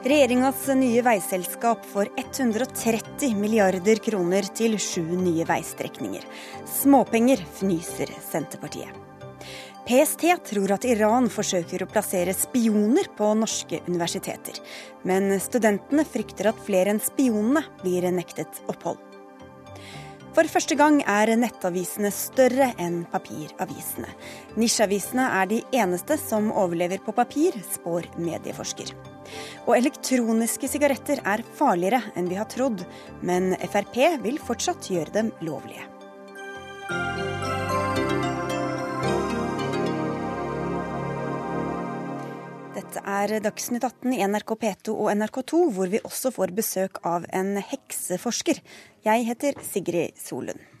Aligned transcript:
Regjeringas 0.00 0.62
nye 0.80 1.02
veiselskap 1.04 1.82
får 1.86 2.08
130 2.16 3.34
milliarder 3.36 3.98
kroner 4.00 4.46
til 4.56 4.78
sju 4.80 5.02
nye 5.04 5.44
veistrekninger. 5.44 6.24
Småpenger, 6.64 7.42
fnyser 7.58 8.08
Senterpartiet. 8.24 8.96
PST 9.84 10.24
tror 10.48 10.72
at 10.72 10.86
Iran 10.88 11.28
forsøker 11.28 11.84
å 11.84 11.90
plassere 11.92 12.32
spioner 12.32 13.12
på 13.16 13.28
norske 13.36 13.82
universiteter. 13.90 14.56
Men 15.04 15.36
studentene 15.36 16.08
frykter 16.08 16.48
at 16.54 16.64
flere 16.64 16.94
enn 16.94 17.04
spionene 17.04 17.66
blir 17.84 18.08
nektet 18.08 18.64
opphold. 18.72 19.04
For 20.32 20.48
første 20.48 20.80
gang 20.80 21.02
er 21.04 21.36
nettavisene 21.36 22.08
større 22.14 22.72
enn 22.80 23.02
papiravisene. 23.12 24.08
Nisjeavisene 24.56 25.28
er 25.42 25.52
de 25.52 25.64
eneste 25.76 26.16
som 26.24 26.48
overlever 26.54 27.04
på 27.04 27.12
papir, 27.12 27.60
spår 27.76 28.14
medieforsker. 28.16 29.09
Og 29.66 29.76
elektroniske 29.76 30.70
sigaretter 30.70 31.22
er 31.26 31.44
farligere 31.58 32.02
enn 32.16 32.30
vi 32.30 32.38
har 32.40 32.48
trodd, 32.50 32.84
men 33.22 33.54
Frp 33.70 33.98
vil 34.24 34.40
fortsatt 34.42 34.90
gjøre 34.92 35.14
dem 35.14 35.32
lovlige. 35.44 35.86
Dette 42.80 43.02
er 43.06 43.36
Dagsnytt 43.44 43.84
18 43.86 44.16
i 44.16 44.24
NRK 44.26 44.56
P2 44.64 44.96
og 44.96 45.12
NRK2, 45.14 45.62
hvor 45.76 45.92
vi 45.92 46.02
også 46.02 46.32
får 46.34 46.54
besøk 46.56 46.98
av 47.06 47.28
en 47.30 47.54
hekseforsker. 47.62 48.58
Jeg 49.06 49.26
heter 49.28 49.62
Sigrid 49.62 50.18
Solund. 50.18 50.79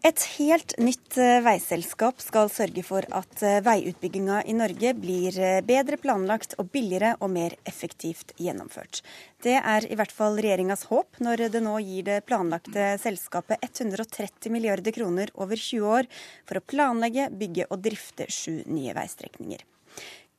Et 0.00 0.22
helt 0.38 0.72
nytt 0.80 1.18
eh, 1.20 1.42
veiselskap 1.44 2.22
skal 2.24 2.48
sørge 2.48 2.80
for 2.86 3.04
at 3.12 3.42
eh, 3.44 3.58
veiutbygginga 3.60 4.38
i 4.48 4.54
Norge 4.56 4.94
blir 4.96 5.34
eh, 5.36 5.58
bedre 5.60 5.98
planlagt 6.00 6.54
og 6.56 6.70
billigere 6.72 7.18
og 7.20 7.28
mer 7.34 7.52
effektivt 7.68 8.32
gjennomført. 8.40 9.02
Det 9.44 9.58
er 9.58 9.84
i 9.84 9.98
hvert 10.00 10.14
fall 10.16 10.40
regjeringas 10.40 10.86
håp 10.88 11.20
når 11.20 11.42
det 11.52 11.60
nå 11.66 11.74
gir 11.84 12.06
det 12.06 12.16
planlagte 12.24 12.94
selskapet 13.02 13.60
130 13.68 14.48
milliarder 14.54 14.96
kroner 14.96 15.34
over 15.36 15.60
20 15.60 15.92
år 15.98 16.08
for 16.48 16.62
å 16.62 16.64
planlegge, 16.72 17.28
bygge 17.36 17.68
og 17.68 17.84
drifte 17.84 18.30
sju 18.32 18.62
nye 18.72 18.96
veistrekninger. 18.96 19.68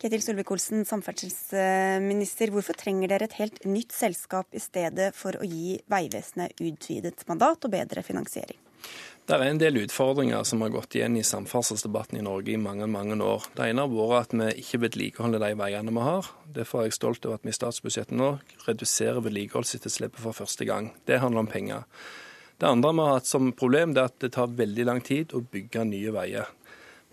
Ketil 0.01 0.25
Solvik-Olsen, 0.25 0.87
samferdselsminister. 0.89 2.49
Hvorfor 2.49 2.81
trenger 2.81 3.13
dere 3.13 3.29
et 3.29 3.37
helt 3.37 3.61
nytt 3.69 3.93
selskap 3.93 4.57
i 4.57 4.65
stedet 4.65 5.11
for 5.13 5.37
å 5.37 5.45
gi 5.45 5.77
Vegvesenet 5.85 6.57
utvidet 6.57 7.29
mandat 7.29 7.69
og 7.69 7.77
bedre 7.77 8.01
finansiering? 8.01 8.57
Det 9.29 9.37
er 9.37 9.43
en 9.45 9.59
del 9.61 9.77
utfordringer 9.83 10.43
som 10.43 10.63
har 10.65 10.71
gått 10.73 10.95
igjen 10.97 11.13
i 11.15 11.23
samferdselsdebatten 11.23 12.17
i 12.19 12.23
Norge 12.25 12.51
i 12.51 12.59
mange 12.59 12.87
mange 12.89 13.15
år. 13.23 13.45
Det 13.55 13.69
ene 13.69 13.85
har 13.85 13.91
vært 13.93 14.33
at 14.33 14.39
vi 14.39 14.63
ikke 14.63 14.81
vedlikeholder 14.87 15.43
de 15.43 15.51
veiene 15.59 15.93
vi 15.95 16.03
har. 16.03 16.31
Derfor 16.57 16.81
er 16.81 16.89
jeg 16.89 16.97
stolt 16.97 17.27
over 17.29 17.37
at 17.37 17.45
vi 17.47 17.53
i 17.53 17.55
statsbudsjettet 17.55 18.17
nå 18.17 18.33
reduserer 18.65 19.23
vedlikeholdsetterslepet 19.23 20.25
for 20.25 20.35
første 20.35 20.67
gang. 20.67 20.89
Det 21.07 21.21
handler 21.21 21.45
om 21.45 21.51
penger. 21.51 21.85
Det 22.57 22.67
andre 22.69 22.91
vi 22.93 23.05
har 23.05 23.15
hatt 23.19 23.29
som 23.29 23.53
problem, 23.57 23.93
det 23.93 24.01
er 24.01 24.09
at 24.11 24.19
det 24.21 24.33
tar 24.35 24.57
veldig 24.57 24.87
lang 24.89 24.99
tid 25.05 25.31
å 25.37 25.39
bygge 25.41 25.85
nye 25.89 26.11
veier. 26.13 26.49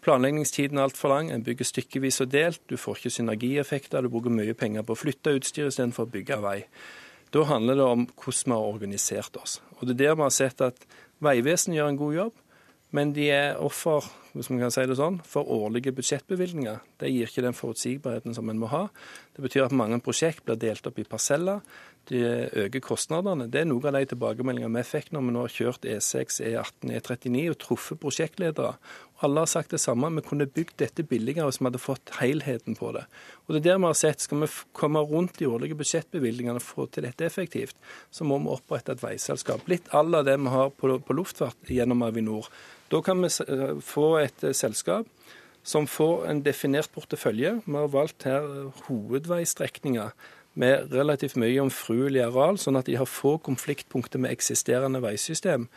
Planleggingstiden 0.04 0.78
er 0.78 0.88
altfor 0.88 1.12
lang, 1.12 1.30
en 1.30 1.44
bygger 1.44 1.66
stykkevis 1.70 2.22
og 2.24 2.30
delt, 2.32 2.60
du 2.70 2.76
får 2.80 3.00
ikke 3.00 3.14
synergieffekter, 3.16 4.02
du 4.02 4.12
bruker 4.12 4.34
mye 4.34 4.54
penger 4.58 4.84
på 4.86 4.94
å 4.94 5.00
flytte 5.00 5.34
utstyr 5.38 5.70
istedenfor 5.70 6.06
å 6.06 6.12
bygge 6.12 6.38
vei. 6.42 6.58
Da 7.34 7.42
handler 7.48 7.76
det 7.76 7.86
om 7.86 8.06
hvordan 8.14 8.52
vi 8.52 8.56
har 8.56 8.68
organisert 8.74 9.36
oss. 9.40 9.58
Og 9.78 9.88
det 9.88 9.96
er 9.96 10.02
der 10.02 10.18
vi 10.18 10.24
har 10.24 10.34
sett 10.36 10.62
at 10.64 10.86
Vegvesenet 11.24 11.78
gjør 11.78 11.90
en 11.92 12.00
god 12.00 12.14
jobb, 12.14 12.36
men 12.96 13.12
de 13.16 13.26
er 13.34 13.60
offer 13.60 14.06
hvis 14.32 14.48
man 14.52 14.60
kan 14.62 14.72
si 14.72 14.84
det 14.86 14.96
sånn, 14.98 15.18
for 15.26 15.48
årlige 15.50 15.92
budsjettbevilgninger. 15.96 16.78
Det 17.00 17.10
gir 17.10 17.26
ikke 17.26 17.42
den 17.42 17.56
forutsigbarheten 17.56 18.36
som 18.36 18.48
en 18.52 18.60
må 18.60 18.68
ha. 18.70 18.84
Det 19.34 19.42
betyr 19.42 19.66
at 19.66 19.74
mange 19.76 19.98
prosjekt 20.04 20.44
blir 20.46 20.60
delt 20.60 20.86
opp 20.86 21.00
i 21.00 21.06
parseller. 21.08 21.64
De 22.08 22.22
øker 22.64 22.80
kostnadene. 22.80 23.50
Det 23.52 23.60
er 23.60 23.66
noen 23.68 23.90
av 23.90 23.98
de 23.98 24.08
tilbakemeldingene 24.08 24.80
vi 24.80 24.88
fikk 24.88 25.10
når 25.12 25.26
vi 25.26 25.34
nå 25.34 25.42
har 25.44 25.52
kjørt 25.52 25.84
E6, 25.84 26.38
E18, 26.46 26.92
E39 26.96 27.42
og 27.52 27.58
truffet 27.60 28.00
prosjektledere. 28.00 28.78
Alle 29.26 29.42
har 29.42 29.50
sagt 29.50 29.74
det 29.74 29.80
samme. 29.82 30.08
Vi 30.16 30.24
kunne 30.24 30.46
bygd 30.48 30.78
dette 30.80 31.04
billigere 31.04 31.48
hvis 31.48 31.58
vi 31.60 31.66
hadde 31.68 31.82
fått 31.82 32.14
helheten 32.20 32.78
på 32.78 32.94
det. 32.96 33.04
Og 33.44 33.52
det 33.52 33.60
er 33.60 33.66
der 33.66 33.82
vi 33.82 33.90
har 33.90 33.98
sett, 33.98 34.24
Skal 34.24 34.40
vi 34.40 34.48
komme 34.72 35.02
rundt 35.04 35.38
de 35.38 35.50
årlige 35.50 35.76
budsjettbevilgningene 35.76 36.62
og 36.62 36.64
få 36.64 36.86
til 36.86 37.04
dette 37.04 37.26
effektivt, 37.26 37.76
så 38.10 38.24
må 38.24 38.38
vi 38.38 38.54
opprette 38.54 38.94
et 38.94 39.02
veiselskap. 39.02 39.68
Litt 39.68 39.90
à 39.92 40.02
la 40.06 40.22
det 40.22 40.38
vi 40.38 40.54
har 40.54 40.70
på, 40.70 41.00
luftfart 41.12 41.68
gjennom 41.68 42.02
Avinor. 42.06 42.48
Da 42.88 43.02
kan 43.04 43.20
vi 43.20 43.28
eh, 43.28 43.76
få 43.84 44.16
et 44.22 44.44
eh, 44.44 44.56
selskap 44.56 45.06
som 45.68 45.86
får 45.90 46.28
en 46.30 46.42
definert 46.42 46.88
portefølje. 46.94 47.58
Vi 47.66 47.76
har 47.76 47.90
valgt 47.92 48.24
her 48.28 48.46
eh, 48.46 48.84
hovedveistrekninger 48.86 50.14
med 50.58 50.92
relativt 50.92 51.38
mye 51.40 51.54
jomfruelig 51.54 52.24
areal, 52.26 52.58
sånn 52.60 52.78
at 52.80 52.88
de 52.90 52.98
har 52.98 53.08
få 53.08 53.36
konfliktpunkter 53.46 54.22
med 54.22 54.34
eksisterende 54.34 55.00
veisystem. 55.04 55.68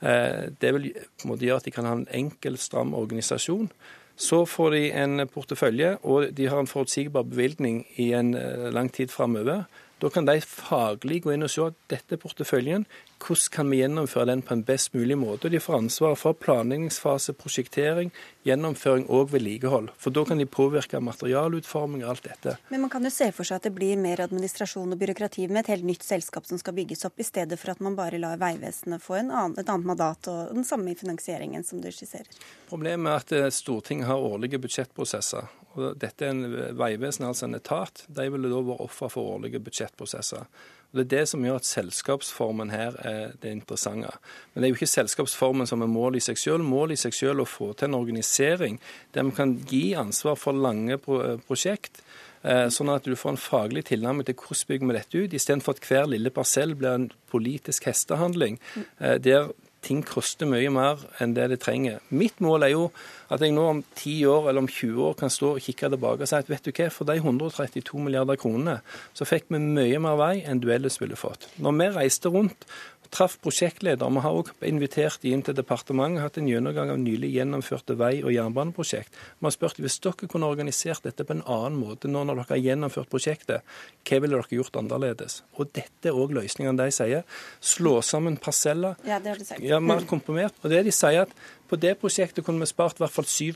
Det 0.00 0.72
vil 0.76 0.90
gjøre 0.92 1.56
at 1.56 1.68
de 1.68 1.72
kan 1.72 1.88
ha 1.88 1.94
en 1.96 2.08
enkel, 2.14 2.58
stram 2.60 2.92
organisasjon. 2.98 3.70
Så 4.16 4.42
får 4.48 4.70
de 4.72 4.82
en 4.96 5.24
portefølje, 5.28 5.96
og 6.04 6.30
de 6.36 6.46
har 6.48 6.60
en 6.60 6.68
forutsigbar 6.68 7.26
bevilgning 7.28 7.82
i 8.00 8.12
en 8.16 8.32
lang 8.72 8.92
tid 8.92 9.12
framover. 9.12 9.64
Da 10.00 10.08
kan 10.12 10.28
de 10.28 10.40
faglig 10.44 11.22
gå 11.24 11.32
inn 11.32 11.44
og 11.44 11.52
se 11.52 11.64
at 11.70 11.76
dette 11.92 12.20
porteføljen, 12.20 12.84
hvordan 13.16 13.50
kan 13.52 13.70
vi 13.70 13.80
gjennomføre 13.80 14.28
den 14.28 14.42
på 14.44 14.54
en 14.54 14.62
best 14.66 14.92
mulig 14.94 15.16
måte? 15.18 15.48
De 15.48 15.60
får 15.60 15.78
ansvaret 15.80 16.20
for 16.20 16.36
planleggingsfase, 16.36 17.32
prosjektering, 17.38 18.10
gjennomføring 18.46 19.06
og 19.10 19.32
vedlikehold. 19.32 19.88
For 19.98 20.14
da 20.14 20.24
kan 20.28 20.38
de 20.38 20.46
påvirke 20.46 21.00
materialutforming 21.02 22.04
og 22.04 22.12
alt 22.12 22.28
dette. 22.28 22.56
Men 22.68 22.84
man 22.84 22.92
kan 22.92 23.04
jo 23.04 23.12
se 23.14 23.30
for 23.34 23.48
seg 23.48 23.60
at 23.60 23.68
det 23.68 23.74
blir 23.76 23.98
mer 24.00 24.22
administrasjon 24.26 24.92
og 24.92 25.00
byråkrati 25.00 25.48
med 25.48 25.64
et 25.64 25.72
helt 25.74 25.88
nytt 25.88 26.06
selskap 26.06 26.46
som 26.46 26.60
skal 26.60 26.76
bygges 26.76 27.08
opp, 27.08 27.18
i 27.18 27.26
stedet 27.26 27.58
for 27.60 27.72
at 27.72 27.82
man 27.84 27.96
bare 27.98 28.20
lar 28.22 28.38
Vegvesenet 28.40 29.02
få 29.02 29.18
annen, 29.22 29.56
et 29.56 29.66
annet 29.66 29.88
mandat 29.88 30.30
og 30.30 30.54
den 30.54 30.66
samme 30.68 30.94
finansieringen 30.94 31.64
som 31.64 31.80
du 31.82 31.90
skisserer. 31.90 32.28
Problemet 32.68 33.10
er 33.10 33.22
at 33.22 33.36
eh, 33.36 33.52
Stortinget 33.54 34.10
har 34.10 34.22
årlige 34.22 34.60
budsjettprosesser. 34.62 35.48
og 35.74 35.96
dette 36.00 36.24
er 36.24 36.34
en 36.34 36.76
Vegvesenet, 36.78 37.28
altså 37.32 37.48
en 37.48 37.58
etat. 37.58 38.04
De 38.08 38.28
ville 38.32 38.52
da 38.52 38.60
vært 38.60 38.84
offer 38.86 39.12
for 39.12 39.36
årlige 39.36 39.60
budsjettprosesser. 39.64 40.46
Og 40.92 40.98
Det 40.98 41.04
er 41.04 41.12
det 41.18 41.28
som 41.28 41.44
gjør 41.44 41.60
at 41.60 41.68
selskapsformen 41.68 42.70
her 42.70 42.96
er 43.04 43.34
det 43.42 43.52
interessante. 43.52 44.12
Men 44.54 44.62
det 44.62 44.68
er 44.68 44.72
jo 44.72 44.78
ikke 44.78 44.94
selskapsformen 44.94 45.66
som 45.66 45.82
er 45.82 45.90
målet 45.90 46.22
i 46.22 46.26
seg 46.30 46.38
selv. 46.38 46.64
Målet 46.64 46.96
i 46.96 47.02
seg 47.06 47.14
selv 47.14 47.40
er 47.40 47.44
å 47.44 47.50
få 47.50 47.72
til 47.74 47.90
en 47.90 47.98
organisering 47.98 48.80
der 49.14 49.26
vi 49.28 49.36
kan 49.36 49.56
gi 49.68 49.84
ansvar 49.98 50.38
for 50.40 50.56
lange 50.56 50.98
prosjekt. 50.98 52.02
Eh, 52.46 52.68
sånn 52.70 52.92
at 52.92 53.06
du 53.06 53.16
får 53.18 53.34
en 53.34 53.40
faglig 53.40 53.86
tilnærming 53.88 54.26
til 54.28 54.36
hvordan 54.38 54.68
bygger 54.70 54.86
vi 54.86 54.94
dette 54.94 55.22
ut, 55.22 55.34
istedenfor 55.34 55.74
at 55.74 55.86
hver 55.88 56.10
lille 56.12 56.30
parsell 56.30 56.76
blir 56.78 56.92
en 56.94 57.08
politisk 57.32 57.88
hestehandling. 57.88 58.60
Eh, 59.00 59.16
der 59.18 59.50
ting 59.86 60.02
koster 60.06 60.48
mye 60.50 60.70
mer 60.74 61.02
enn 61.22 61.34
det 61.36 61.46
det 61.52 61.60
trenger. 61.62 62.02
Mitt 62.10 62.40
mål 62.44 62.66
er 62.66 62.72
jo 62.74 62.88
at 63.32 63.42
jeg 63.42 63.54
nå 63.54 63.64
om 63.70 63.82
10 63.98 64.16
år 64.30 64.48
eller 64.50 64.64
om 64.64 64.70
20 64.70 65.02
år 65.08 65.16
kan 65.18 65.32
stå 65.32 65.52
og 65.56 65.62
kikke 65.62 65.90
tilbake 65.94 66.26
og 66.26 66.30
si 66.30 66.38
at 66.38 66.50
vet 66.50 66.66
du 66.66 66.72
hva, 66.72 66.88
for 66.94 67.08
de 67.08 67.16
132 67.18 68.02
milliarder 68.02 68.38
kronene 68.40 68.78
så 69.16 69.26
fikk 69.26 69.48
vi 69.54 69.62
mye 69.62 70.02
mer 70.02 70.18
vei 70.20 70.34
enn 70.46 70.62
du 70.62 70.68
ellers 70.74 71.00
ville 71.02 71.18
fått. 71.18 71.48
Når 71.62 71.78
vi 71.80 71.90
reiste 71.96 72.32
rundt 72.34 72.66
traff 73.12 73.36
prosjektleder. 73.44 74.10
Vi 74.10 74.22
har 74.24 74.36
også 74.36 74.54
invitert 74.68 75.22
de 75.22 75.32
inn 75.34 75.42
til 75.46 75.56
departementet, 75.56 76.22
hatt 76.22 76.38
en 76.40 76.48
gjennomgang 76.50 76.92
av 76.92 77.00
nylig 77.02 77.32
gjennomførte 77.34 77.96
vei- 77.98 78.22
og 78.24 78.32
jernbaneprosjekt. 78.34 79.16
Vi 79.38 79.46
har 79.46 79.54
spurt 79.54 79.80
hvis 79.82 79.98
dere 80.04 80.28
kunne 80.30 80.48
organisert 80.50 81.06
dette 81.06 81.26
på 81.26 81.36
en 81.36 81.44
annen 81.44 81.78
måte 81.80 82.10
nå 82.10 82.24
når 82.24 82.42
dere 82.42 82.54
har 82.54 82.64
gjennomført 82.64 83.10
prosjektet, 83.12 83.76
hva 84.06 84.20
ville 84.22 84.40
dere 84.40 84.60
gjort 84.60 84.80
annerledes? 84.80 85.42
Og 85.56 85.72
dette 85.76 86.10
er 86.10 86.16
òg 86.16 86.34
løsningene 86.36 86.78
de 86.80 86.94
sier. 86.94 87.26
Slå 87.60 87.98
sammen 88.06 88.38
parseller. 88.40 88.98
Ja, 89.06 89.20
det 89.20 89.34
har 89.34 89.40
du 89.40 89.46
sagt. 89.48 89.64
Ja, 89.64 89.80
mer 89.80 90.06
komprimert. 90.08 90.56
Og 90.62 90.72
det 90.72 90.84
de 90.86 90.94
sier 90.94 91.26
at 91.26 91.34
på 91.68 91.78
det 91.80 91.96
prosjektet 92.00 92.44
kunne 92.46 92.62
vi 92.62 92.68
spart 92.70 92.98
i 92.98 93.04
hvert 93.04 93.14
fall 93.14 93.26
7 93.26 93.54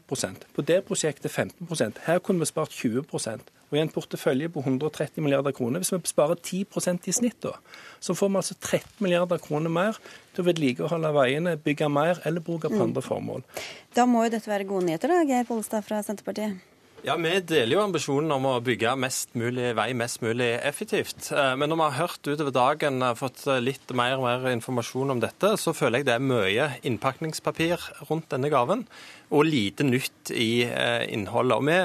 På 0.54 0.62
det 0.62 0.82
prosjektet 0.86 1.30
15% 1.30 2.04
Her 2.06 2.18
kunne 2.18 2.40
vi 2.40 2.46
spart 2.46 2.70
20% 2.70 3.50
Og 3.70 3.76
i 3.76 3.80
en 3.80 3.88
portefølje 3.88 4.48
på 4.48 4.60
130 4.60 5.22
milliarder 5.22 5.52
kroner, 5.52 5.78
hvis 5.78 5.92
vi 5.92 6.00
sparer 6.04 6.34
10% 6.34 7.06
i 7.06 7.12
snitt, 7.12 7.38
da, 7.42 7.52
så 8.00 8.14
får 8.14 8.28
vi 8.28 8.36
altså 8.36 8.54
13 8.54 9.04
milliarder 9.04 9.38
kroner 9.38 9.70
mer 9.70 10.00
til 10.34 10.42
å 10.42 10.48
vedlikeholde 10.48 11.12
veiene, 11.14 11.54
bygge 11.56 11.88
mer 11.88 12.18
eller 12.26 12.42
bruke 12.42 12.66
på 12.66 12.74
mm. 12.74 12.82
andre 12.88 13.04
formål. 13.06 13.46
Da 13.94 14.08
må 14.10 14.24
jo 14.26 14.32
dette 14.34 14.50
være 14.50 14.66
gode 14.66 14.88
nyheter, 14.88 15.14
da, 15.14 15.22
Geir 15.22 15.46
Pollestad 15.46 15.86
fra 15.86 16.02
Senterpartiet? 16.02 16.58
Ja, 17.00 17.14
Vi 17.17 17.31
deler 17.49 17.79
jo 17.79 17.81
ambisjonen 17.81 18.29
om 18.35 18.44
å 18.44 18.58
bygge 18.61 18.91
mest 19.00 19.31
mulig 19.38 19.70
vei 19.73 19.94
mest 19.97 20.20
mulig 20.20 20.50
effektivt. 20.69 21.31
Eh, 21.32 21.55
men 21.56 21.73
når 21.73 21.79
vi 21.79 21.85
har 21.87 21.97
hørt 21.97 22.29
utover 22.29 22.52
dagen 22.52 23.00
eh, 23.00 23.14
fått 23.17 23.47
litt 23.64 23.94
mer 23.97 24.19
og 24.19 24.26
mer 24.26 24.44
informasjon 24.50 25.14
om 25.14 25.23
dette, 25.23 25.55
så 25.56 25.73
føler 25.73 26.02
jeg 26.02 26.11
det 26.11 26.19
er 26.19 26.26
mye 26.29 26.67
innpakningspapir 26.85 27.87
rundt 28.11 28.29
denne 28.35 28.50
gaven, 28.52 28.85
og 29.32 29.49
lite 29.49 29.87
nytt 29.88 30.35
i 30.37 30.67
eh, 30.67 31.06
innholdet. 31.08 31.56
Og 31.56 31.64
vi, 31.70 31.79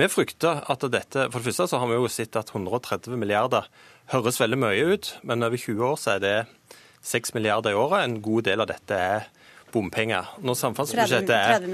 vi 0.00 0.08
frykter 0.08 0.64
at 0.72 0.88
dette 0.88 1.28
For 1.28 1.36
det 1.36 1.50
første 1.50 1.68
så 1.74 1.82
har 1.82 1.92
vi 1.92 2.00
jo 2.00 2.08
sett 2.08 2.40
at 2.40 2.54
130 2.56 3.12
milliarder 3.20 3.68
høres 4.14 4.40
veldig 4.40 4.62
mye 4.64 4.88
ut, 4.96 5.18
men 5.20 5.44
over 5.44 5.60
20 5.60 5.84
år 5.84 6.00
så 6.00 6.16
er 6.16 6.24
det 6.24 6.36
6 7.04 7.36
milliarder 7.36 7.76
i 7.76 7.82
året. 7.84 8.06
En 8.06 8.22
god 8.24 8.48
del 8.48 8.64
av 8.64 8.72
dette 8.72 9.04
er 9.12 9.28
bompenger. 9.76 10.32
Når 10.40 10.58
samferdselsbudsjettet 10.62 11.34
er. 11.36 11.66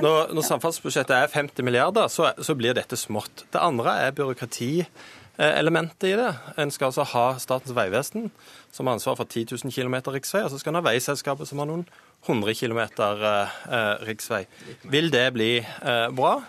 Når, 0.00 0.34
når 0.34 0.46
samferdselsbudsjettet 0.46 1.16
er 1.16 1.32
50 1.32 1.66
milliarder, 1.66 2.10
så, 2.12 2.30
så 2.38 2.54
blir 2.58 2.76
dette 2.78 2.98
smått. 2.98 3.46
Det 3.52 3.60
andre 3.62 3.96
er 4.06 4.14
byråkratielementet 4.16 6.08
i 6.10 6.14
det. 6.20 6.30
En 6.62 6.70
skal 6.74 6.90
altså 6.90 7.08
ha 7.14 7.26
Statens 7.42 7.76
vegvesen, 7.76 8.30
som 8.70 8.86
har 8.86 8.98
ansvar 8.98 9.18
for 9.18 9.26
10 9.26 9.58
000 9.64 9.74
km 9.74 9.98
riksvei, 10.14 10.44
og 10.46 10.54
så 10.54 10.60
skal 10.62 10.74
en 10.74 10.80
ha 10.80 10.86
veiselskapet, 10.90 11.50
som 11.50 11.58
har 11.62 11.68
noen 11.70 11.84
100 12.26 12.54
km 12.54 12.78
eh, 12.78 14.04
riksvei. 14.04 14.44
Vil 14.82 15.10
det 15.12 15.32
bli 15.32 15.56
eh, 15.58 16.08
bra? 16.12 16.42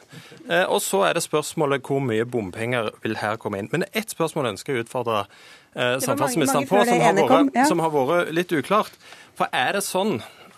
Eh, 0.50 0.66
og 0.66 0.82
så 0.84 1.06
er 1.08 1.16
det 1.16 1.24
spørsmålet 1.24 1.86
hvor 1.88 2.04
mye 2.04 2.28
bompenger 2.28 2.92
vil 3.04 3.16
her 3.22 3.40
komme 3.40 3.62
inn. 3.62 3.72
Men 3.72 3.88
ett 3.94 4.12
spørsmål 4.12 4.52
ønsker 4.54 4.74
jeg 4.74 4.84
å 4.84 4.88
utfordre 4.88 5.26
samferdselsministeren 5.72 6.68
på, 6.68 6.82
som 6.84 7.00
har, 7.00 7.16
vært, 7.16 7.56
ja. 7.56 7.66
som 7.70 7.80
har 7.80 7.94
vært 7.96 8.34
litt 8.36 8.52
uklart. 8.52 8.98
For 9.40 9.48
er 9.56 9.78
det 9.78 9.86
sånn 9.88 10.18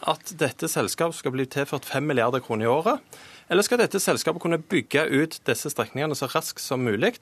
at 0.09 0.33
dette 0.39 0.67
selskapet 0.71 1.17
skal 1.17 1.33
bli 1.35 1.45
tilført 1.49 1.87
5 1.87 2.05
milliarder 2.09 2.43
kroner 2.43 2.67
i 2.67 2.71
året? 2.71 3.19
Eller 3.51 3.65
skal 3.65 3.79
dette 3.81 4.01
selskapet 4.01 4.43
kunne 4.43 4.59
bygge 4.59 5.05
ut 5.11 5.39
disse 5.47 5.71
strekningene 5.71 6.15
så 6.17 6.29
raskt 6.31 6.63
som 6.63 6.83
mulig? 6.83 7.15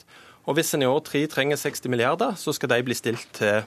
Og 0.50 0.58
hvis 0.58 0.74
en 0.74 0.86
i 0.86 0.90
år 0.90 1.02
tre 1.06 1.24
trenger 1.30 1.60
60 1.60 1.92
milliarder, 1.94 2.38
så 2.38 2.54
skal 2.56 2.72
de 2.72 2.82
bli 2.86 2.98
stilt 2.98 3.28
til 3.38 3.62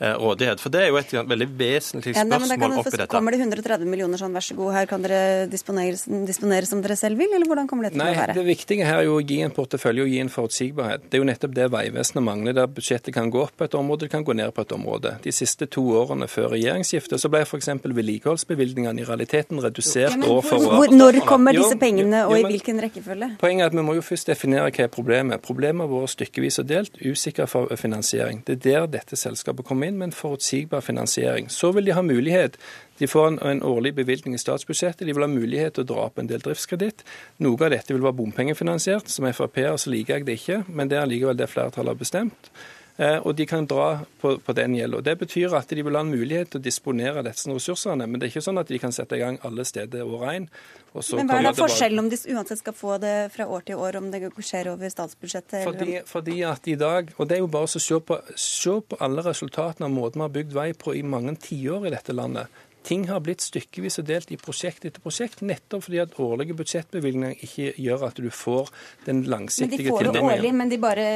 rådighet. 0.00 0.60
For 0.60 0.74
Det 0.74 0.80
er 0.82 0.88
jo 0.90 0.98
et 0.98 1.12
veldig 1.14 1.48
vesentlig 1.58 2.14
spørsmål 2.16 2.50
ja, 2.50 2.58
nei, 2.58 2.78
oppi 2.80 2.92
dette. 2.94 3.06
Kommer 3.12 3.34
det 3.34 3.40
130 3.44 3.86
millioner 3.88 4.18
sånn, 4.18 4.34
vær 4.34 4.44
så 4.44 4.56
god, 4.58 4.72
her 4.74 4.88
kan 4.90 5.04
dere 5.04 5.46
disponere, 5.50 5.98
disponere, 6.26 6.66
som 6.66 6.82
dere 6.82 6.96
selv 6.98 7.20
vil, 7.20 7.30
eller 7.36 7.46
hvordan 7.46 7.68
kommer 7.70 7.86
det 7.86 7.94
til 7.94 8.02
nei, 8.02 8.10
å 8.10 8.18
være? 8.18 8.36
Det 8.38 8.46
viktige 8.48 8.88
her 8.88 9.02
er 9.02 9.08
jo 9.08 9.18
å 9.20 9.22
gi 9.22 9.40
en 9.46 9.54
portefølje 9.54 10.06
og 10.06 10.10
gi 10.10 10.20
en 10.24 10.32
forutsigbarhet. 10.32 11.06
Det 11.08 11.18
er 11.18 11.22
jo 11.22 11.28
nettopp 11.30 11.54
det 11.54 11.68
Vegvesenet 11.74 12.26
mangler, 12.26 12.56
der 12.58 12.70
budsjettet 12.70 13.14
kan 13.14 13.30
gå 13.30 13.44
opp 13.46 13.54
på 13.58 13.68
et 13.68 13.76
område, 13.78 14.08
det 14.08 14.14
kan 14.14 14.26
gå 14.26 14.34
ned 14.36 14.50
på 14.54 14.64
et 14.66 14.74
område. 14.74 15.14
De 15.24 15.34
siste 15.34 15.68
to 15.70 15.84
årene 16.00 16.28
før 16.30 16.50
regjeringsskiftet 16.56 17.22
så 17.22 17.30
ble 17.30 17.44
f.eks. 17.46 17.70
vedlikeholdsbevilgningene 17.84 19.04
i 19.04 19.06
realiteten 19.06 19.62
redusert 19.62 20.18
ja, 20.18 20.30
år 20.30 20.42
for 20.46 20.68
år. 20.74 20.90
Når 20.94 21.20
kommer 21.28 21.54
disse 21.56 21.78
pengene, 21.80 22.24
og 22.26 22.36
i 22.38 22.44
hvilken 22.48 22.82
rekkefølge? 22.82 23.30
Poenget 23.40 23.68
er 23.68 23.72
at 23.72 23.78
vi 23.78 23.86
må 23.86 23.96
jo 23.98 24.04
først 24.04 24.30
definere 24.32 24.68
hva 24.74 24.86
er 24.86 24.92
problemet. 24.92 25.42
Problemet 25.44 25.86
har 25.86 25.92
vært 25.92 26.14
stykkevis 26.16 26.60
og 26.62 26.68
delt, 26.68 26.98
usikker 27.04 27.48
for 27.50 27.70
finansiering. 27.78 28.42
Det 28.46 28.58
er 28.58 28.62
der 28.64 28.90
dette 28.98 29.18
selskapet 29.18 29.66
kommer 29.66 29.83
inn 29.86 30.00
med 30.00 30.10
en 30.10 30.16
forutsigbar 30.16 30.84
finansiering. 30.84 31.50
Så 31.52 31.72
vil 31.76 31.86
de 31.88 31.96
ha 31.96 32.02
mulighet 32.02 32.58
de 32.98 33.06
får 33.06 33.26
en, 33.26 33.38
en, 33.42 33.62
årlig 33.62 33.94
bevilgning 33.94 34.34
i 34.34 34.38
statsbudsjettet. 34.38 35.06
De 35.06 35.14
vil 35.14 35.26
ha 35.26 35.30
mulighet 35.30 35.74
til 35.74 35.82
å 35.82 35.88
dra 35.90 36.04
opp 36.06 36.20
en 36.22 36.30
del 36.30 36.42
driftskreditt. 36.44 37.02
Noe 37.42 37.58
av 37.66 37.74
dette 37.74 37.90
vil 37.90 38.04
være 38.04 38.18
bompengefinansiert. 38.20 39.10
Som 39.10 39.26
Frp-er 39.32 39.74
så 39.80 39.90
liker 39.90 40.20
jeg 40.20 40.28
det 40.28 40.38
ikke, 40.38 40.60
men 40.68 40.92
det 40.92 41.00
er 41.00 41.10
likevel 41.10 41.38
det 41.38 41.50
flertallet 41.50 41.94
har 41.94 41.98
bestemt. 41.98 42.52
Eh, 42.96 43.16
og 43.26 43.34
de 43.34 43.42
kan 43.46 43.66
dra 43.66 44.04
på, 44.22 44.36
på 44.38 44.54
den 44.54 44.76
gjelda. 44.78 45.00
Det 45.02 45.16
betyr 45.24 45.56
at 45.58 45.72
de 45.74 45.82
vil 45.82 45.96
ha 45.98 46.04
en 46.04 46.12
mulighet 46.12 46.52
til 46.52 46.60
å 46.60 46.62
disponere 46.62 47.24
disse 47.26 47.50
ressursene. 47.50 48.06
Men 48.06 48.20
det 48.20 48.28
er 48.28 48.34
ikke 48.36 48.44
sånn 48.46 48.60
at 48.62 48.70
de 48.70 48.78
kan 48.78 48.94
sette 48.94 49.18
i 49.18 49.22
gang 49.22 49.38
alle 49.46 49.66
steder 49.66 50.06
år 50.06 50.26
én. 50.30 50.46
Men 50.94 51.26
hva 51.26 51.40
er 51.40 51.48
da 51.48 51.54
forskjellen 51.58 52.04
om 52.04 52.08
de 52.12 52.20
uansett 52.30 52.60
skal 52.60 52.76
få 52.78 53.00
det 53.02 53.16
fra 53.34 53.48
år 53.50 53.64
til 53.66 53.80
år, 53.82 53.98
om 53.98 54.12
det 54.12 54.20
skjer 54.38 54.70
over 54.70 54.92
statsbudsjettet? 54.92 55.64
Fordi, 55.66 55.96
fordi, 56.06 56.36
at 56.46 56.68
i 56.70 56.76
dag, 56.78 57.10
og 57.18 57.26
det 57.26 57.40
er 57.40 57.42
jo 57.42 57.50
bare 57.50 57.66
å 57.66 57.82
se 57.82 57.98
på, 57.98 58.20
se 58.38 58.76
på 58.78 59.00
alle 59.02 59.24
resultatene 59.26 59.90
av 59.90 59.96
måten 59.96 60.22
vi 60.22 60.28
har 60.28 60.36
bygd 60.38 60.54
vei 60.54 60.68
på 60.78 60.94
i 60.94 61.02
mange 61.02 61.34
tiår 61.42 61.88
i 61.88 61.94
dette 61.96 62.14
landet. 62.14 62.62
Ting 62.84 63.06
har 63.08 63.22
blitt 63.24 63.40
stykkevis 63.40 63.96
og 64.02 64.08
delt 64.08 64.32
i 64.34 64.36
prosjekt 64.40 64.84
etter 64.84 65.00
prosjekt, 65.00 65.40
nettopp 65.46 65.86
fordi 65.86 66.00
at 66.02 66.18
årlige 66.20 66.56
budsjettbevilgninger 66.58 67.44
ikke 67.46 67.70
gjør 67.80 68.04
at 68.10 68.20
du 68.20 68.28
får 68.28 68.68
den 69.06 69.22
langsiktige 69.30 69.88
tilnærmingen. 69.88 69.94
Men 69.94 70.12
de 70.12 70.18
får 70.18 70.18
det 70.18 70.24
årlig, 70.38 70.52
men 70.60 70.72
de 70.72 70.80
bare 70.82 71.06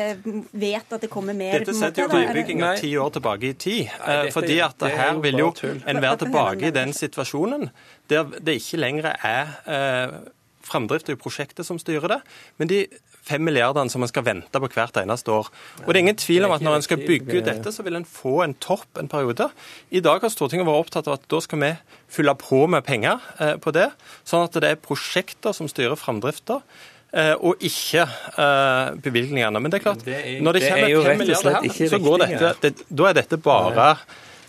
vet 0.64 0.96
at 0.96 1.04
det 1.04 1.10
kommer 1.12 1.36
mer? 1.36 1.58
Dette 1.60 1.76
setter 1.76 2.06
jo 2.06 2.08
veibygginga 2.14 2.72
ti 2.80 2.94
år 2.96 3.12
tilbake 3.18 3.50
i 3.50 3.52
tid. 3.52 3.92
Nei, 3.92 4.16
dette, 4.22 4.34
fordi 4.38 4.58
at 4.64 4.80
det, 4.80 4.94
her 4.96 5.20
vil 5.28 5.44
jo 5.44 5.52
en 5.68 6.02
være 6.02 6.22
tilbake 6.24 6.70
i 6.70 6.74
den 6.74 6.96
situasjonen 6.96 7.68
der 8.08 8.32
det 8.40 8.56
ikke 8.62 8.80
lenger 8.80 9.12
er 9.12 9.54
eh, 9.68 10.18
framdrift 10.64 11.12
i 11.12 11.18
prosjektet 11.20 11.66
som 11.66 11.80
styrer 11.80 12.16
det, 12.16 12.18
men 12.60 12.70
de 12.70 12.82
fem 13.28 13.44
milliardene 13.44 13.92
som 13.92 14.04
en 14.04 14.10
skal 14.10 14.26
vente 14.26 14.62
på 14.62 14.70
hvert 14.74 15.00
eneste 15.02 15.32
år. 15.34 15.50
Og 15.84 15.88
det 15.88 15.96
er 15.96 16.02
ingen 16.06 16.20
tvil 16.20 16.48
om 16.48 16.54
at 16.56 16.64
når 16.64 16.78
en 16.78 16.86
skal 16.86 17.02
bygge 17.04 17.40
ut 17.40 17.48
dette, 17.48 17.72
så 17.74 17.84
vil 17.86 18.00
en 18.00 18.08
få 18.08 18.40
en 18.44 18.56
topp 18.64 19.00
en 19.00 19.10
periode. 19.10 19.50
I 19.90 20.02
dag 20.04 20.24
har 20.24 20.32
Stortinget 20.32 20.68
vært 20.68 20.86
opptatt 20.86 21.10
av 21.10 21.18
at 21.18 21.26
da 21.30 21.42
skal 21.44 21.62
vi 21.64 21.72
fylle 22.12 22.34
på 22.40 22.64
med 22.70 22.86
penger 22.86 23.24
eh, 23.38 23.56
på 23.60 23.74
det, 23.76 23.90
sånn 24.28 24.46
at 24.46 24.56
det 24.62 24.72
er 24.72 24.80
prosjekter 24.80 25.56
som 25.56 25.68
styrer 25.70 25.98
framdrifta. 26.00 26.62
Eh, 27.08 27.34
og 27.40 27.62
ikke 27.64 28.02
uh, 28.04 28.92
bevilgningene. 29.00 29.60
Men 29.64 29.72
det 29.72 29.78
er 29.78 29.84
klart, 29.86 30.02
det 30.04 30.16
er, 30.18 30.40
når 30.44 30.58
det 30.58 30.64
kommer 30.66 31.06
fem 31.06 31.22
milliarder 31.22 31.54
her, 31.56 31.86
så 31.88 32.00
går 32.04 32.24
dette, 32.24 32.50
det, 32.64 32.72
da 32.92 33.06
er 33.08 33.16
dette 33.16 33.38
bare 33.40 33.86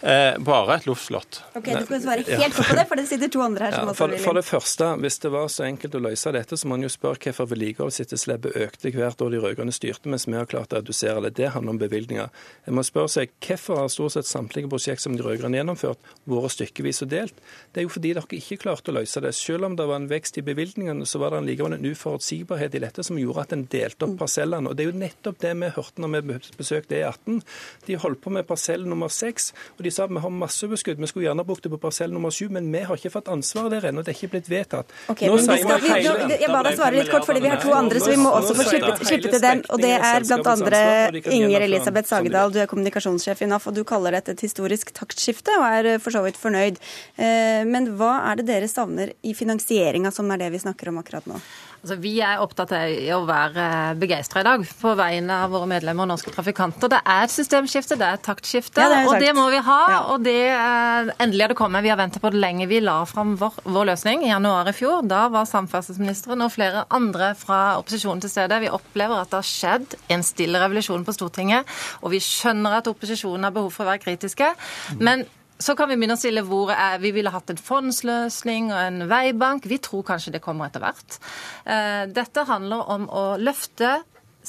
Eh, 0.02 0.38
bare 0.40 0.78
et 0.78 0.86
luftslott. 0.88 1.42
Ok, 1.56 1.66
Du 1.66 1.86
skal 1.86 2.02
svare 2.02 2.24
helt 2.24 2.58
ja. 2.58 2.64
på 2.64 2.76
det, 2.76 2.86
for 2.88 2.96
det 2.96 3.06
sitter 3.10 3.32
to 3.32 3.42
andre 3.44 3.68
her 3.68 3.74
som 3.76 3.90
ja, 3.90 3.96
for, 3.98 4.14
for 4.24 4.38
det 4.38 4.46
første, 4.48 4.88
hvis 5.04 5.18
det 5.20 5.32
var 5.34 5.50
så 5.52 5.66
enkelt 5.68 5.98
å 5.98 6.02
løse 6.06 6.32
dette, 6.32 6.56
så 6.56 6.70
må 6.72 6.78
en 6.78 6.86
jo 6.86 6.92
spørre 6.94 7.20
hvorfor 7.20 7.50
vedlikeholdsetterslepet 7.52 8.56
økte 8.64 8.94
hvert 8.96 9.24
år 9.26 9.34
de 9.34 9.42
rød-grønne 9.44 9.76
styrte, 9.76 10.08
mens 10.12 10.24
vi 10.30 10.38
har 10.40 10.48
klart 10.48 10.72
å 10.72 10.80
redusere 10.80 11.26
det. 11.26 11.34
Det 11.42 11.50
handler 11.52 11.76
om 11.76 11.82
bevilgninger. 11.82 12.30
En 12.64 12.78
må 12.78 12.86
spørre 12.88 13.12
seg 13.12 13.34
hvorfor 13.44 13.82
har 13.82 13.92
stort 13.92 14.16
sett 14.16 14.30
samtlige 14.30 14.72
prosjekt 14.72 15.04
som 15.04 15.18
de 15.18 15.26
rød-grønne 15.26 15.60
gjennomført, 15.60 16.00
vært 16.32 16.56
stykkevis 16.56 17.04
og 17.04 17.12
delt. 17.12 17.44
Det 17.74 17.84
er 17.84 17.88
jo 17.90 17.92
fordi 17.92 18.14
dere 18.16 18.40
ikke 18.40 18.60
klarte 18.64 18.94
å 18.94 18.98
løse 19.02 19.26
det. 19.26 19.34
Selv 19.36 19.68
om 19.68 19.76
det 19.76 19.90
var 19.90 20.00
en 20.00 20.08
vekst 20.12 20.40
i 20.40 20.46
bevilgningene, 20.48 21.08
så 21.10 21.20
var 21.20 21.36
det 21.36 21.44
likevel 21.50 21.76
en 21.76 21.90
uforutsigbarhet 21.92 22.80
i 22.80 22.84
dette 22.86 23.04
som 23.04 23.20
gjorde 23.20 23.44
at 23.44 23.58
en 23.58 23.68
delte 23.68 24.08
opp 24.08 24.16
parsellene. 24.24 24.72
Og 24.72 24.80
det 24.80 24.86
er 24.86 24.92
jo 24.94 25.04
nettopp 25.04 25.44
det 25.44 25.54
vi 25.60 25.74
hørte 25.76 26.06
når 26.06 26.16
vi 26.16 26.40
besøkte 26.56 27.02
E18. 27.02 27.44
De 27.90 28.00
holdt 28.00 28.24
på 28.24 28.32
med 28.32 28.48
parsell 28.48 28.88
nummer 28.88 29.12
seks. 29.12 29.52
og 29.78 29.84
de 29.89 29.89
de 29.90 29.96
sa 29.96 30.08
vi 30.08 30.22
har 30.22 30.34
masse 30.34 30.66
overskudd, 30.68 31.00
vi 31.02 31.10
skulle 31.10 31.28
gjerne 31.28 31.46
brukt 31.48 31.66
det 31.66 31.72
på 31.74 31.80
parsell 31.82 32.14
nummer 32.14 32.34
sju, 32.34 32.48
men 32.54 32.70
vi 32.74 32.84
har 32.86 33.00
ikke 33.00 33.12
fått 33.14 33.30
ansvaret 33.34 33.76
der 33.76 33.90
ennå. 33.90 34.04
Det 34.06 34.14
er 34.14 34.18
ikke 34.20 34.32
blitt 34.36 34.50
vedtatt. 34.52 34.94
Okay, 35.12 35.30
Nå 35.30 35.40
sier 35.44 35.82
vi 35.84 35.94
hele... 35.94 36.38
Jeg 36.40 36.52
ba 36.52 36.62
deg 36.68 36.78
svare 36.78 37.00
litt 37.00 37.12
kort, 37.12 37.26
fordi 37.28 37.44
vi 37.46 37.52
har 37.52 37.62
to 37.64 37.74
andre, 37.76 38.02
så 38.04 38.14
vi 38.14 38.20
må 38.22 38.34
også 38.38 38.56
få 38.58 38.68
slippe, 38.70 38.98
til 39.08 39.40
dem. 39.44 39.64
Og 39.74 39.82
det 39.84 39.94
er 39.98 40.28
bl.a. 40.28 41.32
Inger 41.36 41.66
Elisabeth 41.68 42.12
Sagedal, 42.12 42.54
du 42.54 42.62
er 42.64 42.70
kommunikasjonssjef 42.72 43.44
i 43.46 43.50
NAF, 43.50 43.70
og 43.72 43.80
du 43.80 43.84
kaller 43.88 44.18
dette 44.20 44.38
et 44.38 44.46
historisk 44.46 44.94
taktskifte, 44.98 45.58
og 45.60 45.66
er 45.70 46.04
for 46.04 46.16
så 46.16 46.24
vidt 46.26 46.40
fornøyd. 46.40 46.80
Eh, 47.18 47.66
men 47.70 47.92
hva 48.00 48.20
er 48.30 48.40
det 48.40 48.50
dere 48.52 48.70
savner 48.72 49.16
i 49.26 49.36
finansieringa, 49.38 50.14
som 50.16 50.30
er 50.34 50.46
det 50.46 50.54
vi 50.56 50.64
snakker 50.66 50.94
om 50.94 51.02
akkurat 51.02 51.28
nå? 51.30 51.42
Altså, 51.80 51.96
vi 52.04 52.12
er 52.20 52.42
opptatt 52.44 52.74
av 52.76 52.92
å 53.16 53.20
være 53.28 53.66
begeistra 54.00 54.42
i 54.42 54.48
dag 54.48 54.64
på 54.82 54.92
vegne 55.00 55.38
av 55.46 55.54
våre 55.54 55.70
medlemmer 55.72 56.04
og 56.04 56.12
norske 56.12 56.34
trafikanter. 56.36 56.92
Det 56.92 57.00
er 57.00 57.24
et 57.24 57.34
systemskifte, 57.34 57.96
det 58.00 58.08
er 58.08 58.18
et 58.18 58.26
taktskifte, 58.26 58.84
ja, 58.84 58.90
det 58.92 59.06
og 59.08 59.24
det 59.24 59.32
må 59.38 59.46
vi 59.54 59.62
ha. 59.64 59.78
Ja. 59.94 60.02
Og 60.12 60.26
det 60.26 60.36
eh, 60.52 61.14
endelig 61.24 61.46
er 61.46 61.54
det 61.54 61.60
kommet. 61.60 61.86
Vi 61.86 61.94
har 61.94 62.00
ventet 62.02 62.24
på 62.24 62.34
det 62.34 62.42
lenge. 62.44 62.68
Vi 62.68 62.82
la 62.84 62.98
fram 63.08 63.38
vår, 63.40 63.62
vår, 63.64 63.90
løsning 63.94 64.28
i 64.28 64.34
januar 64.34 64.68
i 64.68 64.76
fjor. 64.76 65.08
Da 65.08 65.26
var 65.32 65.48
samferdselsministeren 65.48 66.44
og 66.44 66.54
flere 66.56 66.84
andre 66.92 67.32
fra 67.40 67.62
opposisjonen 67.80 68.26
til 68.26 68.34
stede. 68.36 68.60
Vi 68.66 68.74
opplever 68.76 69.24
at 69.24 69.32
det 69.32 69.40
har 69.40 69.50
skjedd 69.50 69.98
en 70.12 70.26
stille 70.28 70.60
revolusjon 70.60 71.08
på 71.08 71.16
Stortinget, 71.16 71.80
og 72.04 72.12
vi 72.12 72.20
skjønner 72.24 72.82
at 72.82 72.92
opposisjonen 72.92 73.48
har 73.48 73.56
behov 73.56 73.72
for 73.72 73.88
å 73.88 73.94
være 73.94 74.04
kritiske. 74.04 74.52
Men 75.00 75.24
så 75.60 75.76
kan 75.76 75.90
vi 75.92 75.98
begynne 76.00 76.16
å 76.16 76.20
stille 76.20 76.46
hvor 76.48 76.72
er, 76.72 77.02
Vi 77.04 77.12
ville 77.16 77.34
hatt 77.34 77.52
en 77.52 77.60
fondsløsning 77.60 78.72
og 78.72 78.80
en 78.80 79.02
veibank. 79.12 79.68
Vi 79.68 79.82
tror 79.84 80.06
kanskje 80.08 80.38
det 80.38 80.44
kommer 80.44 80.70
etter 80.70 80.84
hvert. 80.84 81.20
Eh, 81.68 82.06
dette 82.16 82.48
handler 82.48 82.88
om 82.96 83.10
å 83.12 83.26
løfte 83.42 84.00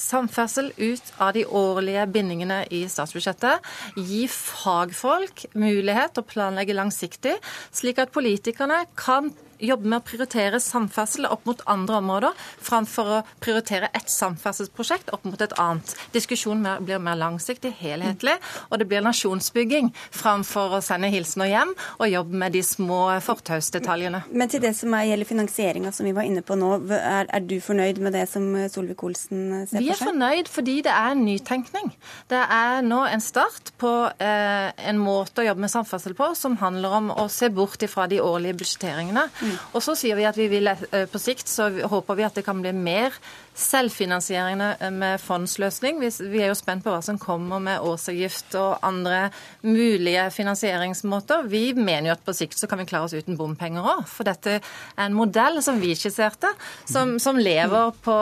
samferdsel 0.01 0.71
ut 0.77 1.11
av 1.21 1.33
de 1.35 1.43
årlige 1.45 2.07
bindingene 2.13 2.63
i 2.73 2.85
statsbudsjettet. 2.89 3.67
Gi 3.99 4.23
fagfolk 4.31 5.45
mulighet 5.53 6.15
til 6.15 6.23
å 6.23 6.31
planlegge 6.31 6.77
langsiktig, 6.77 7.35
slik 7.75 7.99
at 8.01 8.13
politikerne 8.15 8.85
kan 8.95 9.33
jobbe 9.61 9.87
med 9.87 10.01
å 10.01 10.05
prioritere 10.05 10.59
samferdsel 10.61 11.27
opp 11.29 11.45
mot 11.49 11.61
andre 11.69 11.99
områder, 12.01 12.45
framfor 12.61 13.11
å 13.17 13.21
prioritere 13.43 13.91
ett 13.97 14.09
samferdselsprosjekt 14.11 15.11
opp 15.15 15.25
mot 15.27 15.41
et 15.41 15.53
annet. 15.61 15.93
Diskusjonen 16.15 16.85
blir 16.85 17.01
mer 17.03 17.19
langsiktig, 17.19 17.73
helhetlig, 17.81 18.37
og 18.69 18.81
det 18.81 18.87
blir 18.89 19.05
nasjonsbygging 19.05 19.91
framfor 20.11 20.77
å 20.77 20.81
sende 20.85 21.11
hilsener 21.13 21.51
hjem 21.51 21.73
og 21.97 22.07
jobbe 22.09 22.41
med 22.43 22.55
de 22.55 22.63
små 22.65 23.01
fortausdetaljene. 23.23 24.23
Men 24.31 24.51
til 24.51 24.63
det 24.63 24.73
som 24.77 24.95
gjelder 24.95 25.29
finansieringa 25.29 25.93
som 25.95 26.07
vi 26.07 26.15
var 26.15 26.27
inne 26.27 26.43
på 26.45 26.57
nå, 26.59 26.73
er, 26.97 27.29
er 27.29 27.45
du 27.45 27.57
fornøyd 27.63 28.01
med 28.03 28.15
det 28.17 28.25
som 28.31 28.47
Solvik-Olsen 28.71 29.41
ser 29.65 29.65
for 29.65 29.75
seg? 29.75 29.85
Vi 29.85 29.93
er 29.93 30.01
fornøyd 30.01 30.51
fordi 30.51 30.77
det 30.85 30.93
er 30.95 31.15
en 31.15 31.25
nytenkning. 31.25 31.91
Det 32.31 32.41
er 32.41 32.81
nå 32.85 33.03
en 33.07 33.23
start 33.23 33.73
på 33.81 33.91
eh, 34.21 34.69
en 34.89 35.01
måte 35.01 35.43
å 35.43 35.47
jobbe 35.47 35.65
med 35.65 35.73
samferdsel 35.73 36.15
på 36.17 36.31
som 36.37 36.57
handler 36.61 36.97
om 37.01 37.11
å 37.13 37.27
se 37.31 37.49
bort 37.53 37.83
ifra 37.85 38.07
de 38.11 38.21
årlige 38.23 38.57
budsjetteringene. 38.61 39.27
Mm. 39.41 39.50
Og 39.73 39.83
så 39.83 39.95
sier 39.99 40.17
vi 40.19 40.27
at 40.27 40.37
vi 40.37 40.47
vil 40.51 40.71
eh, 40.71 41.05
på 41.11 41.21
sikt 41.21 41.49
så 41.51 41.69
håper 41.91 42.19
vi 42.19 42.27
at 42.27 42.37
det 42.37 42.45
kan 42.45 42.61
bli 42.61 42.73
mer 42.75 43.15
selvfinansierende 43.57 44.91
med 44.95 45.19
fondsløsning. 45.21 45.99
Vi 46.01 46.41
er 46.41 46.51
jo 46.51 46.57
spent 46.57 46.85
på 46.85 46.93
hva 46.93 47.01
som 47.03 47.19
kommer 47.21 47.59
med 47.63 47.83
årsavgift 47.83 48.55
og 48.59 48.79
andre 48.85 49.25
mulige 49.65 50.23
finansieringsmåter. 50.33 51.47
Vi 51.51 51.73
mener 51.75 52.11
jo 52.11 52.15
at 52.15 52.23
på 52.25 52.35
sikt 52.35 52.59
så 52.59 52.69
kan 52.71 52.81
vi 52.81 52.87
klare 52.89 53.09
oss 53.09 53.15
uten 53.17 53.37
bompenger 53.39 53.83
òg. 53.83 54.05
For 54.09 54.27
dette 54.27 54.57
er 54.59 55.03
en 55.03 55.17
modell 55.17 55.61
som 55.63 55.81
vi 55.83 55.93
skisserte, 55.97 56.53
som, 56.89 57.17
som 57.19 57.39
lever 57.39 57.91
på, 58.05 58.17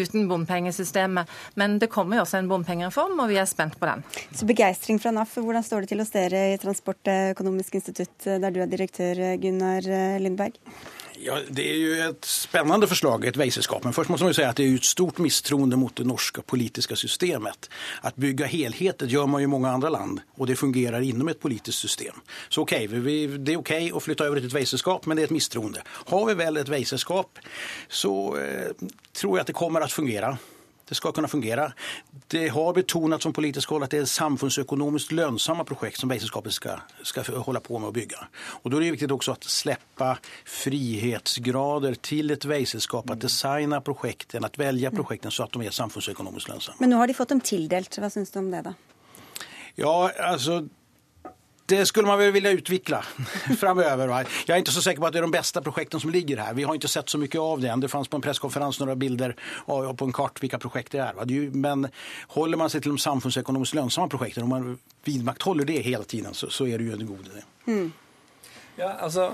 uten 0.00 0.28
bompengesystemet. 0.30 1.30
Men 1.60 1.78
det 1.82 1.92
kommer 1.92 2.18
jo 2.18 2.24
også 2.24 2.40
en 2.40 2.50
bompengereform, 2.50 3.20
og 3.20 3.30
vi 3.32 3.38
er 3.40 3.48
spent 3.50 3.78
på 3.80 3.90
den. 3.90 4.04
Så 4.32 4.48
begeistring 4.48 5.00
fra 5.02 5.12
NAF. 5.14 5.36
Hvordan 5.44 5.66
står 5.66 5.84
det 5.84 5.92
til 5.92 6.02
hos 6.02 6.12
dere 6.14 6.44
i 6.54 6.58
Transportøkonomisk 6.62 7.80
institutt, 7.80 8.16
der 8.24 8.50
du 8.54 8.62
er 8.64 8.70
direktør, 8.70 9.24
Gunnar 9.42 9.84
Lindberg? 10.22 10.60
Ja, 11.24 11.38
Det 11.48 11.64
jo 11.64 11.92
et 12.10 12.26
spennende 12.28 12.84
forslag, 12.84 13.22
et 13.24 13.38
veiselskap. 13.40 13.84
Men 13.86 13.94
først 13.96 14.10
må 14.12 14.18
man 14.20 14.34
si 14.36 14.42
at 14.44 14.58
det 14.60 14.66
er 14.66 14.74
et 14.76 14.84
stort 14.84 15.22
mistroende 15.24 15.78
mot 15.80 15.94
det 15.96 16.04
norske 16.04 16.42
politiske 16.44 16.98
systemet. 17.00 17.68
At 18.04 18.18
bygge 18.20 18.50
helheter 18.52 19.08
gjør 19.08 19.30
man 19.32 19.40
jo 19.40 19.48
i 19.48 19.52
mange 19.54 19.70
andre 19.72 19.92
land, 19.94 20.20
og 20.36 20.50
det 20.50 20.58
fungerer 20.60 21.00
innom 21.00 21.32
et 21.32 21.40
politisk 21.40 21.78
system. 21.78 22.20
Så 22.52 22.66
ok, 22.66 22.76
det 23.40 23.54
er 23.54 23.62
ok 23.62 23.72
å 23.96 24.02
flytte 24.04 24.28
over 24.28 24.42
til 24.42 24.50
et 24.50 24.58
veiselskap, 24.58 25.06
men 25.06 25.16
det 25.16 25.24
er 25.24 25.32
et 25.32 25.38
mistroende. 25.38 25.84
Har 26.12 26.26
vi 26.28 26.36
vel 26.42 26.60
et 26.60 26.72
veiselskap, 26.72 27.40
så 27.88 28.12
eh, 28.42 28.90
tror 29.16 29.38
jeg 29.38 29.46
at 29.46 29.54
det 29.54 29.56
kommer 29.56 29.86
å 29.86 29.88
fungere. 29.88 30.36
Det 30.94 31.00
skal 31.00 31.12
kunne 31.12 31.28
fungere. 31.28 31.72
Det 32.30 32.48
har 32.54 32.72
betonet 32.72 33.22
som 33.22 33.32
politisk 33.34 33.72
hold 33.74 33.82
at 33.82 33.90
det 33.90 34.04
er 34.04 34.10
samfunnsøkonomisk 34.10 35.10
lønnsomme 35.18 35.64
prosjekt 35.66 35.98
som 35.98 36.12
veiselskapet 36.12 36.54
skal, 36.54 36.84
skal, 37.02 37.26
holde 37.42 37.62
på 37.64 37.80
med 37.82 37.90
å 37.90 37.96
bygge. 37.96 38.20
Og 38.62 38.70
Da 38.70 38.78
er 38.78 38.84
det 38.84 38.92
viktig 38.94 39.08
også 39.10 39.34
å 39.34 39.50
slippe 39.50 40.12
frihetsgrader 40.46 41.98
til 41.98 42.30
et 42.30 42.46
veiselskap. 42.46 43.10
Å 43.10 43.18
designe 43.18 43.82
prosjektene, 43.82 44.46
å 44.46 44.62
velge 44.62 44.94
prosjektene 44.94 45.34
så 45.34 45.48
at 45.48 45.58
de 45.58 45.66
er 45.66 45.74
samfunnsøkonomisk 45.74 46.52
lønnsomme. 46.52 46.78
Men 46.84 46.94
nå 46.94 47.02
har 47.02 47.10
de 47.10 47.18
fått 47.18 47.34
dem 47.34 47.42
tildelt. 47.42 47.98
Hva 47.98 48.12
syns 48.14 48.30
du 48.30 48.38
om 48.44 48.54
det, 48.54 48.62
da? 48.68 48.76
Ja, 49.74 49.96
altså 50.30 50.62
det 51.66 51.86
skulle 51.86 52.06
man 52.06 52.18
väl 52.18 52.32
vilja 52.32 52.50
utveckla 52.50 53.04
framöver. 53.58 54.08
Va? 54.08 54.24
Jag 54.46 54.54
är 54.54 54.58
inte 54.58 54.72
så 54.72 54.82
säker 54.82 55.00
på 55.00 55.06
att 55.06 55.12
det 55.12 55.18
är 55.18 55.22
de 55.22 55.30
bästa 55.30 55.62
projekten 55.62 56.00
som 56.00 56.10
ligger 56.10 56.36
här. 56.36 56.54
Vi 56.54 56.62
har 56.62 56.74
inte 56.74 56.88
sett 56.88 57.08
så 57.08 57.18
mycket 57.18 57.40
av 57.40 57.60
det 57.60 57.68
än. 57.68 57.80
Det 57.80 57.88
fanns 57.88 58.08
på 58.08 58.16
en 58.16 58.22
presskonferens 58.22 58.80
några 58.80 58.96
bilder 58.96 59.36
av, 59.64 59.96
på 59.96 60.04
en 60.04 60.12
kart 60.12 60.42
vilka 60.42 60.58
projekt 60.58 60.92
det 60.92 60.98
är. 60.98 61.12
Va? 61.12 61.24
Men 61.52 61.88
håller 62.26 62.56
man 62.56 62.70
sig 62.70 62.80
till 62.80 62.90
de 62.90 62.98
samfunnsøkonomisk 62.98 63.74
lönsamma 63.74 64.08
projekten, 64.08 64.42
om 64.42 64.48
man 64.48 64.78
vidmakthåller 65.04 65.64
det 65.64 65.80
hele 65.80 66.04
tiden, 66.04 66.34
så, 66.34 66.50
så 66.50 66.66
är 66.66 66.78
det 66.78 66.84
ju 66.84 66.92
en 66.92 67.06
god 67.06 67.26
idé. 67.26 67.42
Mm. 67.66 67.92
Ja, 68.76 68.92
altså, 68.92 69.32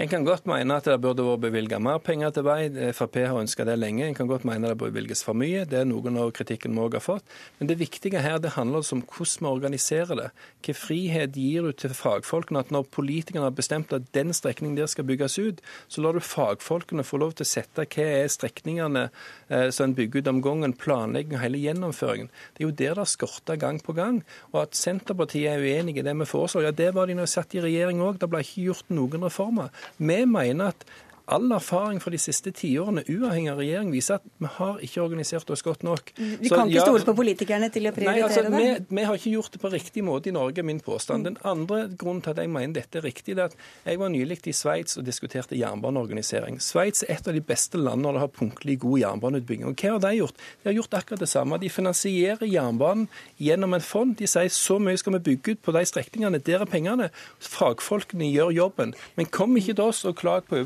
en 0.00 0.08
kan 0.08 0.22
godt 0.24 0.46
mene 0.48 0.78
at 0.80 0.86
det 0.88 0.94
burde 1.04 1.26
vært 1.26 1.42
bevilget 1.42 1.82
mer 1.84 1.98
penger 2.00 2.30
til 2.32 2.46
vei. 2.46 2.70
Frp 2.96 3.18
har 3.20 3.36
ønska 3.36 3.66
det 3.68 3.74
lenge. 3.76 4.06
En 4.06 4.14
kan 4.16 4.30
godt 4.30 4.46
mene 4.48 4.70
det 4.70 4.78
bør 4.80 4.88
bevilges 4.94 5.20
for 5.26 5.36
mye. 5.36 5.66
Det 5.68 5.76
er 5.76 5.84
noen 5.84 6.14
av 6.16 6.30
kritikken 6.32 6.72
vi 6.72 6.80
òg 6.80 6.94
har 6.96 7.02
fått. 7.04 7.26
Men 7.58 7.68
det 7.68 7.76
viktige 7.82 8.22
her 8.24 8.38
det 8.40 8.54
handler 8.54 8.80
om 8.80 9.02
hvordan 9.04 9.44
vi 9.44 9.50
organiserer 9.50 10.16
det. 10.16 10.28
Hvilken 10.62 10.78
frihet 10.80 11.36
gir 11.36 11.68
du 11.68 11.74
til 11.76 11.92
fagfolkene? 11.92 12.62
At 12.64 12.72
når 12.72 12.86
politikerne 12.96 13.44
har 13.44 13.58
bestemt 13.58 13.92
at 13.92 14.06
den 14.16 14.32
strekningen 14.32 14.78
der 14.78 14.88
skal 14.88 15.04
bygges 15.04 15.36
ut, 15.36 15.60
så 15.92 16.00
lar 16.00 16.16
du 16.16 16.24
fagfolkene 16.24 17.04
få 17.04 17.20
lov 17.20 17.36
til 17.36 17.44
å 17.44 17.50
sette 17.52 17.84
hva 17.84 18.08
er 18.22 18.32
strekningene 18.32 19.04
eh, 19.50 19.68
som 19.68 19.90
en 19.90 19.96
bygger 20.00 20.24
ut 20.24 20.32
om 20.32 20.40
gangen, 20.40 20.76
planlegging 20.80 21.36
og 21.36 21.44
hele 21.44 21.60
gjennomføringen. 21.60 22.32
Det 22.56 22.64
er 22.64 22.70
jo 22.70 22.78
der 22.80 22.96
det 23.02 23.08
skorta 23.12 23.58
gang 23.60 23.82
på 23.84 23.92
gang. 24.00 24.22
Og 24.54 24.62
at 24.64 24.80
Senterpartiet 24.80 25.52
er 25.52 25.60
uenig 25.60 25.98
i 26.00 26.08
det 26.08 26.16
vi 26.24 26.32
foreslår, 26.32 26.70
ja 26.70 26.72
det 26.72 26.94
var 26.96 27.12
de 27.12 27.20
når 27.20 27.28
de 27.28 27.34
satt 27.36 27.60
i 27.60 27.64
regjering 27.68 28.00
òg. 28.00 28.16
Det 28.24 28.32
ble 28.32 28.40
ikke 28.48 28.68
gjort 28.70 28.96
noen 28.96 29.28
reformer. 29.28 29.68
Vi 29.98 30.24
mener 30.24 30.68
at 30.68 30.84
all 31.30 31.52
erfaring 31.54 32.00
fra 32.02 32.10
de 32.12 32.18
siste 32.20 32.50
tiårene, 32.56 33.04
uavhengig 33.08 33.52
av 33.52 33.60
regjering, 33.60 33.90
viser 33.94 34.18
at 34.18 34.26
vi 34.42 34.50
har 34.56 34.80
ikke 34.84 35.02
organisert 35.02 35.50
oss 35.54 35.62
godt 35.64 35.84
nok. 35.86 36.12
Vi 36.18 36.50
kan 36.50 36.70
ikke 36.70 36.84
stole 36.86 37.06
på 37.06 37.14
politikerne 37.20 37.70
til 37.72 37.86
å 37.86 37.92
prioritere 37.94 38.16
nei, 38.16 38.26
altså, 38.26 38.42
det? 38.46 38.62
Vi, 38.90 38.96
vi, 38.98 39.04
har 39.06 39.18
ikke 39.20 39.34
gjort 39.36 39.54
det 39.54 39.62
på 39.62 39.72
riktig 39.72 40.04
måte 40.06 40.30
i 40.30 40.34
Norge, 40.34 40.64
min 40.66 40.82
påstand. 40.84 41.28
Den 41.28 41.38
andre 41.46 41.84
grunnen 41.94 42.22
til 42.24 42.34
at 42.34 42.42
jeg 42.42 42.50
mener 42.52 42.74
dette 42.80 43.00
er 43.00 43.06
riktig, 43.06 43.36
er 43.36 43.46
at 43.46 43.56
jeg 43.86 44.00
var 44.02 44.12
nylig 44.12 44.40
i 44.50 44.54
Sveits 44.56 44.98
og 44.98 45.06
diskuterte 45.06 45.58
jernbaneorganisering. 45.58 46.58
Sveits 46.64 47.04
er 47.06 47.16
et 47.16 47.30
av 47.30 47.36
de 47.36 47.44
beste 47.44 47.78
landene 47.78 48.08
når 48.08 48.16
det 48.16 48.24
har 48.24 48.32
punktlig 48.40 48.78
god 48.82 48.98
jernbaneutbygging. 49.04 49.68
Og 49.70 49.76
hva 49.76 49.94
har 49.94 50.04
de 50.04 50.12
gjort? 50.18 50.44
De 50.62 50.70
har 50.70 50.76
gjort 50.78 50.98
akkurat 50.98 51.22
det 51.22 51.30
samme. 51.30 51.60
De 51.60 51.70
finansierer 51.70 52.48
jernbanen 52.48 53.06
gjennom 53.38 53.76
en 53.76 53.84
fond. 53.84 54.16
De 54.18 54.28
sier 54.30 54.50
så 54.54 54.78
mye 54.82 54.98
skal 55.00 55.18
vi 55.18 55.22
bygge 55.30 55.54
ut 55.54 55.64
på 55.66 55.74
de 55.76 55.84
strekningene. 55.86 56.42
Der 56.46 56.64
er 56.64 56.70
pengene. 56.70 57.10
Fagfolkene 57.44 58.30
gjør 58.30 58.54
jobben. 58.56 58.94
Men 59.18 59.30
kom 59.30 59.56
ikke 59.60 59.76
til 59.76 59.92
oss 59.92 60.02
og 60.08 60.16
klag 60.20 60.48
på 60.48 60.58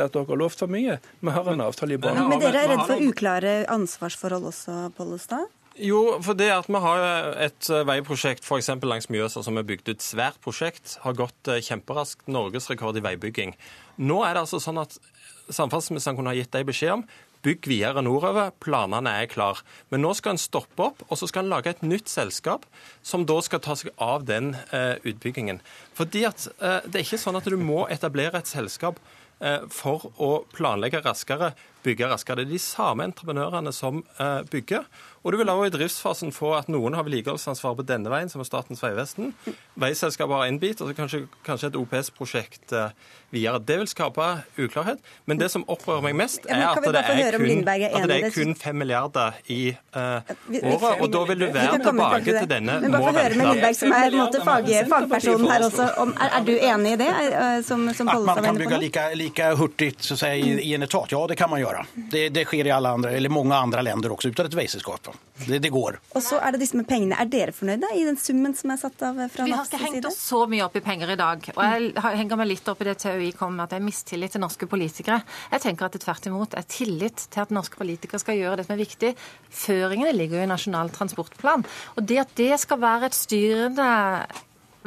overskridelse 0.00 0.08
at 0.08 0.16
dere 0.16 0.28
har 0.28 0.40
lovt 0.40 0.60
for 0.60 0.72
mye. 0.72 0.98
Vi 1.20 1.30
har 1.34 1.52
en 1.52 1.64
avtale 1.64 1.96
i 1.96 2.00
bånn. 2.00 2.20
Men 2.28 2.42
dere 2.42 2.64
er 2.64 2.72
redd 2.74 2.84
for 2.88 3.06
uklare 3.06 3.54
ansvarsforhold 3.70 4.50
også, 4.50 4.76
Pollestad? 4.96 5.48
Jo, 5.80 6.18
for 6.20 6.36
det 6.36 6.50
at 6.52 6.68
vi 6.68 6.80
har 6.82 7.04
et 7.40 7.70
eh, 7.70 7.86
veiprosjekt 7.88 8.44
f.eks. 8.44 8.68
langs 8.84 9.08
Mjøsa 9.08 9.42
som 9.46 9.56
er 9.56 9.64
bygd 9.64 9.88
ut, 9.88 10.02
svært 10.04 10.40
prosjekt, 10.44 10.98
har 11.04 11.16
gått 11.16 11.48
eh, 11.48 11.62
kjemperaskt. 11.64 12.26
Norgesrekord 12.28 12.98
i 12.98 13.04
veibygging. 13.04 13.54
Nå 14.02 14.20
er 14.26 14.34
det 14.34 14.44
altså 14.44 14.60
sånn 14.60 14.82
at 14.82 14.98
samferdselsministeren 15.50 16.18
kunne 16.18 16.34
ha 16.34 16.38
gitt 16.38 16.52
deg 16.52 16.68
beskjed 16.68 16.98
om 16.98 17.08
bygg 17.44 17.64
videre 17.70 18.02
nordover, 18.04 18.50
planene 18.60 19.14
er 19.22 19.28
klar. 19.30 19.62
Men 19.88 20.04
nå 20.04 20.12
skal 20.16 20.34
en 20.34 20.42
stoppe 20.42 20.84
opp, 20.90 21.04
og 21.08 21.16
så 21.16 21.28
skal 21.30 21.46
en 21.46 21.54
lage 21.54 21.72
et 21.72 21.84
nytt 21.84 22.10
selskap 22.12 22.66
som 23.06 23.24
da 23.28 23.38
skal 23.44 23.62
ta 23.64 23.76
seg 23.78 23.94
av 23.96 24.26
den 24.28 24.52
eh, 24.76 24.98
utbyggingen. 25.08 25.62
Fordi 25.96 26.26
at 26.28 26.50
eh, 26.58 26.84
Det 26.84 27.00
er 27.00 27.06
ikke 27.06 27.22
sånn 27.22 27.40
at 27.40 27.48
du 27.48 27.56
må 27.56 27.86
etablere 27.88 28.40
et 28.40 28.50
selskap 28.50 29.00
Eh, 29.00 29.19
for 29.72 30.10
å 30.20 30.30
planlegge 30.52 31.00
raskere, 31.04 31.54
bygge 31.84 32.08
raskere. 32.10 32.42
Det 32.42 32.48
er 32.48 32.56
de 32.56 32.62
samme 32.62 33.06
entreprenørene 33.08 33.72
som 33.74 34.02
eh, 34.18 34.40
bygger. 34.50 34.84
Og 35.20 35.34
du 35.34 35.36
vil 35.36 35.50
også 35.52 35.68
i 35.68 35.72
driftsfasen 35.74 36.32
få 36.32 36.54
at 36.56 36.68
noen 36.72 36.94
har 36.96 37.04
vedlikeholdsansvar 37.04 37.74
på 37.76 37.84
denne 37.84 38.08
veien, 38.08 38.30
som 38.32 38.40
er 38.40 38.48
Statens 38.48 38.80
vegvesen. 38.80 39.34
Veiselskapet 39.80 40.32
har 40.32 40.48
én 40.48 40.60
bit, 40.60 40.80
og 40.80 40.88
så 40.88 40.96
kanskje, 40.96 41.26
kanskje 41.44 41.68
et 41.68 41.76
OPS-prosjekt 41.76 42.72
eh, 42.72 42.94
videre. 43.34 43.60
Det 43.60 43.76
vil 43.82 43.90
skape 43.90 44.28
uklarhet. 44.56 45.02
Men 45.28 45.42
det 45.42 45.50
som 45.52 45.66
opprører 45.68 46.06
meg 46.08 46.16
mest, 46.22 46.48
er 46.48 46.64
at 46.70 46.80
det 46.80 47.02
er 47.02 47.36
kun, 47.36 47.68
at 47.68 48.08
det 48.08 48.16
er 48.16 48.32
kun 48.32 48.56
5 48.56 48.80
milliarder 48.80 49.36
i 49.52 49.60
uh, 49.92 50.24
året. 50.56 51.02
Og 51.04 51.12
da 51.12 51.22
vil 51.28 51.44
du 51.44 51.46
være 51.52 51.82
tilbake 51.84 52.36
til 52.38 52.48
denne 52.50 52.78
Men 52.80 52.96
bare 52.96 53.12
få 53.12 53.14
høre 53.18 53.36
med 53.36 53.50
Lindberg, 53.52 53.76
som 53.76 53.94
er 53.98 54.16
måte, 54.16 54.42
fag, 54.46 54.72
fagpersonen 54.94 55.52
her 55.52 55.66
også. 55.68 55.90
Om, 56.00 56.14
er, 56.16 56.34
er, 56.38 56.48
du 56.48 56.54
enig 56.56 56.96
i 56.96 57.00
det? 57.04 57.10
Som, 57.68 57.84
som 57.94 58.08
at 58.08 58.24
man 58.24 58.42
kan 58.48 58.58
bygge 58.58 58.80
like, 58.88 59.06
like 59.20 59.52
hurtig 59.60 59.92
si, 60.00 60.16
i, 60.32 60.56
i 60.70 60.74
en 60.78 60.88
etat? 60.88 61.12
Ja, 61.12 61.22
det 61.28 61.36
kan 61.38 61.52
man 61.52 61.60
gjøre. 61.60 61.69
Det, 62.10 62.28
det 62.34 62.44
skjer 62.48 62.70
i 62.70 62.72
alla 62.74 62.94
andra, 62.96 63.12
eller 63.16 63.32
mange 63.32 63.56
andre 63.56 63.82
länder 63.86 64.14
også, 64.14 64.32
utan 64.32 64.48
et 64.48 64.56
veiselskap. 64.58 65.10
Det, 65.46 65.58
det, 65.58 65.70
går. 65.72 65.96
Og 66.12 66.22
så 66.24 66.40
er 66.42 66.52
det 66.52 66.60
disse 66.62 66.76
med 66.76 66.86
pengene. 66.88 67.16
Er 67.20 67.28
dere 67.30 67.54
fornøyde 67.56 67.88
i 67.96 68.02
den 68.04 68.18
summen 68.20 68.54
som 68.56 68.72
er 68.74 68.80
satt 68.82 69.04
av 69.06 69.20
fra 69.32 69.46
Vi 69.48 69.54
har 69.56 69.68
ikke 69.68 69.80
hengt 69.80 70.08
oss 70.10 70.18
så 70.20 70.42
mye 70.50 70.66
opp 70.66 70.76
i 70.76 70.82
penger 70.84 71.14
i 71.14 71.18
dag. 71.20 71.48
Og 71.54 71.62
jeg 71.64 72.18
henger 72.20 72.40
meg 72.40 72.50
litt 72.50 72.68
opp 72.72 72.82
i 72.84 72.88
det 72.90 72.98
TØI 73.00 73.30
kom 73.38 73.56
med, 73.56 73.64
at 73.64 73.74
det 73.74 73.80
er 73.80 73.86
mistillit 73.86 74.36
til 74.36 74.44
norske 74.44 74.68
politikere. 74.70 75.22
Jeg 75.54 75.64
tenker 75.64 75.88
at 75.88 75.96
det 75.96 76.02
tvert 76.04 76.28
imot 76.28 76.58
er 76.58 76.68
tillit 76.68 77.26
til 77.32 77.44
at 77.44 77.54
norske 77.54 77.80
politikere 77.80 78.20
skal 78.22 78.38
gjøre 78.40 78.60
det 78.60 78.68
som 78.68 78.76
er 78.76 78.82
viktig. 78.82 79.14
Føringene 79.62 80.12
ligger 80.16 80.40
jo 80.40 80.44
i 80.44 80.52
Nasjonal 80.52 80.92
transportplan. 80.94 81.64
Og 81.96 82.06
det 82.06 82.20
at 82.26 82.36
det 82.40 82.52
skal 82.60 82.82
være 82.82 83.10
et 83.10 83.16
styrende 83.16 83.90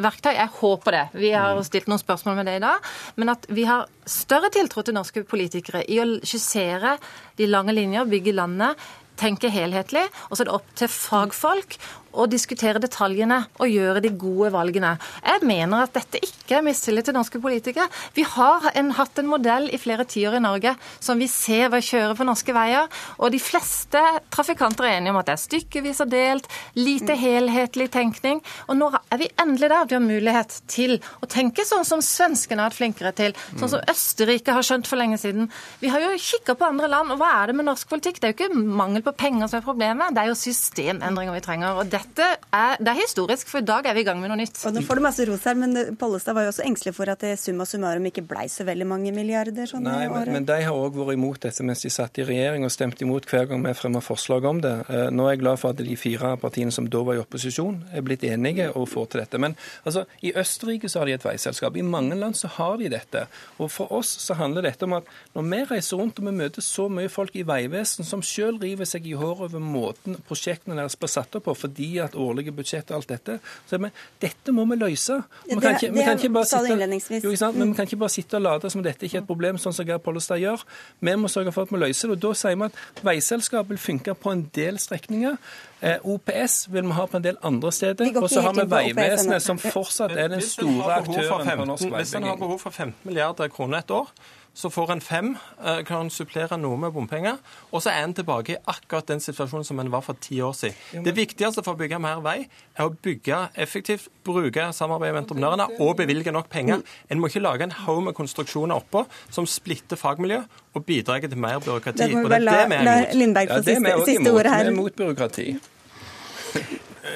verktøy. 0.01 0.33
Jeg 0.33 0.51
håper 0.59 0.95
det. 0.95 1.03
Vi 1.21 1.31
har 1.35 1.61
stilt 1.67 1.89
noen 1.91 2.01
spørsmål 2.01 2.39
med 2.39 2.49
det 2.49 2.57
i 2.59 2.63
dag. 2.63 2.91
Men 3.19 3.33
at 3.35 3.47
vi 3.53 3.67
har 3.69 3.87
større 4.09 4.51
tiltro 4.53 4.83
til 4.83 4.97
norske 4.97 5.25
politikere 5.29 5.83
i 5.85 5.99
å 6.01 6.07
skissere 6.25 6.97
de 7.39 7.49
lange 7.49 7.75
linjer, 7.75 8.09
bygge 8.09 8.35
landet, 8.35 8.79
tenke 9.19 9.51
helhetlig. 9.53 10.05
Og 10.29 10.37
så 10.37 10.43
er 10.43 10.49
det 10.49 10.57
opp 10.57 10.73
til 10.79 10.91
fagfolk 10.91 11.77
å 12.13 12.27
diskutere 12.29 12.81
detaljene 12.81 13.39
og 13.59 13.71
gjøre 13.71 14.01
de 14.03 14.11
gode 14.19 14.51
valgene. 14.53 14.95
Jeg 15.23 15.43
mener 15.47 15.85
at 15.85 15.93
dette 15.95 16.21
ikke 16.23 16.59
er 16.59 16.65
mistillit 16.65 17.07
til 17.07 17.15
norske 17.17 17.39
politikere. 17.41 17.87
Vi 18.15 18.25
har 18.27 18.69
en, 18.73 18.91
hatt 18.97 19.19
en 19.19 19.29
modell 19.29 19.69
i 19.73 19.79
flere 19.81 20.05
tiår 20.09 20.37
i 20.37 20.43
Norge 20.43 20.75
som 21.03 21.19
vi 21.19 21.29
ser 21.31 21.71
ved 21.73 21.81
å 21.81 21.87
kjøre 21.87 22.17
på 22.19 22.27
norske 22.27 22.55
veier. 22.55 22.89
Og 23.19 23.33
de 23.33 23.41
fleste 23.41 24.01
trafikanter 24.33 24.87
er 24.87 24.99
enige 24.99 25.15
om 25.15 25.21
at 25.21 25.29
det 25.29 25.35
er 25.37 25.43
stykkevis 25.43 26.03
og 26.05 26.11
delt, 26.13 26.49
lite 26.77 27.17
helhetlig 27.17 27.89
tenkning. 27.93 28.43
Og 28.67 28.77
nå 28.79 28.91
er 28.93 29.21
vi 29.21 29.31
endelig 29.41 29.71
der. 29.73 29.89
Vi 29.89 29.97
har 29.97 30.05
mulighet 30.05 30.59
til 30.71 30.97
å 31.23 31.29
tenke 31.29 31.65
sånn 31.67 31.87
som 31.87 32.03
svenskene 32.03 32.61
har 32.61 32.71
vært 32.71 32.81
flinkere 32.81 33.13
til. 33.17 33.37
Sånn 33.57 33.73
som 33.75 33.85
Østerrike 33.89 34.55
har 34.55 34.65
skjønt 34.65 34.89
for 34.89 35.01
lenge 35.01 35.19
siden. 35.21 35.49
Vi 35.81 35.91
har 35.93 36.03
jo 36.03 36.13
kikka 36.19 36.57
på 36.59 36.69
andre 36.69 36.91
land, 36.91 37.13
og 37.13 37.21
hva 37.21 37.31
er 37.41 37.49
det 37.49 37.57
med 37.57 37.67
norsk 37.67 37.89
politikk? 37.89 38.19
Det 38.19 38.29
er 38.29 38.33
jo 38.33 38.39
ikke 38.39 38.63
mangel 38.83 39.03
på 39.05 39.15
penger 39.17 39.49
som 39.49 39.59
er 39.59 39.65
problemet, 39.65 40.13
det 40.13 40.23
er 40.23 40.31
jo 40.31 40.37
systemendringer 40.37 41.35
vi 41.35 41.43
trenger. 41.45 41.79
og 41.81 41.89
det 41.89 42.02
dette 42.03 42.27
er, 42.53 42.77
det 42.83 42.91
er 42.91 42.99
historisk, 42.99 43.49
for 43.49 43.63
i 43.63 43.67
dag 43.67 43.87
er 43.87 43.95
vi 43.95 44.03
i 44.03 44.07
gang 44.07 44.19
med 44.21 44.31
noe 44.31 44.39
nytt. 44.39 44.57
Og 44.67 44.75
nå 44.75 44.83
får 44.85 44.99
du 44.99 45.03
masse 45.05 45.25
ros 45.27 45.45
her, 45.47 45.57
men 45.59 45.95
Pollestad 45.99 46.35
var 46.37 46.45
jo 46.45 46.51
også 46.53 46.65
engstelig 46.67 46.93
for 46.97 47.09
at 47.11 47.23
det 47.23 47.33
summa 47.41 47.65
summarum 47.69 48.05
ikke 48.09 48.25
blei 48.27 48.45
så 48.51 48.65
veldig 48.67 48.87
mange 48.89 49.13
milliarder 49.15 49.69
sånn 49.69 49.85
Nei, 49.87 50.05
men, 50.11 50.31
men, 50.35 50.47
de 50.47 50.59
har 50.65 50.77
òg 50.77 50.97
vært 50.97 51.17
imot 51.17 51.41
dette 51.43 51.65
mens 51.65 51.83
de 51.83 51.91
satt 51.93 52.19
i 52.21 52.27
regjering 52.27 52.65
og 52.67 52.73
stemte 52.73 53.05
imot 53.05 53.27
hver 53.29 53.47
gang 53.49 53.63
vi 53.65 53.75
fremma 53.77 54.03
forslag 54.03 54.47
om 54.49 54.61
det. 54.63 54.73
Eh, 54.89 55.07
nå 55.13 55.27
er 55.27 55.35
jeg 55.35 55.43
glad 55.43 55.61
for 55.61 55.73
at 55.73 55.83
de 55.83 55.97
fire 55.99 56.33
partiene 56.41 56.73
som 56.75 56.89
da 56.91 57.03
var 57.05 57.17
i 57.17 57.23
opposisjon, 57.23 57.81
er 57.93 58.05
blitt 58.05 58.25
enige 58.27 58.69
og 58.73 58.89
får 58.91 59.11
til 59.13 59.23
dette. 59.23 59.41
Men 59.41 59.57
altså, 59.83 60.05
i 60.25 60.33
Østerrike 60.39 60.91
så 60.91 61.01
har 61.01 61.09
de 61.09 61.17
et 61.17 61.27
veiselskap. 61.27 61.77
I 61.79 61.85
mange 61.85 62.17
land 62.19 62.37
så 62.39 62.51
har 62.57 62.77
de 62.81 62.91
dette. 62.93 63.25
Og 63.59 63.71
for 63.73 63.91
oss 63.95 64.11
så 64.23 64.37
handler 64.39 64.67
dette 64.67 64.87
om 64.87 64.97
at 64.99 65.09
når 65.35 65.49
vi 65.49 65.61
reiser 65.73 65.99
rundt 65.99 66.19
og 66.19 66.29
vi 66.29 66.35
møter 66.35 66.65
så 66.65 66.89
mye 66.91 67.11
folk 67.11 67.35
i 67.39 67.45
Vegvesen 67.47 68.07
som 68.07 68.23
sjøl 68.25 68.59
river 68.61 68.87
seg 68.89 69.07
i 69.09 69.15
håret 69.17 69.47
over 69.47 69.63
måten 69.63 70.17
prosjektene 70.27 70.77
deres 70.77 70.97
blir 70.99 71.11
satt 71.11 71.35
opp 71.37 71.47
på 71.47 71.55
fordi 71.57 71.92
at 71.99 72.15
årlige 72.15 72.51
budsjett 72.51 72.91
og 72.91 72.97
alt 72.97 73.09
dette, 73.09 73.39
så 73.69 73.77
vi 73.77 73.89
dette 74.21 74.51
må 74.51 74.65
vi 74.71 74.77
løse. 74.79 75.19
Vi 75.45 75.59
kan 75.59 75.75
ikke, 75.75 75.91
vi 75.93 76.05
kan 76.07 76.17
ikke 76.17 76.33
bare 76.33 76.45
sitte, 76.45 77.19
jo, 77.23 77.51
men 77.53 77.69
vi 77.69 77.75
kan 77.75 77.89
ikke 77.89 78.01
bare 78.05 78.09
sitte 78.09 78.39
og 78.39 78.41
late 78.41 78.69
som 78.69 78.83
dette 78.83 79.05
ikke 79.05 79.17
er 79.17 79.25
et 79.25 79.27
problem, 79.27 79.59
sånn 79.61 79.75
som 79.75 79.87
Geir 79.87 80.01
Pollestad 80.03 80.41
gjør. 80.41 80.63
Vi 80.99 81.15
må 81.19 81.31
sørge 81.31 81.53
for 81.55 81.67
at 81.67 81.73
vi 81.73 81.83
løser 81.83 82.09
det. 82.09 82.17
og 82.17 82.25
Da 82.25 82.33
sier 82.33 82.57
vi 82.57 82.69
at 82.71 83.05
veiselskapet 83.05 83.69
vil 83.75 83.83
funke 83.85 84.15
på 84.15 84.33
en 84.33 84.47
del 84.55 84.79
strekninger. 84.79 85.37
Eh, 85.83 85.97
OPS 86.03 86.67
vil 86.71 86.85
vi 86.87 86.95
ha 86.95 87.05
på 87.05 87.17
en 87.19 87.23
del 87.25 87.37
andre 87.43 87.71
steder. 87.71 88.13
Og 88.21 88.29
så 88.29 88.41
har 88.41 88.53
vi 88.55 88.63
Vegvesenet, 88.71 89.43
som 89.43 89.59
fortsatt 89.59 90.15
er 90.15 90.31
den 90.31 90.41
store 90.41 91.01
aktøren 91.01 91.49
på 91.49 91.65
norsk 91.67 91.83
veibygging. 91.83 91.97
Hvis 91.99 92.15
en 92.15 92.29
har 92.29 92.39
behov 92.39 92.59
for 92.59 92.71
15 92.71 92.95
milliarder 93.03 93.51
kroner 93.51 93.83
et 93.83 93.91
år, 93.91 94.13
så 94.53 94.69
får 94.69 94.91
en 94.91 95.01
fem, 95.01 95.37
eh, 95.65 95.81
kan 95.83 96.09
supplere 96.13 96.57
noe 96.61 96.77
med 96.77 96.93
bompenger, 96.93 97.39
og 97.71 97.81
så 97.81 97.89
er 97.89 98.03
en 98.03 98.13
tilbake 98.13 98.53
i 98.53 98.57
akkurat 98.69 99.07
den 99.07 99.19
situasjonen 99.19 99.65
som 99.65 99.79
en 99.79 99.89
var 99.91 100.01
for 100.05 100.13
ti 100.21 100.39
år 100.41 100.53
siden. 100.53 101.03
Det 101.03 101.15
viktigste 101.15 101.63
for 101.63 101.73
å 101.73 101.79
bygge 101.79 101.99
mer 101.99 102.21
vei 102.21 102.47
er 102.77 102.85
å 102.85 102.93
bygge 102.93 103.49
effektivt, 103.55 104.09
bruke 104.23 104.69
samarbeid 104.73 105.13
med 105.13 105.23
entreprenørene 105.23 105.79
og 105.81 105.97
bevilge 105.97 106.31
nok 106.31 106.49
penger. 106.49 106.83
En 107.09 107.19
må 107.19 107.27
ikke 107.27 107.41
lage 107.41 107.63
en 107.63 107.71
haug 107.71 108.03
med 108.03 108.13
konstruksjoner 108.13 108.77
oppå 108.77 109.05
som 109.29 109.45
splitter 109.45 109.97
fagmiljø 109.97 110.43
og 110.75 110.85
bidrar 110.85 111.21
til 111.21 111.37
mer 111.37 111.59
byråkrati. 111.59 112.13
og 112.13 112.29
det 112.29 112.41
er 112.41 112.49
det 112.51 112.69
vi 112.69 112.75
er 112.75 112.81
imot. 112.81 113.15
Lindberg 113.15 113.49
ja, 113.49 113.61
siste, 113.61 114.05
siste 114.05 114.33
ordet 114.33 114.51
her. 114.53 114.63
Vi 114.63 114.69
er 114.69 114.73
imot 114.73 114.95
byråkrati. 114.95 115.59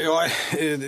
Ja, 0.03 0.27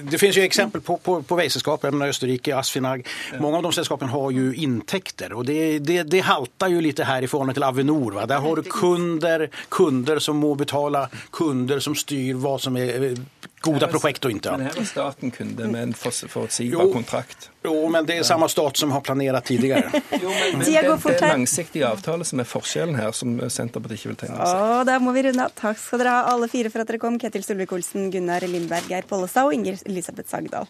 det 0.02 0.18
finns 0.18 0.38
ju 0.38 0.42
exempel 0.42 0.82
på, 0.82 0.98
på, 0.98 1.22
på 1.22 1.36
veiselskap, 1.36 1.86
Österrike, 1.86 2.58
Asfinag. 2.58 3.08
Många 3.40 3.58
av 3.58 3.64
de 3.64 3.72
sällskapen 3.72 4.10
har 4.10 4.32
ju 4.32 4.56
intäkter 4.56 5.34
och 5.34 5.46
det, 5.46 5.80
det, 5.80 6.04
det 6.04 6.20
haltar 6.20 6.68
ju 6.68 6.82
lite 6.82 7.04
här 7.04 7.22
i 7.22 7.28
förhållande 7.28 7.54
till 7.54 7.64
Avenor. 7.64 8.12
Va? 8.12 8.26
Där 8.26 8.40
har 8.40 8.56
du 8.56 8.64
kunder, 8.64 9.50
kunder 9.70 10.20
som 10.20 10.38
må 10.38 10.56
betala, 10.56 11.10
kunder 11.32 11.80
som 11.80 11.96
styr 11.96 12.34
vad 12.34 12.62
som 12.62 12.78
är 12.78 13.16
goda 13.62 13.88
projekt 13.92 14.26
og 14.28 14.34
ikke. 14.36 14.54
Men 14.56 14.70
her 14.70 14.80
er 14.82 14.88
staten 14.88 15.34
kunde 15.36 15.68
med 15.72 15.90
en 15.90 15.94
forutsigbar 15.98 16.92
kontrakt. 16.94 17.50
Jo, 17.66 17.74
men 17.92 18.08
det 18.08 18.20
er 18.20 18.28
samme 18.28 18.48
stat 18.52 18.80
som 18.80 18.94
har 18.96 19.04
planert 19.06 19.46
tidligere. 19.50 19.92
jo, 20.24 20.32
men, 20.32 20.60
men 20.60 20.66
det, 20.66 20.84
det 20.84 21.16
er 21.16 21.34
langsiktige 21.34 21.88
avtale 21.90 22.28
som 22.28 22.42
er 22.42 22.48
forskjellen 22.48 23.00
her, 23.00 23.12
som 23.16 23.36
Senterpartiet 23.52 24.00
ikke 24.00 24.14
vil 24.14 24.20
tegne 24.24 24.40
seg. 24.40 24.64
Å, 24.64 24.82
da 24.88 25.00
må 25.04 25.14
vi 25.16 25.26
runde 25.28 25.50
av. 25.50 25.56
Takk 25.60 25.82
skal 25.82 26.04
dere 26.04 26.16
ha 26.16 26.34
alle 26.34 26.50
fire 26.52 26.72
for 26.74 26.84
at 26.84 26.92
dere 26.92 27.02
kom. 27.02 27.20
Ketil 27.22 27.46
Solvik-Olsen, 27.46 28.10
Gunnar 28.14 28.48
Lindberg, 28.48 28.88
Geir 28.92 29.08
Pollestad 29.10 29.50
og 29.50 29.58
Inger 29.58 29.82
Elisabeth 29.90 30.32
Sagdal. 30.32 30.70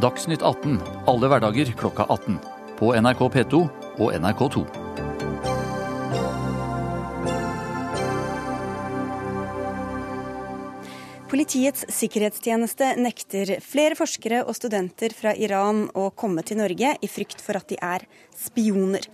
Dagsnytt 0.00 0.40
18 0.40 0.78
alle 1.10 1.28
hverdager 1.28 1.72
klokka 1.76 2.06
18. 2.08 2.38
På 2.78 2.94
NRK 2.96 3.26
P2 3.34 3.64
og 4.00 4.14
NRK2. 4.16 4.89
Politiets 11.30 11.84
sikkerhetstjeneste 11.94 12.88
nekter 12.98 13.52
flere 13.62 13.94
forskere 13.94 14.40
og 14.42 14.56
studenter 14.58 15.12
fra 15.14 15.30
Iran 15.38 15.84
å 15.94 16.08
komme 16.10 16.42
til 16.42 16.58
Norge 16.58 16.96
i 16.98 17.10
frykt 17.10 17.38
for 17.44 17.54
at 17.60 17.68
de 17.70 17.78
er 17.78 18.02
spioner. 18.34 19.06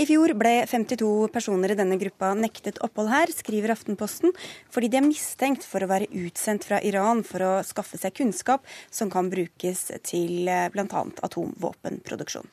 I 0.00 0.06
fjor 0.08 0.32
ble 0.40 0.54
52 0.64 1.28
personer 1.34 1.74
i 1.74 1.76
denne 1.76 2.00
gruppa 2.00 2.32
nektet 2.32 2.80
opphold 2.80 3.12
her, 3.12 3.34
skriver 3.36 3.74
Aftenposten, 3.76 4.32
fordi 4.72 4.88
de 4.88 5.02
er 5.02 5.04
mistenkt 5.04 5.68
for 5.68 5.84
å 5.84 5.90
være 5.92 6.08
utsendt 6.22 6.64
fra 6.64 6.80
Iran 6.80 7.20
for 7.28 7.44
å 7.44 7.52
skaffe 7.68 8.00
seg 8.00 8.16
kunnskap 8.16 8.64
som 8.88 9.12
kan 9.12 9.28
brukes 9.28 9.90
til 10.00 10.48
eh, 10.48 10.70
bl.a. 10.72 11.04
atomvåpenproduksjon. 11.28 12.48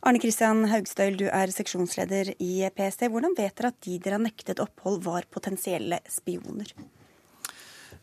Arne 0.00 0.22
Kristian 0.22 0.64
Haugstøyl, 0.72 1.20
du 1.20 1.28
er 1.28 1.52
seksjonsleder 1.52 2.38
i 2.40 2.54
PST. 2.72 3.10
Hvordan 3.12 3.36
vet 3.36 3.52
dere 3.60 3.76
at 3.76 3.82
de 3.84 4.00
dere 4.00 4.16
har 4.16 4.28
nektet 4.30 4.64
opphold, 4.64 5.02
var 5.04 5.28
potensielle 5.28 6.00
spioner? 6.08 6.72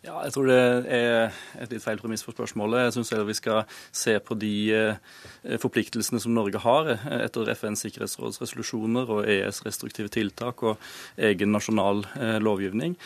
Ja, 0.03 0.17
jeg 0.25 0.33
tror 0.36 0.50
det 0.50 0.55
er 0.91 1.31
et 1.63 1.72
litt 1.72 1.83
feil 1.86 2.01
premiss 2.01 2.25
for 2.25 2.36
spørsmålet. 2.36 2.89
Jeg 2.89 2.95
syns 2.98 3.13
vi 3.24 3.36
skal 3.38 3.62
se 3.95 4.17
på 4.19 4.36
de 4.36 4.55
eh, 4.75 5.53
forpliktelsene 5.63 6.19
som 6.19 6.33
Norge 6.36 6.60
har 6.60 6.89
eh, 6.91 7.05
etter 7.22 7.48
FNs 7.55 7.86
sikkerhetsråds 7.86 8.41
resolusjoner 8.41 9.07
og 9.07 9.29
ES 9.31 9.62
restriktive 9.63 10.12
tiltak 10.12 10.60
og 10.67 10.91
egen 11.15 11.55
nasjonal 11.55 12.03
eh, 12.19 12.36
lovgivning 12.43 12.98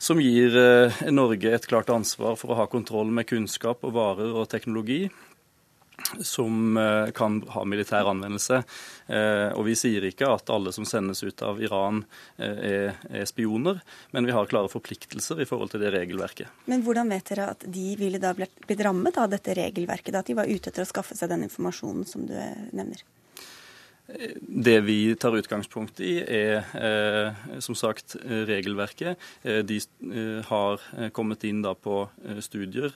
som 0.00 0.16
gir 0.16 0.54
Norge 1.12 1.50
et 1.52 1.66
klart 1.68 1.90
ansvar 1.92 2.38
for 2.40 2.54
å 2.54 2.56
ha 2.62 2.64
kontroll 2.72 3.10
med 3.12 3.26
kunnskap 3.28 3.84
og 3.84 3.92
varer 3.98 4.32
og 4.32 4.48
teknologi 4.48 5.02
som 6.22 6.76
eh, 6.76 7.10
kan 7.16 7.40
ha 7.54 7.64
militær 7.64 8.08
anvendelse. 8.10 8.62
Eh, 9.06 9.48
og 9.52 9.64
Vi 9.68 9.76
sier 9.78 10.06
ikke 10.08 10.28
at 10.30 10.50
alle 10.52 10.72
som 10.72 10.86
sendes 10.88 11.22
ut 11.22 11.42
av 11.46 11.60
Iran 11.62 12.02
eh, 12.36 12.96
er 13.10 13.28
spioner, 13.28 13.80
men 14.10 14.28
vi 14.28 14.34
har 14.36 14.50
klare 14.50 14.72
forpliktelser 14.72 15.42
i 15.42 15.48
forhold 15.48 15.74
til 15.74 15.84
det 15.84 15.94
regelverket. 15.94 16.50
Men 16.70 16.84
Hvordan 16.86 17.12
vet 17.12 17.32
dere 17.32 17.50
at 17.54 17.64
de 17.66 17.86
ville 18.00 18.20
da 18.22 18.34
blitt 18.36 18.84
rammet 18.84 19.18
av 19.20 19.30
dette 19.32 19.56
regelverket? 19.56 20.14
At 20.16 20.30
de 20.30 20.38
var 20.38 20.50
ute 20.50 20.72
etter 20.72 20.86
å 20.86 20.90
skaffe 20.90 21.16
seg 21.18 21.32
den 21.32 21.46
informasjonen 21.48 22.06
som 22.08 22.26
du 22.28 22.36
nevner? 22.36 23.04
Det 24.40 24.80
vi 24.80 25.14
tar 25.16 25.36
utgangspunkt 25.38 26.00
i, 26.02 26.18
er 26.24 26.66
eh, 26.74 27.58
som 27.62 27.76
sagt 27.78 28.16
regelverket. 28.48 29.20
Eh, 29.42 29.60
de 29.66 29.78
eh, 29.78 30.40
har 30.48 30.82
kommet 31.16 31.44
inn 31.46 31.62
da 31.62 31.74
på 31.74 32.02
studier 32.42 32.94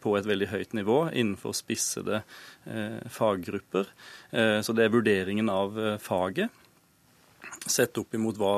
på 0.00 0.14
et 0.16 0.26
veldig 0.26 0.48
høyt 0.48 0.72
nivå 0.76 0.98
innenfor 1.12 1.52
spissede 1.56 2.22
faggrupper. 3.12 3.90
Så 4.64 4.72
det 4.72 4.86
er 4.86 4.94
vurderingen 4.94 5.50
av 5.52 5.76
faget 6.00 6.52
sett 7.68 7.96
opp 8.00 8.16
imot 8.16 8.38
hva 8.40 8.54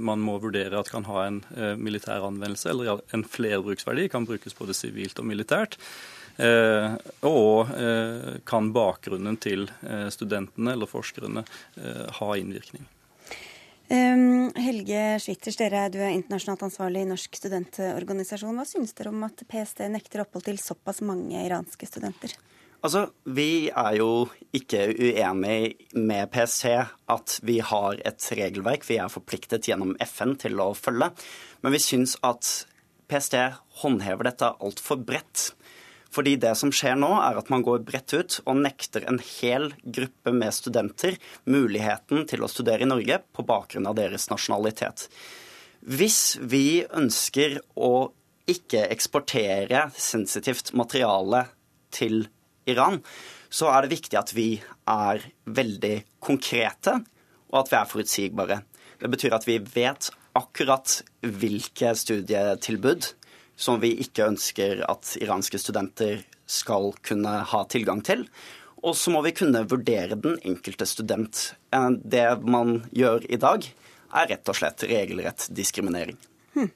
man 0.00 0.20
må 0.24 0.36
vurdere 0.42 0.78
at 0.78 0.90
kan 0.92 1.06
ha 1.08 1.24
en 1.26 1.40
militær 1.80 2.26
anvendelse 2.28 2.70
eller 2.70 3.00
en 3.16 3.24
flerbruksverdi, 3.24 4.08
kan 4.12 4.28
brukes 4.28 4.56
både 4.58 4.76
sivilt 4.76 5.20
og 5.20 5.28
militært. 5.30 5.78
Eh, 6.38 6.92
og 7.26 7.70
eh, 7.74 8.38
kan 8.46 8.70
bakgrunnen 8.74 9.40
til 9.42 9.66
eh, 9.82 10.06
studentene 10.14 10.76
eller 10.76 10.90
forskerne 10.90 11.42
ha 12.18 12.28
innvirkning. 12.38 12.86
Helge 13.88 15.02
Schwitters, 15.22 15.56
dere, 15.56 15.86
du 15.88 15.96
er 16.02 16.12
internasjonalt 16.12 16.66
ansvarlig 16.66 17.06
i 17.06 17.08
Norsk 17.08 17.38
studentorganisasjon. 17.38 18.58
Hva 18.58 18.66
syns 18.68 18.92
dere 18.98 19.14
om 19.14 19.24
at 19.24 19.40
PST 19.48 19.80
nekter 19.88 20.26
opphold 20.26 20.44
til 20.44 20.60
såpass 20.60 21.00
mange 21.08 21.40
iranske 21.40 21.88
studenter? 21.88 22.34
Altså, 22.84 23.08
Vi 23.24 23.70
er 23.72 23.96
jo 23.96 24.28
ikke 24.54 24.90
uenig 24.92 25.88
med 25.96 26.28
PST 26.30 26.68
at 27.08 27.38
vi 27.42 27.58
har 27.64 27.98
et 28.06 28.28
regelverk 28.36 28.84
vi 28.86 29.00
er 29.00 29.08
forpliktet 29.10 29.70
gjennom 29.70 29.96
FN 30.04 30.36
til 30.36 30.60
å 30.60 30.74
følge. 30.76 31.08
Men 31.64 31.74
vi 31.74 31.80
syns 31.82 32.18
at 32.22 32.68
PST 33.08 33.40
håndhever 33.80 34.28
dette 34.28 34.52
altfor 34.60 35.00
bredt. 35.00 35.54
Fordi 36.14 36.36
det 36.40 36.54
som 36.56 36.72
skjer 36.72 36.96
nå, 36.96 37.10
er 37.20 37.36
at 37.38 37.50
man 37.52 37.64
går 37.66 37.82
bredt 37.86 38.14
ut 38.16 38.38
og 38.46 38.62
nekter 38.62 39.04
en 39.10 39.20
hel 39.20 39.70
gruppe 39.84 40.32
med 40.32 40.54
studenter 40.56 41.18
muligheten 41.44 42.24
til 42.30 42.44
å 42.44 42.50
studere 42.50 42.86
i 42.86 42.88
Norge 42.88 43.20
på 43.36 43.44
bakgrunn 43.48 43.88
av 43.90 43.98
deres 43.98 44.28
nasjonalitet. 44.32 45.08
Hvis 45.84 46.38
vi 46.40 46.82
ønsker 46.88 47.60
å 47.76 48.10
ikke 48.48 48.86
eksportere 48.88 49.88
sensitivt 50.00 50.72
materiale 50.76 51.44
til 51.94 52.24
Iran, 52.68 53.02
så 53.48 53.68
er 53.72 53.84
det 53.84 53.94
viktig 53.96 54.18
at 54.18 54.32
vi 54.36 54.48
er 54.88 55.22
veldig 55.44 55.94
konkrete, 56.24 56.98
og 57.52 57.62
at 57.62 57.70
vi 57.72 57.78
er 57.78 57.92
forutsigbare. 57.92 58.58
Det 58.98 59.12
betyr 59.12 59.36
at 59.36 59.46
vi 59.48 59.60
vet 59.60 60.10
akkurat 60.38 60.98
hvilke 61.22 61.94
studietilbud 61.96 63.12
som 63.58 63.80
vi 63.82 63.90
ikke 64.04 64.28
ønsker 64.30 64.84
at 64.86 65.16
iranske 65.18 65.58
studenter 65.58 66.22
skal 66.48 66.92
kunne 67.04 67.40
ha 67.50 67.64
tilgang 67.68 68.00
til. 68.06 68.24
Og 68.86 68.94
så 68.96 69.10
må 69.10 69.22
vi 69.26 69.34
kunne 69.34 69.66
vurdere 69.68 70.18
den 70.18 70.38
enkelte 70.46 70.86
student. 70.86 71.52
Eh, 71.74 71.90
det 72.04 72.26
man 72.46 72.82
gjør 72.94 73.26
i 73.28 73.40
dag, 73.40 73.66
er 74.08 74.28
rett 74.30 74.48
og 74.48 74.56
slett 74.56 74.86
regelrett 74.88 75.48
diskriminering. 75.52 76.16
Hm. 76.54 76.70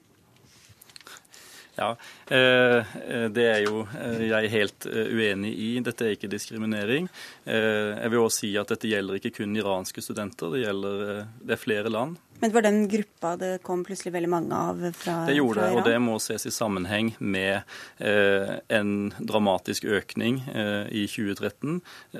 Ja, 1.79 1.87
eh, 2.27 2.91
det 3.33 3.47
er 3.49 3.63
jo 3.63 3.85
eh, 3.87 4.27
jeg 4.27 4.51
helt 4.53 4.89
uenig 4.91 5.53
i. 5.55 5.71
Dette 5.85 6.09
er 6.09 6.17
ikke 6.17 6.29
diskriminering. 6.29 7.07
Jeg 7.47 8.11
vil 8.11 8.19
også 8.19 8.43
si 8.43 8.51
at 8.59 8.75
dette 8.75 8.91
gjelder 8.91 9.17
ikke 9.17 9.37
kun 9.39 9.55
iranske 9.57 10.03
studenter, 10.03 10.51
det 10.53 10.67
gjelder 10.67 11.25
det 11.39 11.55
er 11.55 11.63
flere 11.63 11.93
land. 11.93 12.19
Men 12.43 12.51
det 12.51 12.55
var 12.55 12.61
den 12.61 12.87
gruppa 12.91 13.29
det 13.39 13.49
kom 13.63 13.85
plutselig 13.87 14.11
veldig 14.11 14.29
mange 14.29 14.57
av 14.57 14.81
fra 14.99 15.13
Det 15.29 15.37
gjorde 15.37 15.63
det, 15.63 15.75
og 15.79 15.85
det 15.87 15.95
må 16.03 16.17
ses 16.19 16.43
i 16.43 16.51
sammenheng 16.51 17.13
med 17.23 17.61
eh, 18.03 18.49
en 18.67 19.13
dramatisk 19.15 19.85
økning 19.87 20.41
eh, 20.51 20.89
i 20.91 21.05
2013 21.07 21.77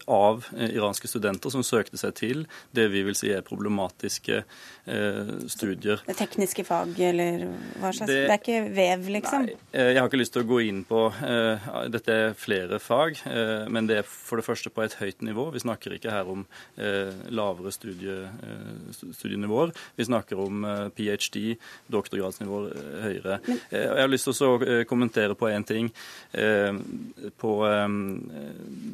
av 0.07 0.45
eh, 0.55 0.77
iranske 0.77 1.09
studenter 1.11 1.51
som 1.51 1.65
søkte 1.67 1.99
seg 1.99 2.15
til 2.15 2.45
det 2.71 2.85
vi 2.93 3.01
vil 3.03 3.17
si 3.19 3.33
er 3.35 3.43
problematiske 3.43 4.37
eh, 4.39 5.33
studier. 5.51 5.99
Det 6.07 6.15
tekniske 6.21 6.63
fag, 6.69 6.95
eller 7.09 7.43
hva 7.81 7.91
slags 7.91 8.07
Det, 8.07 8.21
det 8.23 8.31
er 8.31 8.39
ikke 8.39 8.63
vev, 8.79 9.05
liksom? 9.17 9.49
Nei, 9.49 9.59
eh, 9.75 9.91
jeg 9.91 9.99
har 9.99 10.07
ikke 10.07 10.21
lyst 10.23 10.37
til 10.37 10.45
å 10.45 10.49
gå 10.53 10.61
inn 10.69 10.85
på 10.87 11.03
eh, 11.19 11.69
Dette 11.91 12.17
er 12.29 12.39
flere 12.39 12.79
fag, 12.79 13.19
men 13.67 13.91
det 13.91 13.99
er 14.05 14.07
for 14.07 14.39
det 14.39 14.47
første 14.47 14.71
på 14.71 14.87
et 14.87 14.95
høyt 15.03 15.19
nivå. 15.27 15.49
Vi 15.51 15.65
snakker 15.65 15.99
ikke 15.99 16.15
her 16.15 16.31
om 16.31 16.47
lavere 16.79 17.75
studie, 17.75 18.29
studienivåer. 18.95 19.73
Vi 19.99 20.07
snakker 20.13 20.39
om 20.39 20.63
eh, 20.67 20.87
ph.d., 20.95 21.55
doktorgradsnivå 21.93 22.57
eh, 22.69 22.75
høyere. 23.07 23.35
Eh, 23.69 23.81
jeg 23.81 24.03
har 24.03 24.11
lyst 24.11 24.29
til 24.29 24.47
å 24.47 24.59
kommentere 24.89 25.35
på 25.37 25.49
én 25.51 25.65
ting. 25.67 25.85
På 27.39 27.51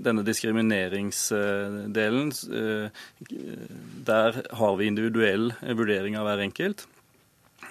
denne 0.05 0.23
diskrimineringsdelen. 0.27 2.31
Der 4.09 4.29
har 4.61 4.73
vi 4.79 4.89
individuell 4.89 5.45
vurdering 5.79 6.13
av 6.19 6.25
hver 6.27 6.39
enkelt. 6.47 6.79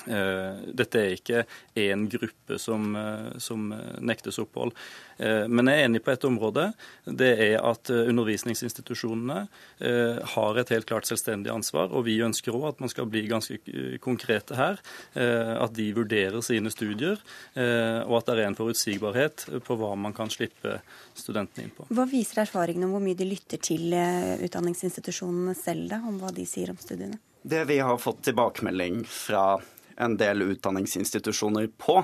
Dette 0.08 1.00
er 1.02 1.16
ikke 1.16 1.44
én 1.78 2.06
gruppe 2.10 2.58
som, 2.62 2.94
som 3.42 3.68
nektes 4.00 4.40
opphold. 4.42 4.74
Eh, 5.18 5.44
men 5.50 5.70
jeg 5.70 5.80
er 5.80 5.88
enig 5.88 6.02
på 6.04 6.12
et 6.14 6.26
område. 6.28 6.68
Det 7.04 7.30
er 7.48 7.56
at 7.66 7.90
eh, 7.90 8.06
undervisningsinstitusjonene 8.12 9.40
eh, 9.82 10.20
har 10.34 10.60
et 10.60 10.72
helt 10.74 10.88
klart 10.88 11.08
selvstendig 11.10 11.50
ansvar. 11.52 11.90
Og 11.92 12.06
vi 12.06 12.18
ønsker 12.24 12.54
òg 12.54 12.68
at 12.72 12.82
man 12.84 12.92
skal 12.92 13.08
bli 13.10 13.24
ganske 13.30 13.58
konkrete 14.04 14.56
her. 14.58 14.80
At 15.18 15.72
de 15.76 15.88
vurderer 15.94 16.40
sine 16.44 16.70
studier, 16.72 17.18
og 17.56 18.14
at 18.18 18.28
det 18.28 18.34
er 18.34 18.48
en 18.48 18.56
forutsigbarhet 18.58 19.44
på 19.64 19.76
hva 19.78 19.90
man 19.98 20.14
kan 20.16 20.30
slippe 20.32 20.78
studentene 21.18 21.66
inn 21.66 21.72
på. 21.74 21.86
Hva 21.94 22.06
viser 22.08 22.42
erfaringene 22.44 22.86
om 22.86 22.94
hvor 22.94 23.02
mye 23.04 23.18
de 23.18 23.26
lytter 23.28 23.60
til 23.62 23.94
utdanningsinstitusjonene 23.94 25.56
selv, 25.58 25.88
da, 25.92 26.00
om 26.08 26.20
hva 26.22 26.32
de 26.34 26.46
sier 26.48 26.72
om 26.72 26.78
studiene? 26.80 27.18
Det 27.42 27.64
vi 27.70 27.80
har 27.82 28.00
fått 28.02 28.22
tilbakemelding 28.28 29.02
fra 29.08 29.58
en 30.00 30.16
del 30.20 30.44
utdanningsinstitusjoner 30.46 31.70
på, 31.80 32.00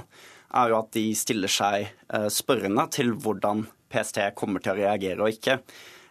er 0.55 0.71
jo 0.71 0.79
at 0.79 0.93
de 0.95 1.09
stiller 1.19 1.51
seg 1.51 1.89
eh, 1.89 2.29
spørrende 2.33 2.87
til 2.95 3.15
hvordan 3.15 3.65
PST 3.93 4.21
kommer 4.39 4.63
til 4.63 4.75
å 4.75 4.81
reagere 4.83 5.23
og 5.23 5.35
ikke. 5.35 5.59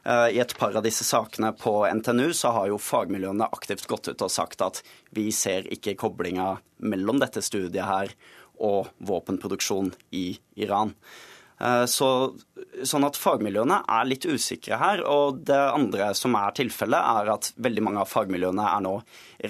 Eh, 0.03 0.27
I 0.35 0.39
et 0.43 0.55
par 0.59 0.75
av 0.75 0.83
disse 0.85 1.05
sakene 1.07 1.53
på 1.55 1.75
NTNU 1.87 2.31
så 2.35 2.53
har 2.57 2.69
jo 2.71 2.79
fagmiljøene 2.81 3.49
aktivt 3.55 3.87
gått 3.91 4.11
ut 4.11 4.23
og 4.25 4.31
sagt 4.31 4.63
at 4.65 4.81
vi 5.15 5.29
ser 5.35 5.67
ikke 5.71 5.97
koblinga 5.99 6.57
mellom 6.83 7.21
dette 7.23 7.43
studiet 7.43 7.87
her 7.87 8.15
og 8.63 8.91
våpenproduksjon 9.03 9.93
i 10.15 10.27
Iran. 10.59 10.93
Eh, 11.61 11.85
så, 11.89 12.09
sånn 12.83 13.05
at 13.07 13.19
fagmiljøene 13.19 13.81
er 13.97 14.09
litt 14.09 14.25
usikre 14.25 14.79
her. 14.81 15.03
Og 15.07 15.43
det 15.47 15.59
andre 15.59 16.11
som 16.17 16.35
er 16.39 16.55
tilfellet, 16.57 16.99
er 16.99 17.33
at 17.35 17.51
veldig 17.63 17.85
mange 17.85 18.03
av 18.03 18.11
fagmiljøene 18.11 18.67
er 18.71 18.83
nå 18.85 18.97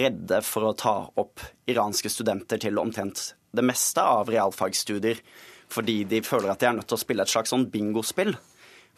redde 0.03 0.41
for 0.45 0.69
å 0.69 0.77
ta 0.77 0.97
opp 1.21 1.43
iranske 1.69 2.11
studenter 2.11 2.61
til 2.61 2.81
omtrent 2.81 3.31
det 3.53 3.65
meste 3.65 4.01
av 4.01 4.31
realfagsstudier 4.33 5.19
fordi 5.73 6.03
de 6.05 6.19
føler 6.21 6.51
at 6.51 6.61
de 6.61 6.67
er 6.69 6.75
nødt 6.77 6.85
til 6.91 6.97
å 6.97 7.01
spille 7.01 7.23
et 7.25 7.31
slags 7.31 7.49
sånn 7.53 7.63
bingospill. 7.73 8.35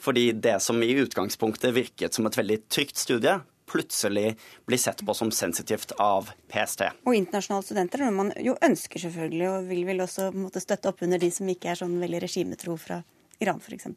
Fordi 0.01 0.25
det 0.43 0.57
som 0.63 0.81
i 0.83 0.95
utgangspunktet 0.99 1.71
virket 1.75 2.17
som 2.17 2.27
et 2.27 2.35
veldig 2.35 2.57
trygt 2.67 2.99
studie, 2.99 3.37
plutselig 3.69 4.35
blir 4.67 4.81
sett 4.81 5.05
på 5.05 5.13
som 5.17 5.31
sensitivt 5.31 5.95
av 6.01 6.29
PST. 6.51 6.85
Og 7.05 7.17
internasjonale 7.17 7.65
studenter, 7.65 8.05
når 8.05 8.15
man 8.19 8.31
jo 8.43 8.57
ønsker 8.65 9.01
selvfølgelig, 9.07 9.49
og 9.49 9.69
vil 9.71 9.83
vel 9.87 10.05
også 10.05 10.29
måtte 10.35 10.63
støtte 10.63 10.91
opp 10.91 11.03
under 11.05 11.21
de 11.21 11.31
som 11.33 11.49
ikke 11.49 11.73
er 11.73 11.81
sånn 11.81 11.97
veldig 12.01 12.23
regimetro 12.27 12.77
fra 12.79 13.01
Iran 13.43 13.61
f.eks. 13.61 13.89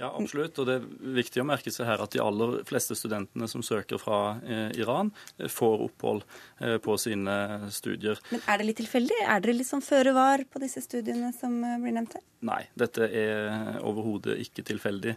Ja, 0.00 0.08
absolutt. 0.16 0.56
Og 0.56 0.68
det 0.68 0.78
er 0.78 0.84
viktig 1.18 1.42
å 1.42 1.46
merke 1.46 1.72
seg 1.72 1.84
her 1.84 2.00
at 2.00 2.14
de 2.14 2.22
aller 2.24 2.62
fleste 2.68 2.96
studentene 2.96 3.48
som 3.50 3.60
søker 3.64 4.00
fra 4.00 4.38
eh, 4.40 4.70
Iran, 4.80 5.10
eh, 5.36 5.50
får 5.52 5.84
opphold 5.90 6.24
eh, 6.60 6.78
på 6.80 6.96
sine 7.00 7.34
studier. 7.74 8.20
Men 8.32 8.40
er 8.48 8.62
det 8.62 8.68
litt 8.70 8.80
tilfeldig? 8.80 9.18
Er 9.26 9.44
dere 9.44 9.58
litt 9.58 9.68
sånn 9.68 9.84
føre 9.84 10.14
var 10.16 10.46
på 10.48 10.62
disse 10.62 10.80
studiene 10.86 11.34
som 11.36 11.58
eh, 11.66 11.76
blir 11.82 11.96
nevnt 11.98 12.16
her? 12.16 12.24
Nei, 12.48 12.62
dette 12.80 13.10
er 13.12 13.76
overhodet 13.84 14.38
ikke 14.40 14.62
tilfeldig. 14.64 15.12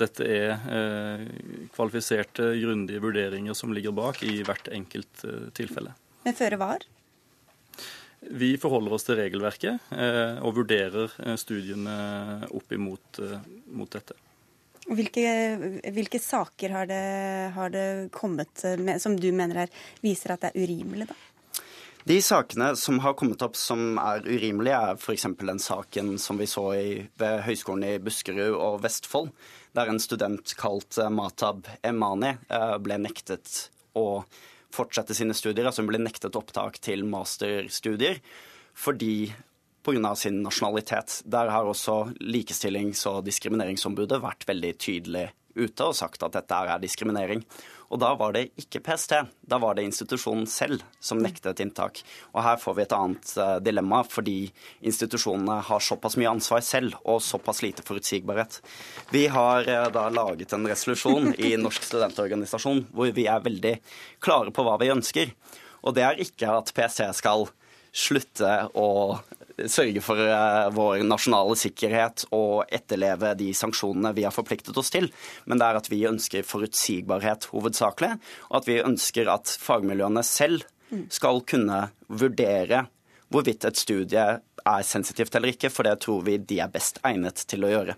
Dette 0.00 0.24
er 0.24 1.26
kvalifiserte, 1.74 2.46
grundige 2.56 3.02
vurderinger 3.04 3.52
som 3.52 3.74
ligger 3.76 3.92
bak 3.92 4.22
i 4.24 4.38
hvert 4.40 4.70
enkelt 4.72 5.26
tilfelle. 5.52 5.92
Men 6.24 6.38
føre 6.38 6.56
var? 6.56 6.88
Vi 8.30 8.54
forholder 8.60 8.94
oss 8.94 9.06
til 9.06 9.18
regelverket 9.18 9.92
eh, 9.96 10.36
og 10.44 10.54
vurderer 10.60 11.10
eh, 11.24 11.34
studiene 11.40 11.96
opp 12.54 12.74
imot 12.74 13.18
eh, 13.22 13.40
mot 13.74 13.90
dette. 13.90 14.14
Hvilke, 14.82 15.24
hvilke 15.94 16.18
saker 16.22 16.74
har 16.74 16.88
det, 16.90 17.02
har 17.54 17.70
det 17.70 17.86
kommet 18.14 18.64
med, 18.78 18.98
som 19.02 19.14
du 19.18 19.28
mener 19.34 19.64
er, 19.64 19.76
viser 20.02 20.34
at 20.34 20.42
det 20.42 20.52
er 20.52 20.64
urimelig, 20.64 21.06
da? 21.10 21.18
De 22.02 22.16
sakene 22.18 22.72
som 22.74 22.98
har 23.04 23.14
kommet 23.14 23.42
opp 23.46 23.54
som 23.54 23.94
er 24.02 24.24
urimelige, 24.26 24.74
er 24.74 24.98
f.eks. 24.98 25.28
den 25.38 25.62
saken 25.62 26.16
som 26.18 26.38
vi 26.38 26.48
så 26.50 26.64
i, 26.74 26.88
ved 27.18 27.44
Høgskolen 27.46 27.86
i 27.86 28.00
Buskerud 28.02 28.56
og 28.56 28.80
Vestfold, 28.82 29.30
der 29.78 29.90
en 29.90 30.02
student 30.02 30.56
kalt 30.58 30.98
Matab 31.14 31.70
Emani 31.86 32.34
ble 32.82 32.98
nektet 33.04 33.68
å 33.94 34.24
fortsette 34.72 35.16
sine 35.16 35.36
studier. 35.36 35.68
Altså 35.68 35.84
hun 35.84 35.90
ble 35.92 36.02
nektet 36.02 36.36
opptak 36.38 36.80
til 36.82 37.04
masterstudier 37.08 38.22
fordi 38.72 39.32
pga. 39.84 40.14
sin 40.16 40.42
nasjonalitet. 40.42 41.22
Der 41.26 41.50
har 41.50 41.64
også 41.64 42.14
Likestillings- 42.20 43.06
og 43.06 43.24
diskrimineringsombudet 43.26 44.22
vært 44.22 44.46
veldig 44.46 44.78
tydelig 44.78 45.30
ute 45.56 45.84
og 45.84 45.96
sagt 45.96 46.22
at 46.22 46.32
dette 46.32 46.54
er 46.54 46.78
diskriminering. 46.80 47.44
Og 47.92 48.00
da 48.00 48.14
var 48.16 48.32
det 48.32 48.46
ikke 48.56 48.80
PST, 48.86 49.12
da 49.44 49.58
var 49.60 49.76
det 49.76 49.84
institusjonen 49.84 50.46
selv 50.48 50.80
som 50.96 51.20
nektet 51.20 51.60
inntak. 51.60 52.00
Og 52.32 52.40
her 52.40 52.56
får 52.60 52.76
vi 52.78 52.84
et 52.86 52.94
annet 52.96 53.32
uh, 53.36 53.58
dilemma, 53.60 54.00
fordi 54.08 54.46
institusjonene 54.80 55.58
har 55.68 55.84
såpass 55.84 56.16
mye 56.16 56.30
ansvar 56.32 56.64
selv 56.64 56.96
og 57.04 57.20
såpass 57.24 57.60
lite 57.64 57.84
forutsigbarhet. 57.84 58.62
Vi 59.12 59.26
har 59.34 59.68
uh, 59.68 59.90
da 59.92 60.06
laget 60.08 60.56
en 60.56 60.64
resolusjon 60.72 61.34
i 61.36 61.52
Norsk 61.60 61.84
studentorganisasjon 61.90 62.86
hvor 62.96 63.12
vi 63.12 63.28
er 63.28 63.44
veldig 63.44 63.76
klare 64.24 64.54
på 64.56 64.64
hva 64.64 64.78
vi 64.80 64.92
ønsker. 64.94 65.36
Og 65.84 65.92
det 65.98 66.06
er 66.06 66.24
ikke 66.24 66.48
at 66.62 66.72
PST 66.72 67.04
skal 67.18 67.50
slutte 67.92 68.54
å 68.72 68.88
sørge 69.70 70.02
for 70.04 70.20
eh, 70.22 70.68
vår 70.74 71.02
nasjonale 71.06 71.56
sikkerhet 71.58 72.26
og 72.34 72.70
etterleve 72.72 73.34
de 73.38 73.50
sanksjonene 73.56 74.14
vi 74.16 74.26
har 74.26 74.34
forpliktet 74.34 74.78
oss 74.78 74.92
til. 74.94 75.10
Men 75.46 75.60
det 75.60 75.68
er 75.68 75.80
at 75.80 75.90
vi 75.92 76.02
ønsker 76.08 76.46
forutsigbarhet 76.46 77.50
hovedsakelig, 77.52 78.14
og 78.50 78.60
at 78.62 78.70
vi 78.70 78.80
ønsker 78.82 79.30
at 79.32 79.52
fagmiljøene 79.62 80.24
selv 80.26 80.66
skal 81.12 81.40
kunne 81.48 81.86
vurdere 82.08 82.86
hvorvidt 83.32 83.64
et 83.64 83.80
studie 83.80 84.24
er 84.62 84.86
sensitivt 84.86 85.34
eller 85.34 85.54
ikke, 85.54 85.70
for 85.72 85.88
det 85.88 85.98
tror 86.04 86.24
vi 86.26 86.36
de 86.36 86.60
er 86.60 86.72
best 86.72 87.00
egnet 87.06 87.46
til 87.48 87.64
å 87.64 87.72
gjøre. 87.72 87.96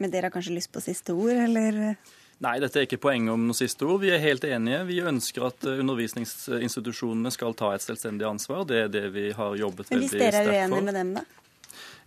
Men 0.00 0.12
dere 0.12 0.28
har 0.28 0.34
kanskje 0.34 0.56
lyst 0.56 0.72
på 0.74 0.82
siste 0.82 1.14
ord, 1.14 1.34
eller? 1.34 1.96
Nei, 2.42 2.56
dette 2.58 2.80
er 2.80 2.88
ikke 2.88 2.98
poenget 3.04 3.30
om 3.36 3.44
noe 3.46 3.54
siste 3.54 3.86
ord. 3.86 4.00
Vi 4.02 4.10
er 4.10 4.22
helt 4.22 4.42
enige. 4.48 4.80
Vi 4.88 4.98
ønsker 5.06 5.46
at 5.46 5.68
eh, 5.68 5.78
undervisningsinstitusjonene 5.84 7.30
skal 7.34 7.54
ta 7.58 7.70
et 7.74 7.84
selvstendig 7.84 8.26
ansvar. 8.26 8.64
Det 8.66 8.80
er 8.86 8.90
det 8.90 9.04
vi 9.14 9.28
har 9.36 9.54
jobbet 9.60 9.92
veldig 9.92 10.08
sterkt 10.10 10.18
for. 10.18 10.18
Men 10.18 10.34
hvis 10.34 10.42
dere 10.42 10.56
er 10.56 10.66
uenige 10.66 10.88
med 10.88 10.98
dem, 10.98 11.14
da? 11.20 11.24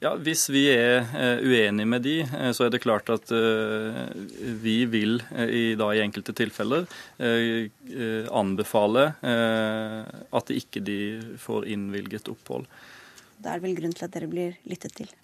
Ja, 0.04 0.12
Hvis 0.20 0.44
vi 0.52 0.66
er 0.74 1.06
uh, 1.08 1.40
uenige 1.40 1.88
med 1.88 2.04
de, 2.04 2.18
uh, 2.28 2.50
så 2.54 2.66
er 2.66 2.74
det 2.74 2.82
klart 2.84 3.08
at 3.10 3.32
vi 3.32 4.76
vil 4.92 5.22
i, 5.48 5.64
da, 5.80 5.88
i 5.96 6.04
enkelte 6.04 6.36
tilfeller 6.36 6.84
anbefale 8.36 9.06
at 9.24 10.52
ikke 10.52 10.84
de 10.84 11.00
får 11.42 11.72
innvilget 11.72 12.28
opphold. 12.30 12.68
Da 13.40 13.56
er 13.56 13.64
det 13.64 13.70
vel 13.70 13.80
grunn 13.80 13.96
til 13.96 14.10
at 14.10 14.14
dere 14.20 14.30
blir 14.30 14.60
lyttet 14.68 15.00
til? 15.00 15.16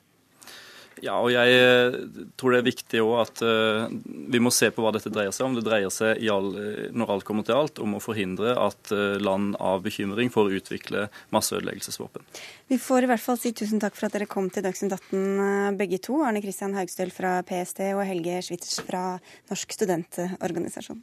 Ja, 1.00 1.16
og 1.24 1.32
jeg 1.32 1.56
eh, 1.56 1.96
tror 2.36 2.54
det 2.54 2.60
er 2.60 2.68
viktig 2.68 3.02
òg 3.02 3.14
at 3.22 3.42
uh, 3.46 3.88
vi 4.34 4.42
må 4.44 4.52
se 4.54 4.68
på 4.74 4.84
hva 4.84 4.92
dette 4.94 5.12
dreier 5.14 5.32
seg 5.34 5.48
om. 5.48 5.56
Det 5.56 5.64
dreier 5.66 5.94
seg, 5.94 6.20
all, 6.30 6.52
eh, 6.60 6.90
når 6.92 7.14
alt 7.16 7.28
kommer 7.28 7.48
til 7.48 7.56
alt, 7.56 7.80
om 7.82 7.96
å 7.96 8.02
forhindre 8.04 8.54
at 8.60 8.92
land 9.24 9.56
av 9.64 9.86
bekymring 9.86 10.32
får 10.34 10.58
utvikle 10.60 11.08
masseødeleggelsesvåpen. 11.34 12.26
Vi 12.72 12.80
får 12.82 13.06
i 13.06 13.12
hvert 13.12 13.24
fall 13.24 13.40
si 13.40 13.54
tusen 13.56 13.82
takk 13.82 13.96
for 13.98 14.10
at 14.10 14.18
dere 14.18 14.30
kom 14.30 14.50
til 14.52 14.66
Dagsnytt 14.66 14.98
18 14.98 15.80
begge 15.80 16.02
to. 16.04 16.20
Arne 16.28 16.44
Kristian 16.44 16.76
Haugstøl 16.78 17.14
fra 17.16 17.40
PST 17.48 17.86
og 17.94 18.04
Helge 18.08 18.42
Schwitters 18.46 18.84
fra 18.86 19.06
Norsk 19.52 19.80
studentorganisasjon. 19.80 21.02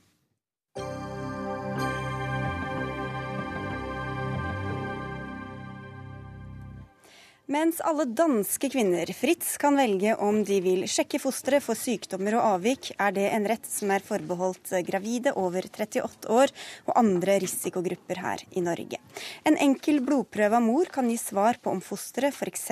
Mens 7.48 7.78
alle 7.80 8.04
danske 8.04 8.68
kvinner 8.68 9.08
fritt 9.16 9.46
kan 9.56 9.78
velge 9.80 10.12
om 10.20 10.42
de 10.44 10.58
vil 10.60 10.82
sjekke 10.84 11.16
fosteret 11.16 11.64
for 11.64 11.78
sykdommer 11.80 12.34
og 12.36 12.44
avvik, 12.44 12.90
er 13.00 13.14
det 13.16 13.22
en 13.32 13.46
rett 13.48 13.64
som 13.64 13.88
er 13.94 14.02
forbeholdt 14.04 14.74
gravide 14.84 15.32
over 15.32 15.64
38 15.64 16.28
år 16.28 16.52
og 16.84 16.92
andre 17.00 17.38
risikogrupper 17.40 18.20
her 18.20 18.42
i 18.52 18.60
Norge. 18.60 18.98
En 19.48 19.56
enkel 19.64 20.02
blodprøve 20.04 20.58
av 20.58 20.66
mor 20.66 20.90
kan 20.92 21.08
gi 21.08 21.16
svar 21.16 21.56
på 21.62 21.72
om 21.72 21.80
fosteret 21.80 22.36
f.eks. 22.36 22.66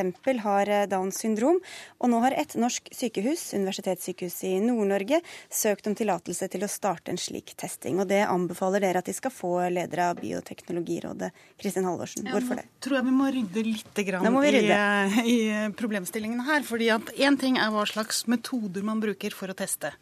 har 0.45 0.73
Downs 0.93 1.23
syndrom, 1.25 1.57
og 1.97 2.12
nå 2.12 2.21
har 2.27 2.37
et 2.37 2.53
norsk 2.61 2.93
sykehus, 2.93 3.47
Universitetssykehuset 3.57 4.51
i 4.51 4.61
Nord-Norge, 4.61 5.23
søkt 5.49 5.89
om 5.89 5.97
tillatelse 5.97 6.51
til 6.53 6.69
å 6.69 6.71
starte 6.71 7.15
en 7.15 7.23
slik 7.23 7.57
testing. 7.57 7.97
Og 8.05 8.12
det 8.12 8.27
anbefaler 8.29 8.85
dere 8.85 9.01
at 9.01 9.09
de 9.09 9.17
skal 9.17 9.33
få, 9.33 9.55
leder 9.73 10.05
av 10.11 10.21
Bioteknologirådet, 10.21 11.33
Kristin 11.57 11.89
Halvorsen. 11.89 12.29
Hvorfor 12.29 12.61
det? 12.61 12.69
Jeg 12.69 12.85
tror 12.91 13.01
jeg 13.01 13.09
vi 13.09 13.19
må 13.25 13.33
rydde 13.41 13.67
litt 13.73 14.05
grann 14.12 14.29
i 14.29 14.65
i, 14.70 15.38
problemstillingen 15.79 16.42
her. 16.46 16.64
fordi 16.66 16.90
at 16.94 17.12
Én 17.16 17.38
ting 17.40 17.59
er 17.59 17.70
hva 17.74 17.87
slags 17.88 18.24
metoder 18.31 18.85
man 18.87 19.02
bruker 19.02 19.35
for 19.37 19.52
å 19.52 19.57
teste. 19.59 19.92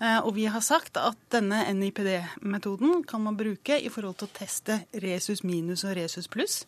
Eh, 0.00 0.18
og 0.24 0.32
vi 0.38 0.46
har 0.48 0.64
sagt 0.64 0.96
at 0.96 1.18
denne 1.32 1.60
NIPD-metoden 1.76 3.04
kan 3.08 3.22
man 3.22 3.36
bruke 3.36 3.76
i 3.76 3.90
forhold 3.92 4.20
til 4.20 4.30
å 4.30 4.36
teste 4.38 4.78
resus 5.04 5.44
minus 5.44 5.84
og 5.84 5.98
resus 5.98 6.30
pluss. 6.32 6.62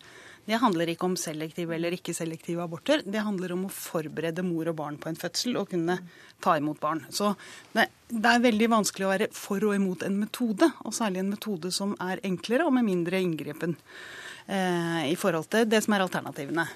Det 0.44 0.58
handler 0.58 0.90
ikke 0.90 1.06
om 1.06 1.14
selektive 1.18 1.76
eller 1.76 1.94
ikke-selektive 1.94 2.64
aborter. 2.64 3.04
Det 3.06 3.22
handler 3.22 3.54
om 3.54 3.68
å 3.68 3.72
forberede 3.72 4.42
mor 4.44 4.68
og 4.72 4.76
barn 4.80 4.98
på 4.98 5.08
en 5.08 5.18
fødsel 5.18 5.56
og 5.60 5.70
kunne 5.70 6.00
ta 6.42 6.56
imot 6.58 6.80
barn. 6.82 7.04
Så 7.14 7.30
det, 7.76 7.86
er 8.10 8.42
veldig 8.42 8.68
vanskelig 8.72 9.06
å 9.06 9.12
være 9.12 9.30
for 9.36 9.62
og 9.68 9.76
imot 9.78 10.02
en 10.04 10.18
metode, 10.18 10.66
og 10.82 10.96
særlig 10.96 11.22
en 11.22 11.30
metode 11.36 11.70
som 11.74 11.94
er 12.02 12.20
enklere 12.26 12.66
og 12.66 12.74
med 12.74 12.88
mindre 12.88 13.22
inngripen 13.22 13.76
eh, 14.48 15.12
i 15.12 15.16
forhold 15.16 15.46
til 15.54 15.70
det 15.70 15.84
som 15.86 15.94
er 15.94 16.04
alternativene. 16.08 16.66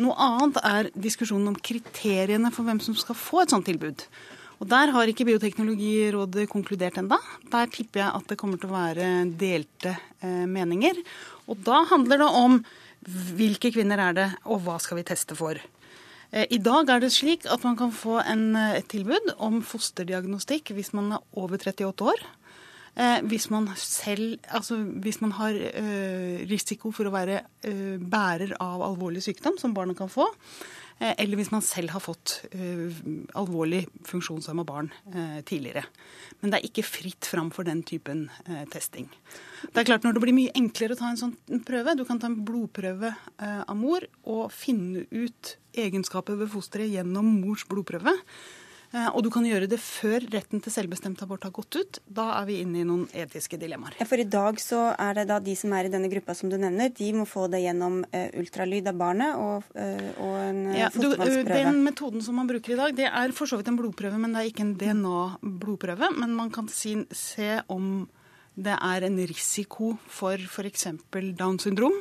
Noe 0.00 0.14
annet 0.16 0.60
er 0.64 0.88
diskusjonen 0.96 1.50
om 1.52 1.58
kriteriene 1.58 2.52
for 2.54 2.64
hvem 2.64 2.80
som 2.80 2.96
skal 2.96 3.18
få 3.18 3.42
et 3.42 3.52
sånt 3.52 3.68
tilbud. 3.68 4.06
Og 4.62 4.68
Der 4.70 4.92
har 4.94 5.10
ikke 5.10 5.26
Bioteknologirådet 5.26 6.46
konkludert 6.48 6.96
enda. 7.00 7.18
Der 7.50 7.66
tipper 7.66 8.04
jeg 8.04 8.14
at 8.14 8.28
det 8.30 8.38
kommer 8.38 8.60
til 8.62 8.70
å 8.70 8.76
være 8.76 9.08
delte 9.34 9.96
eh, 10.22 10.46
meninger. 10.46 11.00
Og 11.50 11.58
da 11.66 11.82
handler 11.90 12.22
det 12.22 12.28
om 12.30 12.60
hvilke 13.34 13.72
kvinner 13.74 13.98
er 13.98 14.14
det, 14.14 14.28
og 14.46 14.62
hva 14.62 14.76
skal 14.78 15.00
vi 15.00 15.06
teste 15.08 15.34
for. 15.34 15.58
Eh, 16.30 16.46
I 16.46 16.60
dag 16.62 16.88
er 16.94 17.02
det 17.02 17.10
slik 17.10 17.48
at 17.50 17.66
man 17.66 17.74
kan 17.76 17.90
få 17.90 18.20
en, 18.22 18.54
eh, 18.54 18.78
et 18.78 18.88
tilbud 18.88 19.34
om 19.42 19.58
fosterdiagnostikk 19.66 20.70
hvis 20.76 20.92
man 20.94 21.18
er 21.18 21.26
over 21.34 21.58
38 21.58 22.06
år. 22.14 22.22
Eh, 22.92 23.22
hvis 23.24 23.46
man 23.48 23.70
selv 23.80 24.34
Altså 24.52 24.76
hvis 25.00 25.22
man 25.22 25.32
har 25.38 25.56
eh, 25.56 26.44
risiko 26.44 26.90
for 26.92 27.08
å 27.08 27.14
være 27.14 27.38
eh, 27.64 27.96
bærer 27.96 28.52
av 28.60 28.84
alvorlig 28.84 29.22
sykdom, 29.24 29.56
som 29.58 29.72
barna 29.72 29.96
kan 29.96 30.12
få. 30.12 30.28
Eller 31.02 31.34
hvis 31.34 31.50
man 31.50 31.64
selv 31.66 31.90
har 31.96 32.02
fått 32.04 32.44
alvorlig 33.34 33.80
funksjonshemma 34.06 34.62
barn 34.62 34.90
tidligere. 35.48 35.82
Men 36.38 36.52
det 36.52 36.60
er 36.60 36.68
ikke 36.68 36.84
fritt 36.86 37.26
fram 37.26 37.48
for 37.50 37.66
den 37.66 37.80
typen 37.82 38.28
testing. 38.70 39.08
Det 39.64 39.82
er 39.82 39.88
klart 39.88 40.06
Når 40.06 40.14
det 40.14 40.22
blir 40.22 40.36
mye 40.36 40.54
enklere 40.54 40.94
å 40.94 41.00
ta 41.00 41.08
en 41.10 41.18
sånn 41.18 41.34
prøve, 41.66 41.96
du 41.98 42.04
kan 42.06 42.22
ta 42.22 42.30
en 42.30 42.38
blodprøve 42.46 43.10
av 43.40 43.74
mor 43.80 44.06
og 44.22 44.54
finne 44.54 45.02
ut 45.10 45.56
egenskaper 45.74 46.38
ved 46.38 46.52
fosteret 46.54 46.92
gjennom 46.92 47.34
mors 47.40 47.66
blodprøve 47.66 48.14
og 48.92 49.22
du 49.24 49.30
kan 49.32 49.46
gjøre 49.46 49.68
det 49.70 49.78
før 49.80 50.24
retten 50.32 50.60
til 50.60 50.74
selvbestemt 50.74 51.22
abort 51.24 51.46
har 51.46 51.52
gått 51.54 51.78
ut. 51.78 52.00
Da 52.04 52.26
er 52.36 52.48
vi 52.48 52.58
inne 52.60 52.82
i 52.82 52.86
noen 52.86 53.06
etiske 53.16 53.56
dilemmaer. 53.60 53.96
Ja, 54.00 54.06
for 54.08 54.20
i 54.20 54.26
dag 54.28 54.60
så 54.60 54.82
er 54.92 55.16
det 55.16 55.26
da 55.30 55.38
de 55.40 55.54
som 55.56 55.72
er 55.76 55.88
i 55.88 55.92
denne 55.92 56.10
gruppa 56.12 56.36
som 56.36 56.52
du 56.52 56.58
nevner, 56.60 56.92
de 56.92 57.08
må 57.16 57.24
få 57.28 57.46
det 57.52 57.62
gjennom 57.64 58.02
uh, 58.04 58.28
ultralyd 58.40 58.90
av 58.92 58.98
barnet 59.00 59.40
og, 59.40 59.70
uh, 59.78 60.10
og 60.20 60.34
en 60.42 60.60
ja, 60.76 60.90
fostervannsprøve. 60.92 61.62
Den 61.64 61.80
metoden 61.86 62.24
som 62.24 62.36
man 62.40 62.50
bruker 62.50 62.74
i 62.74 62.80
dag, 62.82 62.96
det 63.00 63.08
er 63.08 63.36
for 63.36 63.48
så 63.48 63.60
vidt 63.60 63.72
en 63.72 63.80
blodprøve, 63.80 64.20
men 64.20 64.36
det 64.36 64.42
er 64.42 64.52
ikke 64.52 64.66
en 64.66 64.76
DNA-blodprøve. 64.82 66.12
Men 66.18 66.36
man 66.36 66.52
kan 66.52 66.68
si, 66.72 66.98
se 67.16 67.62
om 67.72 68.04
det 68.52 68.76
er 68.76 69.08
en 69.08 69.18
risiko 69.24 69.94
for 70.12 70.36
f.eks. 70.36 70.90
Downs 71.38 71.64
syndrom. 71.64 71.96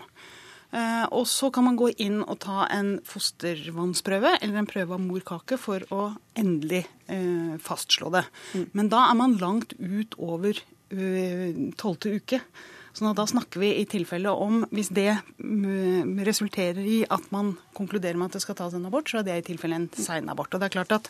Eh, 0.72 1.06
og 1.12 1.26
så 1.28 1.52
kan 1.54 1.68
man 1.68 1.80
gå 1.80 1.92
inn 2.00 2.22
og 2.24 2.40
ta 2.46 2.66
en 2.72 2.96
fostervannsprøve 3.08 4.38
eller 4.40 4.62
en 4.62 4.70
prøve 4.70 4.96
av 4.96 5.04
morkake 5.04 5.60
for 5.60 5.84
å 5.92 6.12
endelig 6.40 6.86
eh, 7.12 7.58
fastslå 7.62 8.12
det. 8.16 8.26
Mm. 8.56 8.68
Men 8.80 8.92
da 8.94 9.06
er 9.10 9.18
man 9.20 9.40
langt 9.42 9.76
ut 9.80 10.18
over 10.20 10.62
tolvte 11.80 12.10
uke. 12.12 12.42
Så 12.92 13.14
da 13.16 13.24
snakker 13.24 13.62
vi 13.62 13.70
i 13.80 13.86
tilfelle 13.88 14.34
om 14.36 14.66
Hvis 14.68 14.90
det 14.92 15.14
resulterer 16.28 16.84
i 16.84 16.98
at 17.08 17.30
man 17.32 17.54
konkluderer 17.78 18.20
med 18.20 18.28
at 18.28 18.36
det 18.36 18.42
skal 18.44 18.58
tas 18.60 18.76
en 18.76 18.90
abort, 18.90 19.08
så 19.08 19.22
er 19.22 19.30
det 19.30 19.38
i 19.38 19.46
tilfelle 19.54 19.80
en 19.80 19.88
seinabort. 19.96 20.52
Og 20.52 20.60
det 20.60 20.68
er 20.68 20.76
klart 20.76 20.92
at 20.98 21.08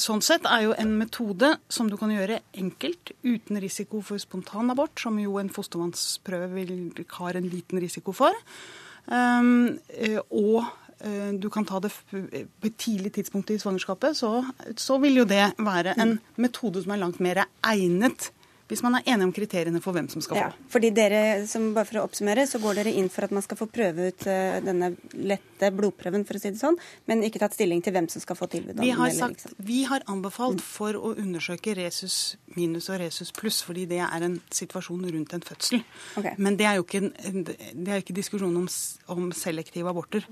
Sånn 0.00 0.22
sett 0.24 0.46
er 0.48 0.62
jo 0.64 0.76
en 0.80 0.94
metode 0.96 1.50
som 1.72 1.90
du 1.90 1.98
kan 2.00 2.12
gjøre 2.12 2.40
enkelt, 2.56 3.12
uten 3.20 3.60
risiko 3.60 4.00
for 4.04 4.20
spontanabort, 4.22 4.96
som 5.00 5.18
jo 5.20 5.36
en 5.38 5.52
fostervannsprøve 5.52 6.64
har 7.18 7.36
en 7.36 7.50
liten 7.52 7.82
risiko 7.82 8.14
for. 8.16 8.32
Um, 9.04 9.76
og 10.32 10.64
uh, 10.64 11.30
du 11.36 11.50
kan 11.52 11.68
ta 11.68 11.82
det 11.84 11.92
på 11.92 12.22
et 12.64 12.78
tidlig 12.80 13.12
tidspunkt 13.18 13.52
i 13.52 13.58
svangerskapet, 13.60 14.16
så, 14.16 14.40
så 14.80 14.96
vil 15.04 15.20
jo 15.20 15.28
det 15.28 15.50
være 15.60 15.98
en 16.00 16.16
metode 16.40 16.80
som 16.82 16.96
er 16.96 17.04
langt 17.04 17.20
mer 17.20 17.44
egnet 17.60 18.30
hvis 18.68 18.80
man 18.84 18.96
er 18.96 19.08
enig 19.12 19.26
om 19.26 19.32
kriteriene 19.34 19.80
for 19.84 19.92
hvem 19.96 20.06
som 20.08 20.22
skal 20.24 20.38
få. 20.38 20.44
Ja, 20.46 20.68
fordi 20.72 20.88
dere, 20.96 21.20
som, 21.48 21.66
bare 21.76 21.88
for 21.88 22.00
å 22.00 22.04
oppsummere, 22.06 22.46
så 22.48 22.60
går 22.62 22.78
dere 22.80 22.94
inn 22.96 23.10
for 23.12 23.26
at 23.26 23.34
man 23.36 23.44
skal 23.44 23.58
få 23.60 23.66
prøve 23.68 24.08
ut 24.08 24.24
uh, 24.24 24.56
denne 24.64 24.94
lette 25.12 25.68
blodprøven, 25.74 26.24
for 26.24 26.38
å 26.38 26.40
si 26.40 26.52
det 26.54 26.60
sånn, 26.62 26.78
men 27.10 27.26
ikke 27.28 27.42
tatt 27.42 27.56
stilling 27.58 27.82
til 27.84 27.92
hvem 27.96 28.08
som 28.12 28.24
skal 28.24 28.38
få 28.38 28.48
tilbud? 28.54 28.80
Vi 28.80 28.94
har, 28.96 29.12
sagt, 29.16 29.44
liksom. 29.44 29.58
vi 29.68 29.82
har 29.90 30.06
anbefalt 30.10 30.64
for 30.64 30.96
å 30.96 31.12
undersøke 31.12 31.76
resus 31.76 32.38
minus 32.56 32.88
og 32.88 33.02
resus 33.04 33.34
pluss, 33.36 33.60
fordi 33.66 33.84
det 33.90 34.00
er 34.06 34.28
en 34.30 34.40
situasjon 34.48 35.04
rundt 35.12 35.36
en 35.36 35.44
fødsel. 35.44 35.84
Okay. 36.16 36.40
Men 36.40 36.56
det 36.60 36.70
er 36.70 36.80
jo 36.80 36.88
ikke, 36.88 37.04
det 37.12 37.86
er 37.90 38.00
ikke 38.00 38.16
diskusjon 38.16 38.56
om, 38.64 38.68
om 39.12 39.30
selektive 39.36 39.92
aborter. 39.92 40.24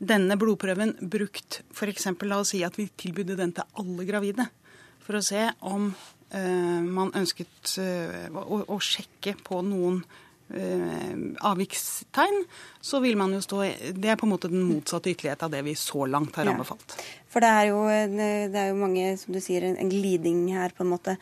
Denne 0.00 0.36
blodprøven 0.40 0.98
brukt 1.00 1.62
f.eks. 1.72 2.12
la 2.28 2.44
oss 2.44 2.52
si 2.52 2.64
at 2.66 2.76
vi 2.76 2.90
tilbydde 3.00 3.40
den 3.40 3.56
til 3.56 3.80
alle 3.80 4.08
gravide, 4.08 4.50
for 5.00 5.16
å 5.16 5.24
se 5.24 5.48
om 5.64 5.94
Eh, 5.94 6.19
man 6.86 7.10
ønsket 7.18 7.72
eh, 7.82 8.28
å, 8.30 8.78
sjekke 8.78 9.34
på 9.42 9.62
noen 9.66 10.02
eh, 10.04 10.29
avvikstegn, 10.50 12.44
så 12.80 13.00
vil 13.00 13.16
man 13.16 13.32
jo 13.36 13.40
stå 13.44 13.62
Det 13.94 14.10
er 14.10 14.18
på 14.18 14.26
en 14.26 14.32
måte 14.32 14.50
den 14.50 14.64
motsatte 14.66 15.12
ytterlighet 15.12 15.44
av 15.46 15.52
det 15.52 15.62
vi 15.66 15.74
så 15.78 16.06
langt 16.10 16.36
har 16.40 16.50
anbefalt. 16.50 16.96
Ja. 16.96 17.04
For 17.30 17.44
det 17.44 17.50
er, 17.54 17.66
jo, 17.68 17.82
det 18.50 18.58
er, 18.58 18.70
jo, 18.72 18.78
mange, 18.80 19.12
som 19.20 19.34
du 19.34 19.38
sier, 19.42 19.62
en 19.70 19.90
gliding 19.92 20.48
her, 20.50 20.72
på 20.74 20.82
en 20.82 20.90
måte. 20.90 21.14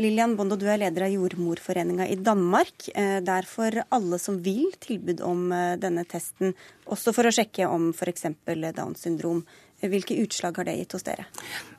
Lillian 0.00 0.32
Bondo, 0.38 0.56
du 0.56 0.64
er 0.64 0.80
leder 0.80 1.04
av 1.04 1.12
Jordmorforeninga 1.12 2.06
i 2.08 2.16
Danmark. 2.16 2.88
Der 2.96 3.48
får 3.48 3.82
alle 3.92 4.16
som 4.22 4.38
vil, 4.40 4.70
tilbud 4.80 5.20
om 5.20 5.50
denne 5.82 6.06
testen, 6.08 6.54
også 6.88 7.12
for 7.12 7.28
å 7.28 7.34
sjekke 7.34 7.68
om 7.68 7.90
f.eks. 7.92 8.30
Downs 8.78 9.04
syndrom. 9.04 9.44
Hvilke 9.80 10.16
utslag 10.20 10.56
har 10.60 10.68
det 10.68 10.78
gitt 10.78 10.96
hos 10.96 11.04
dere? 11.04 11.28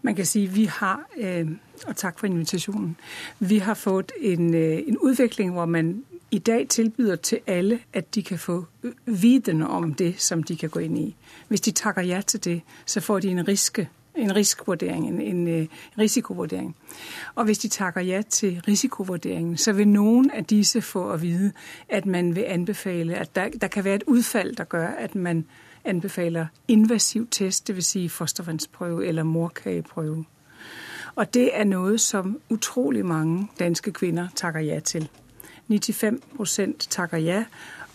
Man 0.06 0.16
kan 0.18 0.30
si 0.30 0.46
vi 0.50 0.68
har, 0.70 1.04
og 1.82 1.98
takk 1.98 2.22
for 2.22 2.30
invitasjonen, 2.30 2.96
vi 3.42 3.60
har 3.66 3.78
fått 3.78 4.14
en, 4.18 4.54
en 4.54 5.02
utvikling 5.02 5.54
hvor 5.58 5.70
man 5.70 6.00
i 6.32 6.40
dag 6.40 6.68
tilbyder 6.70 7.16
til 7.16 7.40
alle 7.48 7.80
at 7.94 8.16
de 8.16 8.24
kan 8.24 8.40
få 8.40 8.66
viden 9.06 9.62
om 9.62 9.94
det 9.94 10.22
som 10.22 10.44
de 10.44 10.56
kan 10.56 10.70
gå 10.70 10.80
inn 10.80 10.98
i. 10.98 11.16
Hvis 11.48 11.62
de 11.62 11.72
takker 11.72 12.02
ja 12.02 12.22
til 12.22 12.44
det, 12.44 12.62
så 12.86 13.02
får 13.02 13.20
de 13.20 13.28
en 13.28 13.48
riske 13.48 13.90
en 14.16 14.36
risikovurdering, 14.36 15.08
en, 15.08 15.22
en, 15.22 15.48
øh, 15.48 15.68
risikovurdering. 15.98 16.76
Og 17.36 17.46
hvis 17.46 17.58
de 17.58 17.68
takker 17.68 18.02
ja 18.02 18.22
til 18.30 18.62
risikovurderingen, 18.68 19.58
så 19.58 19.74
vil 19.74 19.88
noen 19.88 20.32
av 20.32 20.44
disse 20.44 20.82
få 20.82 21.14
å 21.14 21.18
vite 21.18 21.52
at 21.90 22.06
man 22.06 22.36
vil 22.36 22.44
anbefale 22.44 23.16
at 23.16 23.36
der, 23.36 23.50
der 23.50 23.68
kan 23.68 23.84
være 23.84 23.96
et 23.96 24.04
utfall 24.08 24.58
der 24.58 24.66
gjør 24.72 24.88
at 24.88 25.16
man 25.16 25.46
anbefaler 25.86 26.46
invasiv 26.68 27.28
test, 27.32 27.68
dvs. 27.68 27.86
Si 27.86 28.08
fostervannsprøve 28.08 29.08
eller 29.08 29.24
morkageprøve. 29.24 30.26
Og 31.16 31.34
det 31.34 31.50
er 31.54 31.64
noe 31.64 31.98
som 31.98 32.40
utrolig 32.50 33.06
mange 33.06 33.48
danske 33.60 33.92
kvinner 33.92 34.28
takker 34.36 34.60
ja 34.60 34.80
til. 34.80 35.10
95% 35.70 36.88
takker 36.90 37.18
ja, 37.18 37.44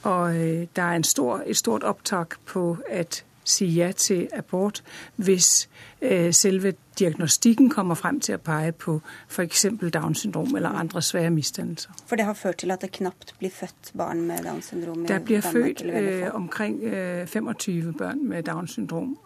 og 0.03 0.37
øh, 0.37 0.67
der 0.77 0.83
er 0.83 1.03
stor, 1.03 1.43
et 1.47 1.57
stort 1.57 1.83
opptak 1.83 2.35
på 2.47 2.77
at 2.89 3.25
si 3.45 3.65
ja 3.65 3.93
til 3.93 4.29
abort 4.33 4.83
hvis 5.17 5.69
øh, 6.03 6.33
selve 6.33 6.75
diagnostikken 6.99 7.71
kommer 7.71 7.95
frem 7.95 8.21
til 8.21 8.35
å 8.35 8.39
peke 8.39 8.73
på 8.73 9.01
f.eks. 9.29 9.67
Downs 9.95 10.19
syndrom 10.19 10.57
eller 10.57 10.69
andre 10.69 11.03
svære 11.03 11.31
misdannelser. 11.31 11.91
For 12.07 12.17
det 12.17 12.25
har 12.25 12.35
ført 12.35 12.57
til 12.57 12.71
at 12.71 12.83
det 12.83 12.91
knapt 12.93 13.35
blir 13.39 13.51
født 13.51 13.93
barn 13.97 14.23
med 14.23 14.45
Downs 14.45 14.65
syndrom? 14.65 15.01
Det 15.01 15.09
Der 15.09 15.19
blir 15.19 15.41
Danmark, 15.41 15.79
født 15.81 16.33
omkring 16.33 16.85
øh, 16.85 17.27
25 17.27 17.93
barn 17.93 18.29
med 18.29 18.43
Downs 18.43 18.71
syndrom 18.71 19.19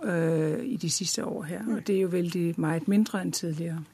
i 0.65 0.77
de 0.77 0.91
siste 0.91 1.25
år 1.25 1.43
her. 1.43 1.61
Og 1.77 1.87
det 1.87 1.97
er 1.97 2.01
jo 2.01 2.09
veldig 2.09 2.55
mye 2.57 2.81
mindre 2.87 3.23
enn 3.23 3.33
tidligere. 3.33 3.85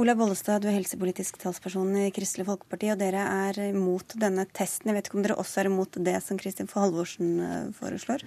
Ola 0.00 0.14
Bollestad, 0.16 0.62
du 0.62 0.70
er 0.70 0.76
helsepolitisk 0.78 1.38
talsperson 1.42 1.90
i 2.00 2.10
Kristelig 2.14 2.46
Folkeparti, 2.48 2.88
og 2.92 3.00
dere 3.00 3.24
er 3.48 3.60
imot 3.70 4.14
denne 4.20 4.46
testen. 4.56 4.90
Jeg 4.90 4.96
vet 4.98 5.10
ikke 5.10 5.18
om 5.20 5.26
dere 5.26 5.38
også 5.40 5.62
er 5.62 5.70
imot 5.70 5.98
det 6.00 6.16
som 6.24 6.40
Kristin 6.40 6.70
Halvorsen 6.72 7.34
øh, 7.44 7.68
foreslår? 7.76 8.24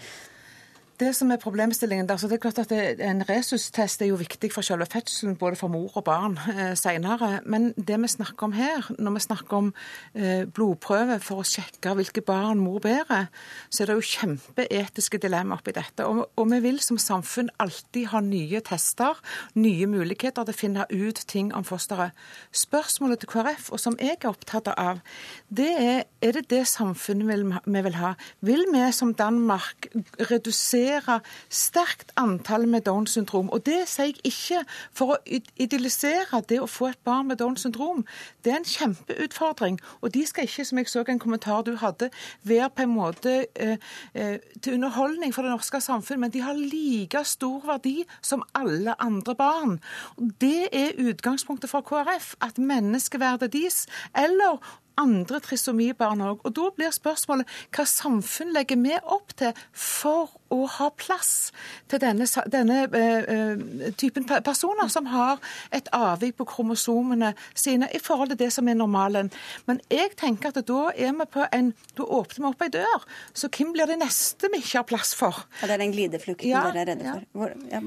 Det 1.00 1.12
som 1.18 1.32
er 1.34 1.42
problemstillingen 1.42 2.08
der, 2.10 2.18
så 2.18 2.28
det 2.30 2.38
er 2.38 2.44
klart 2.44 2.60
at 2.62 2.72
En 3.04 3.24
resustest 3.30 4.02
er 4.02 4.12
jo 4.12 4.18
viktig 4.20 4.52
for 4.54 4.62
selve 4.62 4.86
fødselen, 4.86 5.36
både 5.36 5.56
for 5.56 5.68
mor 5.68 5.98
og 5.98 6.04
barn 6.04 6.38
eh, 6.52 6.76
senere. 6.78 7.40
Men 7.46 7.74
det 7.74 7.98
vi 8.02 8.08
snakker 8.08 8.44
om 8.48 8.54
her, 8.54 8.92
når 9.00 9.12
vi 9.12 9.20
snakker 9.20 9.58
om 9.58 9.74
eh, 10.16 10.46
blodprøve 10.46 11.20
for 11.20 11.42
å 11.42 11.48
sjekke 11.48 11.96
hvilke 11.98 12.22
barn 12.22 12.62
mor 12.62 12.80
bærer, 12.84 13.30
så 13.70 13.84
er 13.84 13.92
det 13.92 13.98
jo 13.98 14.08
kjempeetiske 14.12 15.18
dilemmaer 15.18 15.62
oppi 15.62 15.74
dette. 15.76 16.06
Og, 16.06 16.30
og, 16.36 16.46
vi 16.54 16.60
vil 16.68 16.80
som 16.80 16.98
samfunn 17.02 17.50
alltid 17.60 18.12
ha 18.14 18.22
nye 18.22 18.62
tester, 18.62 19.18
nye 19.56 19.90
muligheter 19.90 20.46
til 20.46 20.54
å 20.54 20.58
finne 20.58 20.88
ut 20.92 21.24
ting 21.28 21.54
om 21.58 21.66
fosteret. 21.66 22.14
Spørsmålet 22.54 23.24
til 23.24 23.34
KrF, 23.34 23.72
og 23.74 23.82
som 23.82 23.98
jeg 24.00 24.20
er 24.20 24.30
opptatt 24.30 24.70
av, 24.78 25.02
det 25.50 25.72
er 25.74 26.04
er 26.24 26.38
det 26.38 26.46
det 26.50 26.64
samfunnet 26.68 27.60
vi 27.66 27.82
vil 27.84 27.96
ha. 28.00 28.14
Vil 28.42 28.64
vi 28.72 28.84
som 28.96 29.14
Danmark 29.14 29.88
redusere 30.32 30.83
redusere 30.84 31.20
sterkt 31.50 32.12
antall 32.18 32.68
med 32.68 32.82
Downs 32.82 33.12
syndrom. 33.12 33.50
Og 33.50 33.66
det 33.66 33.88
sier 33.88 34.06
jeg 34.06 34.20
ikke 34.24 34.64
for 34.94 35.16
å 35.16 35.18
idealisere 35.56 36.42
det 36.50 36.60
å 36.62 36.68
få 36.68 36.90
et 36.92 37.00
barn 37.06 37.28
med 37.28 37.40
Downs 37.40 37.64
syndrom. 37.64 38.06
Det 38.44 38.52
er 38.52 38.60
en 38.60 38.68
kjempeutfordring. 38.68 39.80
Og 40.02 40.14
de 40.14 40.26
skal 40.26 40.48
ikke, 40.48 40.66
som 40.66 40.78
jeg 40.78 40.90
så 40.90 41.04
en 41.08 41.20
kommentar 41.20 41.64
du 41.64 41.76
hadde, 41.78 42.10
være 42.44 42.70
på 42.70 42.86
en 42.86 42.94
måte 42.94 43.36
eh, 43.56 43.78
eh, 44.14 44.40
til 44.62 44.78
underholdning 44.78 45.34
for 45.34 45.44
det 45.44 45.54
norske 45.54 45.82
samfunn, 45.82 46.20
men 46.20 46.32
de 46.34 46.44
har 46.44 46.58
like 46.58 47.24
stor 47.26 47.64
verdi 47.68 48.04
som 48.22 48.44
alle 48.56 48.96
andre 49.00 49.36
barn. 49.36 49.80
Og 50.18 50.32
Det 50.42 50.68
er 50.72 50.98
utgangspunktet 50.98 51.70
for 51.70 51.82
KrF, 51.82 52.36
at 52.42 52.58
menneskeverdet 52.58 53.54
deres, 53.54 53.86
eller 54.16 54.60
andre 55.00 55.40
trisomibarn 55.44 56.24
òg. 56.24 56.44
Og 56.44 56.56
da 56.56 56.70
blir 56.76 56.94
spørsmålet 56.94 57.50
hva 57.74 57.86
samfunn 57.90 58.54
legger 58.56 58.80
vi 58.82 58.96
opp 59.02 59.36
til 59.40 59.54
for 59.72 60.34
å 60.54 60.64
ha 60.70 60.90
plass 60.94 61.52
til 61.90 62.02
denne, 62.04 62.28
denne 62.54 62.84
uh, 62.94 63.92
typen 63.98 64.28
personer 64.30 64.90
som 64.94 65.08
har 65.10 65.42
et 65.74 65.90
avvik 65.96 66.38
på 66.38 66.48
kromosomene 66.52 67.34
sine 67.58 67.90
i 67.94 68.02
forhold 68.02 68.34
til 68.34 68.42
det 68.44 68.52
som 68.54 68.70
er 68.70 68.78
normalen. 68.78 69.32
Men 69.70 69.82
jeg 69.90 70.14
tenker 70.20 70.54
at 70.54 70.62
da 70.70 70.84
er 70.94 71.16
vi 71.18 71.30
på 71.34 71.48
en 71.52 71.74
Da 71.98 72.04
åpner 72.04 72.44
vi 72.44 72.50
opp 72.50 72.62
ei 72.66 72.70
dør. 72.74 73.04
Så 73.38 73.48
hvem 73.54 73.74
blir 73.74 73.90
det 73.90 74.00
neste 74.02 74.50
vi 74.52 74.60
ikke 74.62 74.80
har 74.80 74.88
plass 74.90 75.14
for? 75.18 75.44
Ja, 75.62 75.68
det 75.68 75.76
er 75.76 75.84
den 75.84 75.94
glideflukten 75.94 76.50
ja, 76.50 76.64
dere 76.68 76.82
er 76.82 76.90
redde 76.92 77.06
for. 77.06 77.26
Hvor, 77.38 77.56
ja, 77.72 77.82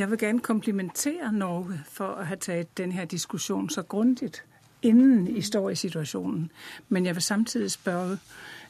jeg 0.00 0.10
vil 0.10 0.20
gjerne 0.20 0.44
komplimentere 0.44 1.32
Norge 1.32 1.80
for 1.92 2.16
å 2.16 2.28
ha 2.28 2.38
tatt 2.40 2.72
denne 2.80 3.04
diskusjonen 3.10 3.68
så 3.72 3.84
grundig 3.88 4.32
inden 4.82 5.36
I 5.36 5.40
står 5.42 5.70
i 5.70 5.74
situasjonen. 5.74 6.50
Men 6.88 7.06
jeg 7.06 7.14
vil 7.14 7.22
samtidig 7.22 7.70
spørre, 7.70 8.18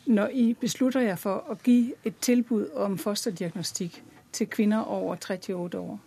når 0.06 0.28
I 0.28 0.54
beslutter 0.60 1.00
jer 1.00 1.16
for 1.16 1.44
å 1.50 1.56
gi 1.64 1.94
et 2.04 2.14
tilbud 2.20 2.70
om 2.74 2.98
fosterdiagnostikk 2.98 4.02
til 4.32 4.46
kvinner 4.46 4.80
over 4.80 5.16
38 5.16 5.78
år, 5.78 5.98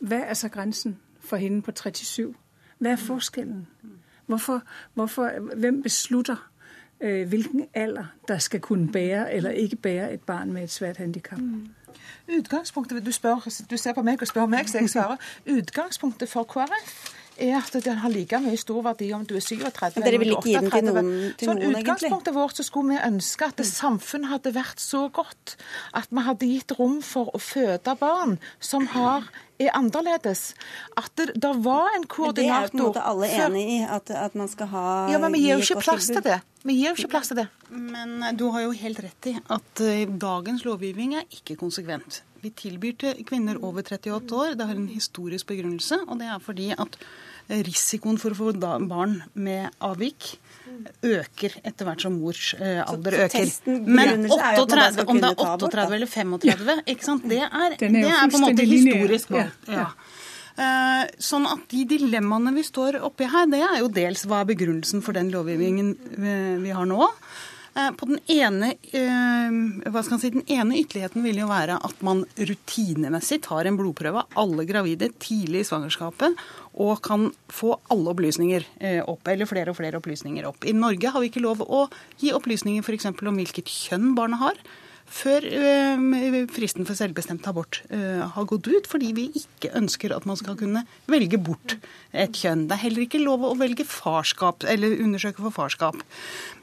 hva 0.00 0.16
er 0.16 0.34
så 0.34 0.48
grensen 0.48 0.98
for 1.20 1.36
henne 1.36 1.62
på 1.62 1.72
37? 1.72 2.34
Hva 2.78 2.94
er 2.94 2.96
forskjellen? 2.96 3.66
Hvorfor, 4.26 4.62
hvorfor, 4.94 5.30
hvem 5.56 5.82
beslutter 5.82 6.50
øh, 7.00 7.28
hvilken 7.28 7.66
alder 7.74 8.04
der 8.28 8.38
skal 8.38 8.60
kunne 8.60 8.92
bære 8.92 9.32
eller 9.32 9.50
ikke 9.50 9.76
bære 9.76 10.12
et 10.12 10.20
barn 10.20 10.52
med 10.52 10.62
et 10.62 10.70
svært 10.70 10.96
handikap? 10.96 11.38
Mm. 11.38 11.68
Utgangspunktet, 12.38 13.06
du, 13.06 13.12
spør, 13.12 13.48
du 13.70 13.76
ser 13.76 13.92
på 13.92 14.02
meg 14.02 14.22
og 14.22 14.28
spør 14.28 14.46
meg, 14.46 14.68
så 14.68 14.78
jeg 14.78 14.90
svarer. 14.90 15.16
Utgangspunktet 15.50 16.28
for 16.28 16.44
KrF 16.44 17.19
er 17.42 17.58
at 17.58 17.76
den 17.84 18.00
har 18.02 18.12
like 18.12 18.40
mye 18.44 18.60
stor 18.60 18.80
verdi 18.84 19.10
om 19.16 19.26
du 19.26 19.36
er 19.38 19.44
37 19.44 20.00
eller 20.00 20.36
38. 20.38 20.70
Til 20.70 20.88
noen, 20.88 21.12
til 21.40 21.50
sånn 21.50 21.60
noen, 21.62 21.78
utgangspunktet 21.80 22.36
vårt 22.36 22.60
så 22.60 22.66
skulle 22.66 22.96
vi 22.96 23.04
ønske 23.10 23.48
at 23.50 23.60
det 23.60 23.68
mm. 23.68 23.72
samfunnet 23.72 24.34
hadde 24.34 24.54
vært 24.56 24.82
så 24.82 25.06
godt 25.14 25.56
at 25.96 26.10
vi 26.10 26.26
hadde 26.26 26.50
gitt 26.50 26.74
rom 26.78 26.98
for 27.04 27.32
å 27.34 27.42
føde 27.42 27.96
barn 28.00 28.38
som 28.58 28.88
har 28.94 29.30
er 29.60 29.74
annerledes. 29.76 30.54
At 30.96 31.10
det, 31.20 31.34
det 31.36 31.50
var 31.64 31.90
en 31.96 32.06
koordinator 32.08 32.32
Men 32.32 32.36
Det 32.36 32.46
er 32.48 32.62
jo 32.62 32.70
på 32.70 32.78
en 32.78 32.86
måte 32.86 33.04
alle 33.10 33.30
enig 33.44 33.64
i, 33.74 33.78
at, 33.84 34.10
at, 34.10 34.38
man 34.38 34.48
skal 34.48 34.70
ha 34.72 34.86
Ja, 35.12 35.20
men 35.22 35.36
vi 35.36 35.44
gir 35.44 35.58
jo 35.58 35.66
ikke 35.66 35.84
plass 35.84 36.08
til 36.10 36.22
det. 36.24 36.40
Vi 36.64 36.76
gir 36.78 36.90
jo 36.90 36.96
ikke 36.96 37.12
plass 37.16 37.32
til 37.32 37.42
det. 37.42 37.46
Men 37.68 38.24
du 38.40 38.48
har 38.54 38.64
jo 38.66 38.74
helt 38.76 39.02
rett 39.04 39.30
i 39.30 39.36
at 39.40 39.84
eh, 39.84 40.04
dagens 40.08 40.64
lovgivning 40.64 41.16
er 41.20 41.28
ikke 41.36 41.58
konsekvent. 41.60 42.22
Vi 42.40 42.52
tilbyr 42.56 42.96
til 43.00 43.24
kvinner 43.28 43.60
over 43.60 43.84
38 43.84 44.36
år. 44.36 44.56
Det 44.56 44.68
har 44.68 44.76
en 44.76 44.88
historisk 44.88 45.52
begrunnelse, 45.52 46.00
og 46.06 46.20
det 46.22 46.30
er 46.32 46.40
fordi 46.40 46.70
at 46.72 46.96
risikoen 47.50 48.18
for 48.20 48.34
å 48.34 48.38
få 48.38 48.52
barn 48.88 49.20
med 49.34 49.68
avvik 49.84 50.36
øker 51.04 51.56
etter 51.66 51.88
hvert 51.88 52.04
som 52.04 52.16
mors 52.20 52.52
eh, 52.54 52.80
alder 52.84 53.16
øker. 53.26 53.50
Men 53.66 54.26
38, 54.30 55.04
om 55.06 55.20
det 55.20 55.32
er 55.32 55.44
38 55.44 55.84
eller 55.98 56.10
35, 56.10 56.82
ikke 56.94 57.06
sant? 57.06 57.26
Det, 57.28 57.42
er, 57.44 57.76
det 57.80 57.90
er 58.06 58.30
på 58.30 58.40
en 58.40 58.46
måte 58.46 58.66
historisk. 58.68 59.34
Ja. 59.68 59.90
Eh, 60.60 61.04
sånn 61.22 61.48
at 61.50 61.66
de 61.72 61.84
dilemmaene 61.94 62.54
vi 62.56 62.64
står 62.66 63.00
oppi 63.06 63.28
her, 63.30 63.48
det 63.50 63.62
er 63.66 63.78
jo 63.82 63.92
dels 63.92 64.26
hva 64.28 64.42
er 64.42 64.50
begrunnelsen 64.52 65.04
for 65.04 65.16
den 65.16 65.32
lovgivningen 65.34 65.94
vi 66.64 66.74
har 66.76 66.88
nå. 66.88 67.08
Eh, 67.74 67.90
på 67.92 68.06
den 68.06 68.18
ene, 68.26 68.72
eh, 68.90 70.18
si, 70.18 70.30
den 70.30 70.42
ene 70.46 70.78
ytterligheten 70.80 71.22
vil 71.22 71.38
jo 71.38 71.46
være 71.50 71.78
at 71.86 72.02
man 72.02 72.24
rutinemessig 72.34 73.40
tar 73.46 73.68
en 73.68 73.78
blodprøve 73.78 74.24
av 74.24 74.40
alle 74.42 74.66
gravide 74.66 75.12
tidlig 75.22 75.62
i 75.62 75.68
svangerskapet 75.68 76.34
og 76.74 77.00
kan 77.06 77.28
få 77.46 77.76
alle 77.92 78.10
opplysninger 78.10 78.66
eh, 78.80 79.00
opp, 79.06 79.22
eller 79.28 79.46
flere 79.46 79.70
og 79.70 79.78
flere 79.78 80.02
opplysninger 80.02 80.48
opp. 80.50 80.66
I 80.66 80.74
Norge 80.74 81.14
har 81.14 81.22
vi 81.22 81.30
ikke 81.30 81.44
lov 81.44 81.62
å 81.62 81.86
gi 82.18 82.34
opplysninger 82.34 82.82
f.eks. 82.82 83.12
om 83.14 83.38
hvilket 83.38 83.70
kjønn 83.70 84.14
barnet 84.18 84.42
har 84.42 84.62
før 85.10 85.44
øh, 85.44 86.36
fristen 86.54 86.86
for 86.86 86.98
selvbestemt 86.98 87.46
abort 87.50 87.82
øh, 87.90 88.22
har 88.34 88.48
gått 88.48 88.68
ut, 88.70 88.86
fordi 88.90 89.10
vi 89.16 89.26
ikke 89.42 89.72
ønsker 89.76 90.14
at 90.14 90.26
man 90.26 90.38
skal 90.38 90.56
kunne 90.58 90.84
velge 91.10 91.38
bort 91.38 91.76
et 92.14 92.34
kjønn. 92.38 92.68
Det 92.70 92.76
er 92.76 92.84
heller 92.86 93.04
ikke 93.06 93.22
lov 93.22 93.44
å 93.48 93.56
velge 93.58 93.86
farskap, 93.88 94.64
eller 94.70 95.00
undersøke 95.02 95.42
for 95.42 95.54
farskap. 95.54 96.02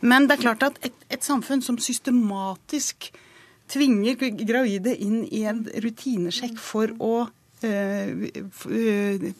Men 0.01 0.27
det 0.27 0.37
er 0.37 0.45
klart 0.47 0.67
at 0.67 0.79
et, 0.87 0.95
et 1.11 1.23
samfunn 1.23 1.63
som 1.65 1.79
systematisk 1.81 3.11
tvinger 3.67 4.15
gravide 4.47 4.95
inn 4.95 5.25
i 5.27 5.43
en 5.49 5.65
rutinesjekk 5.83 6.55
for 6.61 6.95
å 7.03 7.27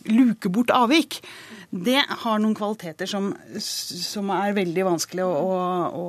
luke 0.10 0.50
bort 0.50 0.72
avvik, 0.74 1.20
det 1.70 2.00
har 2.24 2.40
noen 2.40 2.56
kvaliteter 2.58 3.10
som, 3.10 3.30
som 3.62 4.32
er 4.34 4.56
veldig 4.58 4.86
vanskelig 4.88 5.26
å, 5.26 5.34
å, 5.92 6.06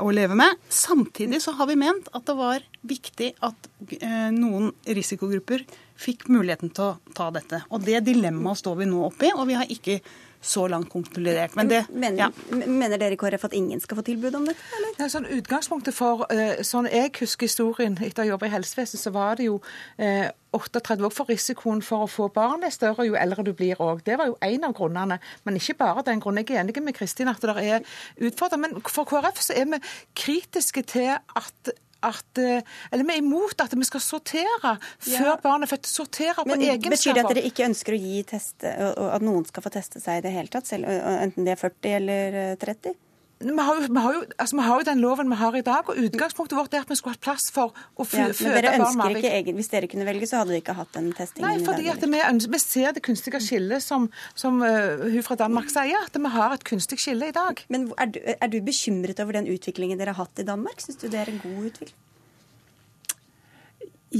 å, 0.00 0.10
leve 0.14 0.38
med. 0.38 0.56
Samtidig 0.72 1.42
så 1.44 1.56
har 1.58 1.68
vi 1.68 1.76
ment 1.80 2.08
at 2.16 2.24
det 2.28 2.36
var 2.38 2.64
viktig 2.86 3.32
at 3.44 3.68
eh, 3.98 4.30
noen 4.32 4.70
risikogrupper 4.86 5.66
fikk 5.96 6.28
muligheten 6.32 6.70
til 6.76 6.92
å 6.92 7.14
ta 7.16 7.30
dette. 7.34 7.64
Og 7.72 7.84
det 7.84 8.04
dilemmaet 8.06 8.62
står 8.62 8.80
vi 8.82 8.88
nå 8.88 9.02
oppi, 9.08 9.32
og 9.34 9.48
vi 9.50 9.58
har 9.58 9.68
ikke 9.72 10.00
så 10.46 10.66
langt 10.70 10.90
konkludert. 10.92 11.56
Men 11.58 11.70
det, 11.70 11.82
mener, 11.90 12.26
ja. 12.26 12.64
mener 12.66 13.00
dere 13.00 13.16
i 13.16 13.20
KrF 13.20 13.48
at 13.48 13.56
ingen 13.56 13.82
skal 13.82 13.98
få 14.00 14.06
tilbud 14.06 14.38
om 14.38 14.48
dette? 14.48 14.62
Eller? 14.78 14.96
Ja, 15.00 15.10
sånn 15.12 15.28
utgangspunktet 15.36 15.96
for, 15.96 16.26
eh, 16.32 16.62
sånn 16.66 16.88
jeg 16.90 17.12
husker 17.20 17.50
historien 17.50 17.98
etter 18.00 18.24
å 18.24 18.32
jobbe 18.34 18.48
i 18.48 18.54
helsevesenet, 18.54 19.02
så 19.02 19.12
var 19.14 19.40
det 19.40 19.48
jo 19.50 19.60
eh, 19.98 20.28
38 20.56 21.04
år 21.04 21.12
for 21.12 21.28
risikoen 21.28 21.82
for 21.84 22.06
å 22.06 22.10
få 22.10 22.28
barn 22.32 22.64
er 22.64 22.74
større 22.74 23.06
jo 23.06 23.16
eldre 23.18 23.44
du 23.44 23.52
blir 23.56 23.80
òg. 23.82 24.02
Det 24.06 24.16
var 24.18 24.30
jo 24.30 24.36
en 24.44 24.68
av 24.68 24.76
grunnene, 24.76 25.18
men 25.44 25.58
ikke 25.58 25.76
bare 25.82 26.04
den 26.06 26.22
grunnen. 26.22 26.44
Jeg 26.46 26.56
er 26.56 26.64
enig 26.64 26.82
med 26.84 26.96
Kristin 26.96 27.28
at 27.32 27.42
det 27.42 27.56
er 27.60 27.84
utfordringer. 28.16 28.62
Men 28.62 28.86
for 28.86 29.08
KrF 29.08 29.42
så 29.48 29.56
er 29.56 29.68
vi 29.72 29.82
kritiske 30.16 30.86
til 30.88 31.12
at 31.16 31.74
at, 32.08 32.40
eh, 32.42 32.76
eller 32.90 33.08
vi 33.08 33.16
er 33.16 33.22
imot 33.22 33.64
at 33.64 33.74
vi 33.76 33.88
skal 33.88 34.04
sortere 34.04 34.74
før 34.98 35.32
ja. 35.32 35.38
barnet 35.42 35.68
er 35.68 35.74
født. 35.74 35.90
Sortere 35.90 36.36
på 36.42 36.50
Men, 36.52 36.64
egenskaper. 36.66 36.96
Betyr 36.96 37.16
det 37.16 37.24
at 37.24 37.34
dere 37.34 37.48
ikke 37.50 37.66
ønsker 37.68 37.96
å 37.96 38.02
gi 38.02 38.22
test, 38.28 38.66
at 38.66 39.24
noen 39.24 39.46
skal 39.48 39.64
få 39.64 39.72
teste 39.74 40.02
seg 40.02 40.20
i 40.20 40.26
det 40.26 40.34
hele 40.34 40.52
tatt, 40.52 40.68
selv, 40.68 40.88
enten 40.90 41.46
de 41.46 41.54
er 41.54 41.60
40 41.60 41.98
eller 42.00 42.40
30? 42.62 42.96
Vi 43.38 43.52
har, 43.52 43.74
jo, 43.76 43.88
vi, 43.92 44.00
har 44.00 44.14
jo, 44.14 44.20
altså 44.40 44.56
vi 44.56 44.62
har, 44.64 44.78
jo, 44.80 44.84
den 44.88 45.00
loven 45.04 45.28
vi 45.28 45.36
har 45.36 45.56
i 45.58 45.60
dag, 45.60 45.90
og 45.92 45.98
utgangspunktet 46.00 46.56
vårt 46.56 46.72
er 46.72 46.86
at 46.86 46.92
vi 46.92 46.96
skulle 46.96 47.18
hatt 47.18 47.24
plass 47.26 47.50
for 47.52 47.74
å 47.92 48.06
fø, 48.08 48.22
ja, 48.22 48.30
føde 48.32 48.48
barn. 48.48 48.54
Men 48.54 48.64
dere 48.64 48.78
ønsker 48.80 49.18
ikke 49.20 49.32
egen, 49.36 49.58
Hvis 49.60 49.68
dere 49.74 49.90
kunne 49.92 50.06
velge, 50.08 50.28
så 50.30 50.40
hadde 50.40 50.54
dere 50.54 50.62
ikke 50.62 50.76
hatt 50.78 50.96
den 50.96 51.10
testingen? 51.18 51.50
Nei, 51.50 51.66
fordi 51.66 51.90
at 51.92 52.00
vi, 52.00 52.22
vi, 52.54 52.62
ser 52.62 52.96
det 52.96 53.04
kunstige 53.04 53.42
skillet 53.44 53.84
som, 53.84 54.08
som 54.32 54.64
uh, 54.64 55.04
hun 55.04 55.26
fra 55.26 55.36
Danmark 55.42 55.68
sier, 55.72 56.08
at 56.08 56.16
vi 56.16 56.32
har 56.38 56.56
et 56.56 56.64
kunstig 56.64 56.96
skille 57.02 57.28
i 57.28 57.36
dag. 57.36 57.60
Men 57.68 57.90
er 58.00 58.14
du, 58.14 58.18
er 58.24 58.52
du 58.54 58.58
bekymret 58.64 59.20
over 59.20 59.36
den 59.36 59.52
utviklingen 59.52 60.00
dere 60.00 60.16
har 60.16 60.24
hatt 60.24 60.40
i 60.40 60.48
Danmark? 60.48 60.80
Syns 60.80 61.04
du 61.04 61.10
det 61.12 61.20
er 61.26 61.34
en 61.34 61.42
god 61.44 61.72
utvikling? 61.74 62.00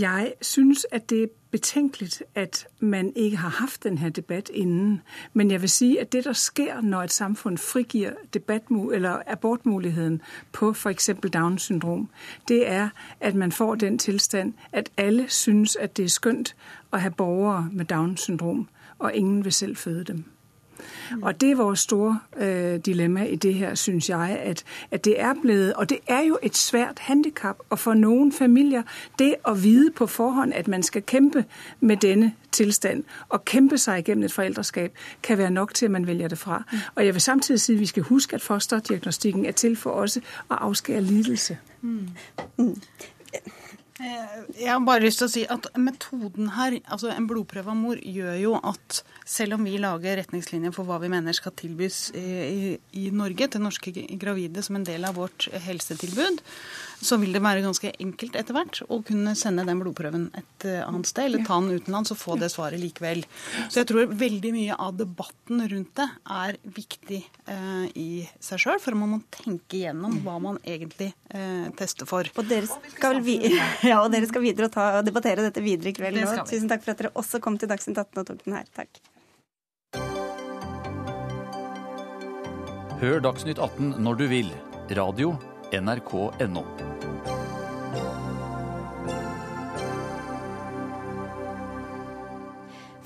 Jeg 0.01 0.35
synes, 0.43 0.87
at 0.91 1.11
det 1.11 1.23
er 1.23 1.27
betenkelig 1.51 2.11
at 2.35 2.67
man 2.81 3.13
ikke 3.17 3.37
har 3.37 3.49
hatt 3.49 3.79
denne 3.83 4.11
debatt 4.11 4.49
innen. 4.49 5.03
Men 5.33 5.51
jeg 5.51 5.61
vil 5.61 5.69
si 5.69 5.97
at 5.97 6.13
det, 6.13 6.25
der 6.25 6.33
sker, 6.33 6.81
når 6.81 7.03
et 7.03 7.13
samfunn 7.13 7.59
frigiver 7.59 8.13
eller 8.93 9.23
abortmuligheden 9.27 10.23
på 10.53 10.73
for 10.73 10.91
eksempel 10.91 11.31
Down-syndrom, 11.31 12.09
det 12.49 12.69
er, 12.69 12.89
at 13.21 13.35
man 13.35 13.53
får 13.53 13.75
den 13.75 13.99
tilstand, 13.99 14.53
at 14.73 14.91
alle 14.97 15.25
synes, 15.29 15.77
at 15.77 15.97
det 15.97 16.05
er 16.05 16.09
skønt 16.09 16.57
å 16.93 16.97
ha 16.97 17.09
borgere 17.09 17.69
med 17.73 17.85
Downs 17.85 18.21
syndrom, 18.21 18.69
og 18.99 19.15
ingen 19.15 19.45
vil 19.45 19.53
selv 19.53 19.77
føde 19.77 20.05
dem. 20.05 20.25
Og 21.23 21.41
det 21.41 21.51
er 21.51 21.57
vores 21.57 21.81
store 21.81 22.19
øh, 22.37 22.81
dilemma 22.87 23.25
i 23.25 23.37
det 23.37 23.55
her, 23.55 23.75
synes 23.75 24.09
jeg. 24.09 24.39
At, 24.43 24.65
at, 24.91 25.05
det 25.05 25.21
er 25.21 25.35
blevet 25.43 25.75
Og 25.75 25.91
det 25.91 25.99
er 26.07 26.21
jo 26.21 26.39
et 26.43 26.57
svært 26.57 26.99
handikap. 26.99 27.57
Og 27.71 27.79
for 27.79 27.95
noen 27.95 28.33
familier, 28.33 28.83
det 29.19 29.35
å 29.45 29.55
vite 29.55 29.91
på 29.97 30.07
forhånd 30.07 30.53
at 30.55 30.69
man 30.69 30.83
skal 30.83 31.03
kjempe 31.03 31.45
med 31.81 31.97
denne 31.97 32.33
tilstand 32.53 33.05
og 33.29 33.45
kjempe 33.45 33.79
seg 33.79 34.05
gjennom 34.05 34.25
et 34.25 34.33
forældreskab, 34.33 34.93
kan 35.23 35.39
være 35.39 35.51
nok 35.51 35.75
til 35.75 35.85
at 35.85 35.91
man 35.91 36.07
velger 36.07 36.29
det 36.29 36.39
fra. 36.39 36.63
Og 36.95 37.07
jeg 37.07 37.15
vil 37.15 37.23
samtidig 37.23 37.61
si 37.61 37.75
at 37.75 37.81
vi 37.81 37.87
skal 37.87 38.03
huske 38.03 38.35
at 38.35 38.43
fosterdiagnostikken 38.43 39.47
er 39.47 39.53
til 39.53 39.77
for 39.77 39.91
også 39.91 40.21
at 40.51 40.57
avskære 40.61 41.01
lidelse. 41.01 41.59
Mm. 41.83 42.09
Mm. 42.57 42.81
Eh, 43.97 44.33
jeg 44.61 44.69
har 44.69 44.83
bare 44.85 45.07
lyst 45.07 45.23
til 45.23 45.29
å 45.29 45.33
si 45.33 45.43
at 45.49 45.69
metoden 45.81 46.51
her, 46.53 46.75
altså 46.85 47.09
en 47.15 47.29
blodprøve 47.29 47.73
av 47.73 47.79
mor, 47.79 48.01
gjør 48.01 48.35
jo 48.43 48.57
at 48.61 49.01
selv 49.25 49.57
om 49.57 49.65
vi 49.65 49.79
lager 49.81 50.19
retningslinjer 50.21 50.75
for 50.77 50.89
hva 50.89 50.99
vi 51.01 51.09
mener 51.13 51.37
skal 51.37 51.55
tilbys 51.57 52.11
i, 52.13 52.77
i, 52.93 53.07
Norge 53.17 53.49
til 53.49 53.65
norske 53.65 53.95
gravide 54.21 54.65
som 54.65 54.77
en 54.77 54.85
del 54.85 55.09
av 55.09 55.17
vårt 55.17 55.49
helsetilbud, 55.65 56.43
så 57.01 57.19
vil 57.21 57.35
det 57.35 57.43
være 57.45 57.65
ganske 57.65 57.91
enkelt 58.03 58.37
etter 58.39 58.57
hvert 58.57 58.81
å 58.93 59.01
kunne 59.07 59.35
sende 59.39 59.65
den 59.67 59.81
blodprøven 59.81 60.29
et 60.39 60.67
eh, 60.69 60.83
annet 60.85 61.09
sted, 61.09 61.29
eller 61.29 61.45
ta 61.47 61.59
den 61.61 61.81
utenlands 61.81 62.13
og 62.15 62.21
få 62.21 62.37
det 62.41 62.51
svaret 62.53 62.81
likevel. 62.81 63.25
Så 63.69 63.83
jeg 63.83 63.91
tror 63.91 64.13
veldig 64.17 64.53
mye 64.55 64.79
av 64.87 64.97
debatten 64.99 65.65
rundt 65.73 65.93
det 65.97 66.09
er 66.37 66.59
viktig 66.77 67.21
eh, 67.23 67.87
i 67.97 68.09
seg 68.43 68.63
sjøl, 68.63 68.81
for 68.83 68.99
man 68.99 69.17
må 69.17 69.21
tenke 69.35 69.81
igjennom 69.81 70.21
hva 70.27 70.39
man 70.43 70.61
egentlig 70.65 71.13
eh, 71.31 71.67
tester 71.79 72.09
for. 72.09 72.29
Og 72.37 72.49
dere 72.51 72.69
skal, 72.69 73.21
vi, 73.25 73.39
ja, 73.91 74.01
og 74.03 74.13
dere 74.15 74.29
skal 74.31 74.45
videre 74.45 74.71
og, 74.71 74.77
ta, 74.77 74.89
og 75.01 75.09
debattere 75.09 75.47
dette 75.47 75.65
videre 75.65 75.93
i 75.93 75.97
kveld. 75.97 76.23
Nå. 76.23 76.39
Tusen 76.49 76.71
takk 76.71 76.85
for 76.85 76.95
at 76.95 77.05
dere 77.05 77.15
også 77.17 77.43
kom 77.45 77.59
til 77.61 77.71
Dagsnytt 77.73 78.01
18 78.01 78.23
og 78.23 78.31
tok 78.31 78.47
den 78.47 78.57
her. 78.59 78.71
Takk. 78.77 79.03
Hør 83.03 83.21
Dagsnytt 83.21 83.61
18 83.61 83.99
når 84.01 84.23
du 84.23 84.27
vil. 84.33 84.57
Radio 84.97 85.35
nrk.no. 85.73 86.65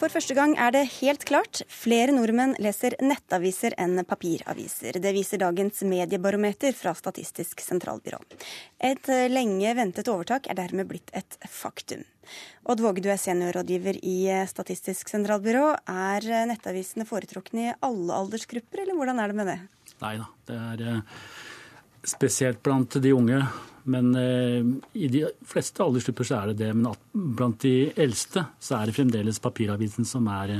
For 0.01 0.09
første 0.09 0.33
gang 0.33 0.55
er 0.57 0.73
det 0.73 0.87
helt 0.95 1.27
klart 1.29 1.61
flere 1.69 2.15
nordmenn 2.17 2.55
leser 2.65 2.95
nettaviser 3.05 3.75
enn 3.81 4.01
papiraviser. 4.09 4.97
Det 4.97 5.13
viser 5.13 5.43
dagens 5.43 5.83
mediebarometer 5.85 6.73
fra 6.73 6.95
Statistisk 6.97 7.61
sentralbyrå. 7.61 8.17
Et 8.81 9.11
lenge 9.29 9.75
ventet 9.77 10.09
overtak 10.09 10.49
er 10.49 10.57
dermed 10.57 10.89
blitt 10.89 11.13
et 11.13 11.37
faktum. 11.45 12.07
Odd 12.65 12.81
Våge, 12.81 13.05
du 13.05 13.11
er 13.13 13.21
seniorrådgiver 13.21 14.01
i 14.01 14.17
Statistisk 14.49 15.13
sentralbyrå. 15.13 15.67
Er 15.85 16.49
nettavisene 16.49 17.05
foretrukne 17.05 17.67
i 17.67 17.77
alle 17.85 18.17
aldersgrupper, 18.23 18.87
eller 18.87 18.97
hvordan 18.97 19.21
er 19.21 19.29
det 19.29 19.41
med 19.43 19.53
det? 19.53 19.61
Nei 20.01 20.17
da, 20.17 20.31
det 20.49 20.61
er 20.73 20.87
eh, 20.95 21.23
spesielt 22.07 22.63
blant 22.63 22.97
de 23.03 23.13
unge. 23.17 23.43
Men 23.91 24.15
eh, 24.15 24.63
i 25.01 25.09
de 25.11 25.27
fleste 25.49 25.83
aldersgrupper 25.83 26.29
så 26.29 26.41
er 26.41 26.53
det 26.53 26.61
det. 26.65 26.71
Men 26.77 26.95
blant 27.37 27.61
de 27.65 27.91
eldste 28.01 28.45
så 28.61 28.79
er 28.79 28.89
det 28.89 28.97
fremdeles 28.99 29.41
papiravisen 29.43 30.09
som 30.09 30.29
er, 30.33 30.57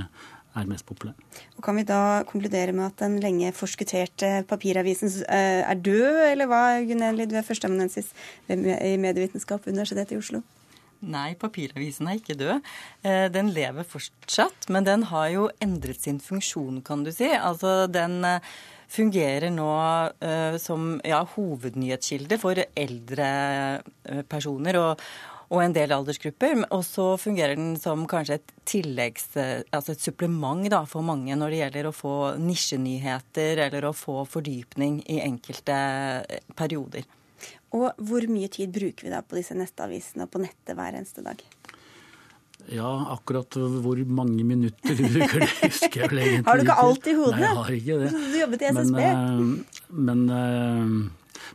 er 0.57 0.71
mest 0.71 0.87
populær. 0.89 1.17
Og 1.59 1.65
kan 1.65 1.77
vi 1.79 1.87
da 1.89 2.23
konkludere 2.29 2.75
med 2.77 2.89
at 2.89 3.03
den 3.05 3.19
lenge 3.23 3.53
forskutterte 3.57 4.41
papiravisen 4.51 5.13
eh, 5.27 5.61
er 5.65 5.85
død, 5.85 6.23
eller 6.31 6.51
hva, 6.51 6.63
Gunn 6.87 7.05
du 7.21 7.37
er 7.37 7.47
førsteamanuensis 7.47 8.15
i 8.49 8.97
medievitenskap 9.01 9.67
ved 9.67 9.77
Universitetet 9.77 10.17
i 10.17 10.23
Oslo? 10.23 10.43
Nei, 11.01 11.33
papiravisen 11.41 12.11
er 12.11 12.19
ikke 12.19 12.37
død. 12.37 12.67
Eh, 13.09 13.29
den 13.33 13.53
lever 13.57 13.87
fortsatt, 13.89 14.69
men 14.69 14.85
den 14.89 15.07
har 15.13 15.31
jo 15.33 15.47
endret 15.65 16.03
sin 16.05 16.21
funksjon, 16.21 16.83
kan 16.85 17.07
du 17.07 17.13
si. 17.15 17.31
Altså 17.37 17.87
den 17.89 18.21
fungerer 18.91 19.53
nå 19.55 19.71
uh, 19.71 20.57
som 20.61 20.97
ja, 21.07 21.23
hovednyhetskilde 21.37 22.41
for 22.43 22.59
eldre 22.75 23.29
uh, 23.81 24.23
personer. 24.29 24.81
og, 24.81 25.05
og 25.51 25.63
en 25.65 25.75
del 25.75 25.93
aldersgrupper. 25.95 26.65
Og 26.71 26.85
så 26.87 27.07
fungerer 27.21 27.59
den 27.59 27.75
som 27.81 28.07
kanskje 28.11 28.39
et 28.39 28.53
tilleggs, 28.71 29.31
eh, 29.41 29.63
altså 29.75 29.97
et 29.97 30.05
supplement 30.05 30.63
da, 30.71 30.85
for 30.87 31.03
mange 31.07 31.35
når 31.37 31.51
det 31.51 31.63
gjelder 31.65 31.89
å 31.89 31.97
få 31.97 32.17
nisjenyheter 32.39 33.65
eller 33.67 33.89
å 33.89 33.97
få 33.97 34.23
fordypning 34.31 35.01
i 35.11 35.21
enkelte 35.25 35.81
perioder. 36.59 37.09
Og 37.75 37.99
hvor 38.07 38.27
mye 38.31 38.51
tid 38.53 38.73
bruker 38.75 39.07
vi 39.07 39.13
da 39.13 39.23
på 39.27 39.39
disse 39.39 39.57
nettavisene 39.59 40.27
og 40.27 40.33
på 40.33 40.43
nettet 40.43 40.77
hver 40.79 40.95
eneste 40.99 41.25
dag? 41.27 41.43
Ja, 42.71 42.91
akkurat 43.17 43.57
hvor 43.57 43.99
mange 44.07 44.45
minutter 44.47 44.95
du 44.95 45.03
bruker, 45.11 45.43
det 45.43 45.51
husker 45.65 46.05
jeg 46.05 46.11
vel 46.13 46.21
egentlig 46.23 46.47
Har 46.47 46.61
du 46.61 46.65
ikke 46.67 46.77
alt 46.85 47.09
i 47.11 47.15
hodet? 47.19 47.39
Nei, 47.39 47.47
jeg 47.47 47.57
har 47.59 47.73
ikke 47.79 47.97
det. 48.03 48.11
Du 48.15 48.37
jobbet 48.39 48.63
i 48.63 48.69
SSB. 48.71 48.99
Men, 48.99 49.49
men, 49.91 50.21
men, 50.29 51.09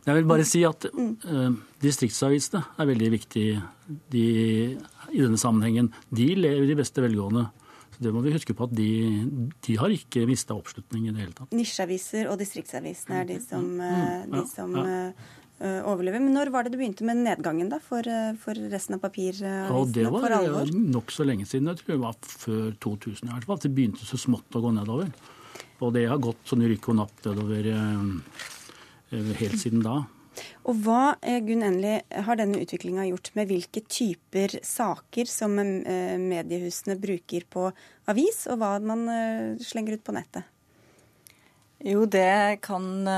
jeg 0.06 0.18
vil 0.18 0.28
bare 0.28 0.46
si 0.46 0.62
at 0.68 0.88
uh, 0.92 1.46
distriktsavisene 1.82 2.62
er 2.76 2.90
veldig 2.90 3.12
viktige 3.16 3.62
de, 4.12 4.26
i 5.12 5.22
denne 5.22 5.40
sammenhengen. 5.40 5.88
De 6.14 6.28
lever 6.36 6.74
i 6.74 6.76
beste 6.78 7.04
velgående. 7.04 7.46
Så 7.96 8.04
det 8.04 8.12
må 8.12 8.20
vi 8.20 8.34
huske 8.34 8.52
på 8.52 8.68
at 8.68 8.76
de, 8.76 8.90
de 9.64 9.78
har 9.80 9.92
ikke 9.94 10.26
mista 10.28 10.52
oppslutning 10.52 11.08
i 11.08 11.14
det 11.16 11.22
hele 11.22 11.32
tatt. 11.38 11.56
Nisjeaviser 11.56 12.28
og 12.28 12.36
distriktsavisene 12.42 13.22
er 13.22 13.28
de 13.30 13.40
som, 13.40 13.64
mm, 13.80 14.34
de 14.34 14.42
som 14.52 14.76
ja, 14.76 14.86
ja. 14.92 15.10
Eh, 15.56 15.86
overleve. 15.88 16.18
Men 16.20 16.34
når 16.36 16.50
var 16.52 16.66
det 16.66 16.74
du 16.74 16.76
begynte 16.76 17.04
med 17.08 17.22
nedgangen 17.24 17.70
da, 17.72 17.78
for, 17.80 18.04
eh, 18.04 18.34
for 18.36 18.58
resten 18.68 18.98
av 18.98 19.00
papiravisene? 19.00 19.70
Ja, 19.72 19.84
det 19.88 20.10
var 20.52 20.68
nokså 20.68 21.24
lenge 21.24 21.46
siden. 21.48 21.70
Jeg 21.72 21.80
tror 21.80 21.94
det 21.94 22.02
var 22.02 22.18
før 22.20 22.76
2000 22.76 23.30
i 23.30 23.32
hvert 23.32 23.48
fall. 23.48 23.62
Det 23.62 23.72
begynte 23.72 24.04
så 24.04 24.20
smått 24.20 24.52
å 24.52 24.60
gå 24.60 24.74
nedover. 24.76 25.08
Og 25.80 25.94
det 25.94 26.04
har 26.10 26.20
gått 26.20 26.44
sånn 26.44 26.60
rykk 26.60 26.90
og 26.92 26.98
napp 27.00 27.24
nedover 27.24 27.70
eh, 27.72 29.32
helt 29.40 29.56
siden 29.56 29.80
da. 29.80 30.04
Og 30.68 30.76
hva 30.84 31.16
Gunn 31.24 31.64
Enli, 31.64 32.02
har 32.12 32.36
denne 32.36 32.60
utviklinga 32.60 33.08
gjort 33.08 33.30
med 33.38 33.48
hvilke 33.48 33.80
typer 33.88 34.60
saker 34.60 35.24
som 35.24 35.54
mediehusene 35.56 36.98
bruker 37.00 37.46
på 37.48 37.70
avis, 38.12 38.42
og 38.52 38.60
hva 38.60 38.74
man 38.84 39.56
slenger 39.56 39.96
ut 39.96 40.04
på 40.04 40.12
nettet? 40.12 40.44
Jo, 41.80 42.04
det 42.04 42.60
kan 42.60 43.08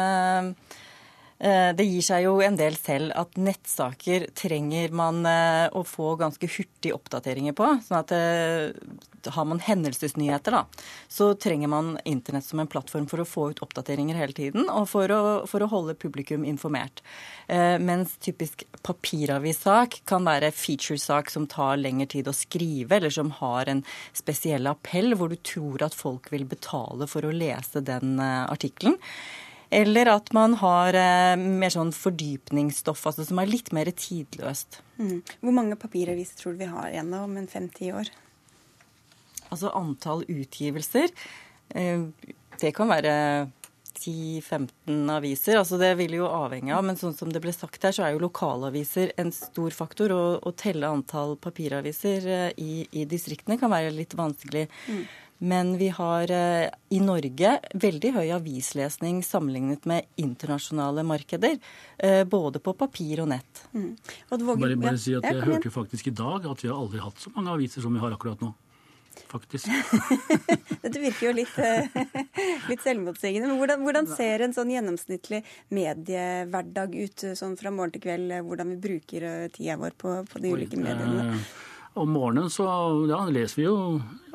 det 1.38 1.84
gir 1.86 2.02
seg 2.02 2.24
jo 2.24 2.38
en 2.42 2.56
del 2.58 2.74
selv 2.74 3.12
at 3.14 3.36
nettsaker 3.38 4.26
trenger 4.34 4.90
man 4.96 5.22
eh, 5.28 5.68
å 5.70 5.84
få 5.86 6.16
ganske 6.18 6.50
hurtige 6.50 6.96
oppdateringer 6.96 7.54
på. 7.54 7.68
sånn 7.86 8.00
at 8.00 8.14
eh, 8.16 8.72
har 9.26 9.44
man 9.44 9.60
hendelsesnyheter, 9.60 10.54
da, 10.54 10.64
så 11.08 11.32
trenger 11.34 11.68
man 11.68 11.98
internett 12.04 12.44
som 12.44 12.60
en 12.60 12.70
plattform 12.70 13.06
for 13.10 13.22
å 13.22 13.28
få 13.28 13.48
ut 13.52 13.62
oppdateringer 13.64 14.18
hele 14.18 14.36
tiden, 14.36 14.68
og 14.70 14.88
for 14.90 15.10
å, 15.12 15.22
for 15.50 15.64
å 15.64 15.70
holde 15.70 15.96
publikum 15.98 16.46
informert. 16.48 17.02
Eh, 17.46 17.76
mens 17.82 18.16
typisk 18.24 18.64
papiravissak 18.86 20.00
kan 20.08 20.26
være 20.28 20.52
featuresak 20.54 21.32
som 21.32 21.48
tar 21.50 21.80
lengre 21.80 22.08
tid 22.14 22.30
å 22.30 22.36
skrive, 22.36 22.98
eller 22.98 23.14
som 23.14 23.32
har 23.40 23.70
en 23.70 23.84
spesiell 24.16 24.70
appell 24.70 25.14
hvor 25.18 25.32
du 25.32 25.38
tror 25.42 25.86
at 25.86 25.96
folk 25.96 26.30
vil 26.32 26.46
betale 26.48 27.08
for 27.10 27.26
å 27.26 27.34
lese 27.34 27.84
den 27.84 28.18
eh, 28.22 28.46
artikkelen. 28.48 28.98
Eller 29.70 30.08
at 30.08 30.32
man 30.32 30.54
har 30.62 30.96
eh, 30.96 31.34
mer 31.36 31.72
sånn 31.72 31.90
fordypningsstoff, 31.92 33.02
altså 33.10 33.26
som 33.28 33.40
er 33.42 33.50
litt 33.50 33.68
mer 33.76 33.90
tidløst. 33.92 34.80
Mm. 34.96 35.20
Hvor 35.42 35.56
mange 35.56 35.76
papiraviser 35.80 36.40
tror 36.40 36.56
du 36.56 36.64
vi 36.64 36.70
har 36.72 36.88
igjen 36.88 37.12
om 37.18 37.36
en 37.36 37.50
fem-ti 37.50 37.92
år? 37.92 38.08
Altså 39.48 39.72
antall 39.76 40.24
utgivelser, 40.28 41.12
eh, 41.76 42.08
det 42.58 42.72
kan 42.76 42.88
være 42.90 43.14
10-15 43.98 45.10
aviser. 45.10 45.58
altså 45.58 45.78
Det 45.78 45.92
vil 45.98 46.16
jo 46.18 46.28
avhenge 46.30 46.74
av, 46.74 46.84
men 46.86 46.98
sånn 46.98 47.16
som 47.16 47.32
det 47.32 47.42
ble 47.42 47.52
sagt 47.54 47.82
her, 47.84 47.94
så 47.94 48.06
er 48.06 48.14
jo 48.14 48.24
lokalaviser 48.24 49.12
en 49.20 49.32
stor 49.34 49.74
faktor. 49.74 50.14
Og 50.14 50.48
å 50.48 50.54
telle 50.56 50.88
antall 50.88 51.36
papiraviser 51.40 52.28
eh, 52.28 52.50
i, 52.56 52.86
i 52.92 53.06
distriktene 53.08 53.58
kan 53.60 53.72
være 53.72 53.94
litt 53.94 54.16
vanskelig. 54.18 54.68
Mm. 54.88 55.02
Men 55.38 55.78
vi 55.78 55.88
har 55.88 56.30
eh, 56.30 56.68
i 56.88 56.98
Norge 57.00 57.52
veldig 57.74 58.10
høy 58.16 58.30
avislesning 58.34 59.20
sammenlignet 59.22 59.84
med 59.86 60.08
internasjonale 60.18 61.04
markeder. 61.06 61.58
Eh, 61.98 62.24
både 62.26 62.58
på 62.62 62.74
papir 62.78 63.22
og 63.22 63.30
nett. 63.30 63.66
Mm. 63.72 63.92
Og 64.30 64.48
bare, 64.58 64.78
bare 64.80 64.98
si 64.98 65.14
at 65.14 65.28
Jeg 65.28 65.44
hørte 65.46 65.70
faktisk 65.70 66.10
i 66.10 66.16
dag 66.18 66.48
at 66.50 66.64
vi 66.64 66.72
har 66.72 66.78
aldri 66.78 67.02
hatt 67.02 67.22
så 67.22 67.30
mange 67.36 67.54
aviser 67.54 67.86
som 67.86 67.94
vi 67.94 68.02
har 68.02 68.16
akkurat 68.16 68.42
nå. 68.42 68.50
Faktisk. 69.28 69.66
Dette 70.82 70.98
virker 71.02 71.28
jo 71.28 71.32
litt, 71.36 71.54
eh, 71.62 71.86
litt 72.70 72.82
selvmotsigende. 72.82 73.52
Men 73.52 73.62
hvordan, 73.62 73.86
hvordan, 73.86 74.10
ser 74.10 74.42
en 74.42 74.54
sånn 74.56 74.74
gjennomsnittlig 74.74 75.44
mediehverdag 75.74 76.98
ut 76.98 77.26
sånn 77.38 77.54
fra 77.60 77.70
morgen 77.74 77.94
til 77.94 78.08
kveld? 78.08 78.40
Hvordan 78.42 78.74
vi 78.74 78.82
bruker 78.90 79.30
tida 79.54 79.78
vår 79.78 79.94
på, 80.02 80.18
på 80.26 80.42
de 80.42 80.54
ulike 80.58 80.82
mediene? 80.82 81.36
Om 81.98 82.12
morgenen 82.14 82.50
så 82.52 82.64
ja, 83.10 83.24
leser 83.26 83.58
vi 83.58 83.64
jo 83.64 83.78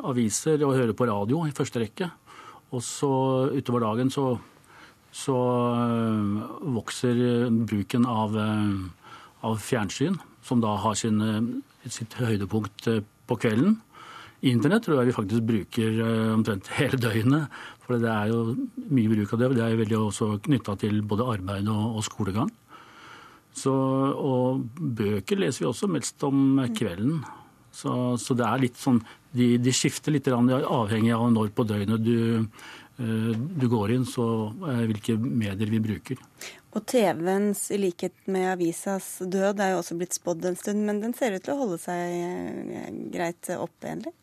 aviser 0.04 0.60
og 0.68 0.76
hører 0.76 0.96
på 0.98 1.08
radio 1.08 1.46
i 1.48 1.54
første 1.56 1.80
rekke. 1.80 2.10
Og 2.76 2.82
så 2.84 3.12
utover 3.56 3.86
dagen 3.86 4.10
så, 4.12 4.34
så 5.16 5.36
øh, 5.72 6.42
vokser 6.76 7.22
bruken 7.64 8.08
av, 8.10 8.36
øh, 8.36 9.14
av, 9.48 9.62
fjernsyn, 9.64 10.18
som 10.44 10.64
da 10.64 10.74
har 10.84 10.98
sin, 11.00 11.22
øh, 11.22 11.88
sitt 11.88 12.18
høydepunkt 12.20 12.90
på 13.30 13.38
kvelden. 13.40 13.78
Internett 14.44 14.84
tror 14.84 15.00
jeg 15.00 15.12
vi 15.12 15.16
faktisk 15.16 15.46
bruker 15.48 16.02
omtrent 16.34 16.68
hele 16.82 17.00
døgnet. 17.00 17.62
For 17.86 17.96
det 18.00 18.10
er 18.12 18.34
jo 18.34 18.58
mye 18.90 19.14
bruk 19.14 19.38
av 19.38 19.40
det. 19.40 19.50
Det 19.56 19.64
er 19.64 19.72
jo 19.72 19.80
veldig 19.84 20.02
også 20.02 20.28
knytta 20.50 20.76
til 20.84 21.00
både 21.08 21.30
arbeid 21.38 21.72
og, 21.72 21.96
og 22.02 22.04
skolegang. 22.04 22.52
Så, 23.56 23.72
og 23.72 24.66
bøker 24.76 25.40
leser 25.40 25.64
vi 25.64 25.70
også 25.70 25.88
mest 25.88 26.28
om 26.28 26.60
kvelden. 26.76 27.22
Så, 27.74 27.92
så 28.22 28.38
det 28.38 28.46
er 28.46 28.62
litt 28.68 28.78
sånn 28.78 29.00
De, 29.34 29.56
de 29.58 29.72
skifter 29.74 30.14
litt 30.14 30.28
avhengig 30.30 31.14
av 31.16 31.32
når 31.34 31.50
på 31.58 31.66
døgnet 31.66 32.04
du, 32.06 32.44
eh, 33.02 33.32
du 33.34 33.66
går 33.70 33.96
inn, 33.96 34.04
så 34.06 34.26
hvilke 34.54 35.16
medier 35.18 35.72
vi 35.72 35.80
bruker. 35.82 36.20
Og 36.74 36.86
TV-ens, 36.90 37.64
i 37.74 37.80
likhet 37.82 38.14
med 38.30 38.52
avisas 38.52 39.08
død, 39.22 39.62
er 39.62 39.74
jo 39.74 39.80
også 39.82 39.98
blitt 39.98 40.14
spådd 40.18 40.46
en 40.52 40.60
stund, 40.60 40.86
men 40.86 41.02
den 41.02 41.18
ser 41.18 41.34
ut 41.34 41.42
til 41.46 41.56
å 41.56 41.64
holde 41.64 41.80
seg 41.82 42.14
eh, 42.14 42.94
greit 43.14 43.50
oppe, 43.58 43.90
egentlig? 43.90 44.14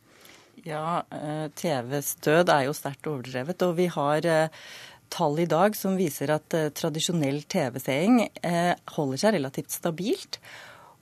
Ja, 0.62 1.02
eh, 1.10 1.48
TVs 1.58 2.14
død 2.22 2.54
er 2.54 2.68
jo 2.68 2.78
sterkt 2.78 3.10
overdrevet. 3.10 3.66
Og 3.66 3.74
vi 3.82 3.90
har 3.90 4.30
tall 5.10 5.38
i 5.42 5.48
dag 5.50 5.76
som 5.76 5.98
viser 5.98 6.32
at 6.34 6.56
eh, 6.56 6.70
tradisjonell 6.76 7.42
TV-seing 7.50 8.22
eh, 8.46 8.74
holder 8.96 9.22
seg 9.22 9.36
relativt 9.36 9.74
stabilt. 9.74 10.40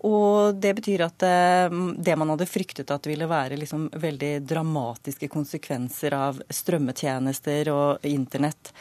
Og 0.06 0.54
det 0.54 0.74
betyr 0.78 1.02
at 1.08 1.24
eh, 1.26 1.74
det 1.98 2.14
man 2.18 2.30
hadde 2.34 2.46
fryktet 2.46 2.90
at 2.94 3.06
ville 3.10 3.26
være 3.26 3.58
liksom 3.58 3.88
veldig 3.98 4.32
dramatiske 4.46 5.30
konsekvenser 5.32 6.14
av 6.14 6.38
strømmetjenester 6.54 7.72
og 7.74 8.06
internett, 8.06 8.72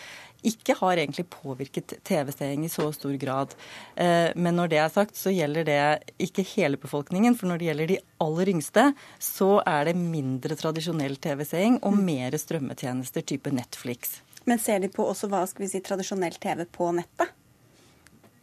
ikke 0.46 0.76
har 0.78 1.00
egentlig 1.02 1.26
påvirket 1.34 1.96
TV-seing 2.06 2.66
i 2.66 2.70
så 2.70 2.92
stor 2.94 3.16
grad. 3.18 3.56
Eh, 3.96 4.30
men 4.36 4.56
når 4.56 4.70
det 4.72 4.80
er 4.84 4.94
sagt, 4.94 5.18
så 5.18 5.34
gjelder 5.34 5.66
det 5.66 5.80
ikke 6.22 6.46
hele 6.54 6.78
befolkningen. 6.78 7.36
For 7.36 7.50
når 7.50 7.58
det 7.58 7.70
gjelder 7.72 7.92
de 7.92 8.00
aller 8.24 8.54
yngste, 8.54 8.86
så 9.20 9.50
er 9.66 9.90
det 9.90 9.98
mindre 9.98 10.58
tradisjonell 10.60 11.18
TV-seing 11.24 11.82
og 11.82 11.98
mm. 11.98 12.06
mer 12.12 12.38
strømmetjenester 12.38 13.26
type 13.26 13.52
Netflix. 13.52 14.20
Men 14.48 14.62
ser 14.62 14.80
de 14.86 14.92
på 14.94 15.04
også 15.04 15.28
hva 15.32 15.42
skal 15.50 15.66
vi 15.66 15.74
si, 15.74 15.82
tradisjonell 15.84 16.38
TV 16.40 16.64
på 16.72 16.94
nettet? 16.96 17.34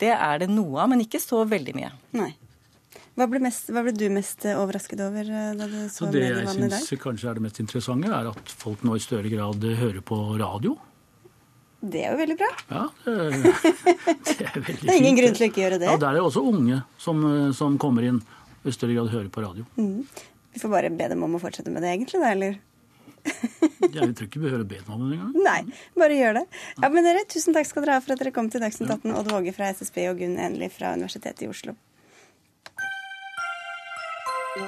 Det 0.02 0.10
er 0.10 0.42
det 0.42 0.50
noe 0.50 0.82
av, 0.82 0.90
men 0.90 1.04
ikke 1.04 1.22
så 1.22 1.44
veldig 1.48 1.76
mye. 1.78 1.92
Nei. 2.18 2.32
Hva 3.14 3.28
ble, 3.30 3.38
mest, 3.44 3.68
hva 3.70 3.84
ble, 3.86 3.92
du 3.94 4.08
mest 4.10 4.42
overrasket 4.50 5.00
over 5.04 5.28
eh, 5.30 5.52
da 5.54 5.68
du 5.70 5.76
så 5.92 6.08
det 6.10 6.24
jeg 6.24 6.48
syns 6.50 6.90
kanskje 6.98 7.28
er 7.30 7.38
det 7.38 7.44
mest 7.44 7.60
interessante, 7.62 8.10
er 8.10 8.32
at 8.32 8.54
folk 8.58 8.82
nå 8.82 8.96
i 8.98 9.02
større 9.02 9.30
grad 9.30 9.62
hører 9.62 10.02
på 10.02 10.18
radio. 10.40 10.74
Det 11.84 12.00
er 12.00 12.14
jo 12.14 12.18
veldig 12.18 12.36
bra. 12.40 12.50
Ja, 12.72 12.84
det, 13.04 13.54
det 14.30 14.48
er 14.48 14.58
veldig 14.58 14.80
Det 14.80 14.90
er 14.90 14.98
ingen 14.98 15.18
grunn 15.20 15.36
til 15.36 15.46
å 15.46 15.50
ikke 15.52 15.62
gjøre 15.62 15.78
det. 15.82 15.90
Ja, 15.92 15.98
Der 16.00 16.10
er 16.10 16.18
det 16.18 16.26
også 16.26 16.42
unge 16.48 16.80
som, 16.98 17.22
som 17.54 17.78
kommer 17.78 18.06
inn 18.08 18.22
og 18.64 18.70
i 18.70 18.74
større 18.74 18.96
grad 18.96 19.10
hører 19.12 19.28
på 19.28 19.44
radio. 19.44 19.66
Mm. 19.76 20.06
Vi 20.54 20.62
får 20.62 20.72
bare 20.72 20.90
be 20.90 21.08
dem 21.12 21.22
om 21.26 21.36
å 21.36 21.42
fortsette 21.42 21.70
med 21.70 21.84
det, 21.84 21.92
egentlig, 21.92 22.20
da, 22.22 22.30
eller? 22.32 22.56
Jeg 23.24 24.14
tror 24.16 24.26
ikke 24.26 24.40
vi 24.40 24.46
behøver 24.48 24.66
be 24.68 24.78
dem 24.80 24.92
om 24.94 25.02
det 25.04 25.18
engang. 25.18 25.32
Nei, 25.44 25.76
bare 26.00 26.16
gjør 26.16 26.38
det. 26.40 26.44
Ja, 26.80 26.90
men 26.92 27.06
dere, 27.06 27.24
Tusen 27.30 27.56
takk 27.56 27.68
skal 27.68 27.84
dere 27.84 27.98
ha 27.98 28.04
for 28.04 28.16
at 28.16 28.22
dere 28.22 28.32
kom 28.36 28.48
til 28.52 28.64
Dagsnytt 28.64 28.90
18. 28.90 29.12
Odd 29.16 29.32
Våge 29.32 29.52
fra 29.56 29.70
SSB 29.76 30.06
og 30.10 30.22
Gunn 30.22 30.38
Enli 30.40 30.70
fra 30.72 30.94
Universitetet 30.96 31.44
i 31.44 31.50
Oslo. 31.50 31.76
Ved 34.54 34.66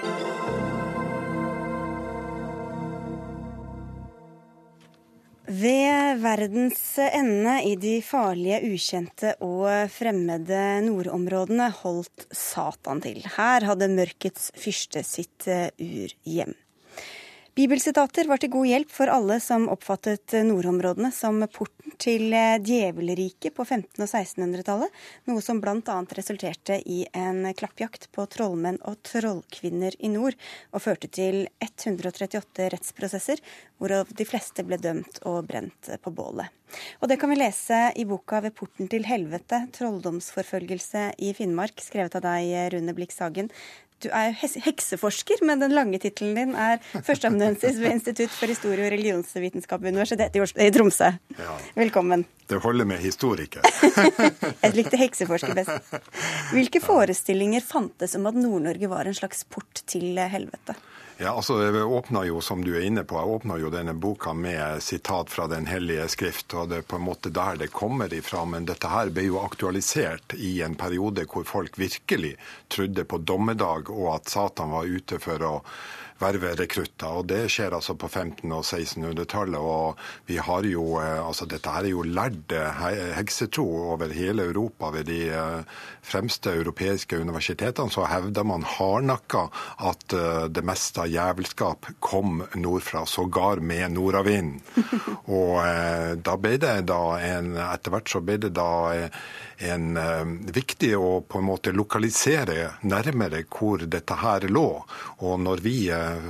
verdens 6.18 6.80
ende 6.98 7.60
i 7.62 7.76
de 7.78 8.00
farlige, 8.02 8.58
ukjente 8.66 9.36
og 9.46 9.86
fremmede 9.94 10.82
nordområdene 10.88 11.70
holdt 11.84 12.26
Satan 12.34 12.98
til. 13.06 13.22
Her 13.36 13.68
hadde 13.70 13.92
mørkets 13.94 14.50
fyrste 14.58 15.06
sitt 15.06 15.46
urhjem. 15.46 16.56
Bibelsitater 17.56 18.28
var 18.28 18.36
til 18.36 18.50
god 18.52 18.66
hjelp 18.68 18.90
for 18.92 19.08
alle 19.08 19.38
som 19.40 19.62
oppfattet 19.72 20.34
nordområdene 20.44 21.08
som 21.08 21.38
porten 21.48 21.94
til 21.96 22.34
eh, 22.36 22.58
djevelriket 22.60 23.54
på 23.56 23.64
1500- 23.64 24.02
og 24.04 24.10
1600-tallet, 24.10 24.98
noe 25.30 25.40
som 25.40 25.62
bl.a. 25.64 25.94
resulterte 26.18 26.76
i 26.84 26.98
en 27.16 27.48
klappjakt 27.56 28.10
på 28.12 28.26
trollmenn 28.34 28.76
og 28.84 29.00
trollkvinner 29.08 29.96
i 30.04 30.10
nord, 30.12 30.36
og 30.76 30.84
førte 30.84 31.08
til 31.08 31.46
138 31.64 32.68
rettsprosesser, 32.76 33.40
hvorav 33.80 34.12
de 34.12 34.28
fleste 34.28 34.60
ble 34.68 34.76
dømt 34.76 35.22
og 35.24 35.48
brent 35.48 35.94
på 36.04 36.12
bålet. 36.12 36.52
Og 37.00 37.08
det 37.08 37.16
kan 37.22 37.30
vi 37.30 37.38
lese 37.38 37.92
i 37.96 38.04
boka 38.04 38.40
'Ved 38.42 38.52
porten 38.58 38.88
til 38.90 39.06
helvete 39.06 39.62
trolldomsforfølgelse 39.72 41.12
i 41.24 41.32
Finnmark', 41.32 41.80
skrevet 41.80 42.16
av 42.18 42.26
deg, 42.26 42.74
Rune 42.74 42.92
Blix 42.92 43.18
Hagen. 43.22 43.48
Du 44.04 44.10
er 44.12 44.34
hekseforsker, 44.36 45.40
men 45.48 45.62
den 45.62 45.72
lange 45.72 45.98
tittelen 46.02 46.34
din 46.36 46.50
er 46.52 46.82
førsteamanuensis 46.92 47.78
ved 47.80 47.94
Institutt 47.94 48.34
for 48.34 48.52
historie 48.52 48.84
og 48.84 48.92
religionsvitenskap 48.92 49.80
ved 49.80 49.94
Universitetet 49.94 50.60
i 50.60 50.68
Tromsø. 50.74 51.08
Ja. 51.38 51.54
Velkommen. 51.78 52.26
Det 52.46 52.60
holder 52.62 52.84
med 52.86 53.00
historiker. 53.00 53.64
Jeg 54.64 54.74
likte 54.76 55.00
hekseforsker 55.00 55.56
best. 55.56 55.96
Hvilke 56.52 56.82
forestillinger 56.84 57.64
fantes 57.64 58.18
om 58.20 58.28
at 58.28 58.36
Nord-Norge 58.36 58.92
var 58.92 59.08
en 59.08 59.16
slags 59.16 59.46
port 59.48 59.80
til 59.88 60.20
helvete? 60.20 60.76
Ja, 61.18 61.30
altså 61.32 61.62
Jeg 61.62 61.86
åpna 61.86 62.26
jo, 62.28 62.40
som 62.44 62.60
du 62.64 62.74
er 62.76 62.82
inne 62.84 63.00
på, 63.08 63.16
jeg 63.16 63.36
åpna 63.38 63.56
jo 63.56 63.70
denne 63.72 63.94
boka 63.96 64.34
med 64.36 64.82
sitat 64.84 65.30
fra 65.32 65.46
Den 65.48 65.64
hellige 65.66 66.08
skrift. 66.12 66.52
og 66.54 66.68
Det 66.68 66.76
er 66.76 66.88
på 66.90 66.98
en 66.98 67.06
måte 67.06 67.32
der 67.32 67.56
det 67.56 67.70
kommer 67.72 68.12
ifra. 68.12 68.44
Men 68.44 68.66
dette 68.68 68.90
her 68.92 69.08
ble 69.08 69.24
jo 69.30 69.40
aktualisert 69.40 70.34
i 70.36 70.60
en 70.62 70.76
periode 70.76 71.24
hvor 71.24 71.48
folk 71.48 71.78
virkelig 71.80 72.34
trodde 72.68 73.04
på 73.04 73.18
dommedag, 73.18 73.88
og 73.90 74.14
at 74.18 74.28
Satan 74.28 74.74
var 74.76 74.84
ute 74.84 75.18
for 75.18 75.40
å 75.40 75.54
verve 76.18 76.54
rekrutter. 76.56 77.20
og 77.20 77.26
Det 77.26 77.46
skjer 77.52 77.74
altså 77.76 77.94
på 77.94 78.08
1500- 78.08 78.52
og 78.56 78.64
1600-tallet. 78.64 79.58
og 79.60 79.98
vi 80.26 80.36
har 80.36 80.62
jo, 80.62 80.98
eh, 81.00 81.26
altså 81.26 81.46
Dette 81.46 81.70
her 81.70 81.84
er 81.84 81.92
jo 81.92 82.02
lært 82.02 82.52
heksetro 83.16 83.66
over 83.92 84.12
hele 84.14 84.42
Europa. 84.42 84.90
Ved 84.90 85.06
de 85.06 85.28
eh, 85.28 85.62
fremste 86.02 86.50
europeiske 86.50 87.18
universitetene 87.18 87.90
så 87.90 88.06
hevder 88.06 88.44
man 88.44 88.66
hardnakka 88.66 89.48
at 89.78 90.12
eh, 90.12 90.46
det 90.48 90.64
meste 90.64 91.04
av 91.04 91.12
jævelskap 91.12 91.90
kom 92.00 92.42
nordfra, 92.54 93.06
sågar 93.06 93.60
med 93.60 93.92
nordavinden. 93.92 94.60
Og 95.36 95.58
da 96.22 96.36
ble 96.38 96.56
det 96.60 96.86
da 96.88 97.00
en, 97.18 97.56
etter 97.58 97.92
hvert 97.92 98.10
så 98.10 98.20
ble 98.24 98.36
det 98.40 98.52
da 98.56 98.68
en, 99.58 99.98
viktig 100.54 100.92
å 100.96 101.20
på 101.26 101.40
en 101.40 101.48
måte 101.48 101.72
lokalisere 101.74 102.76
nærmere 102.86 103.42
hvor 103.50 103.82
dette 103.82 104.18
her 104.20 104.46
lå. 104.52 104.68
Og 105.26 105.40
når 105.42 105.62
vi 105.64 105.76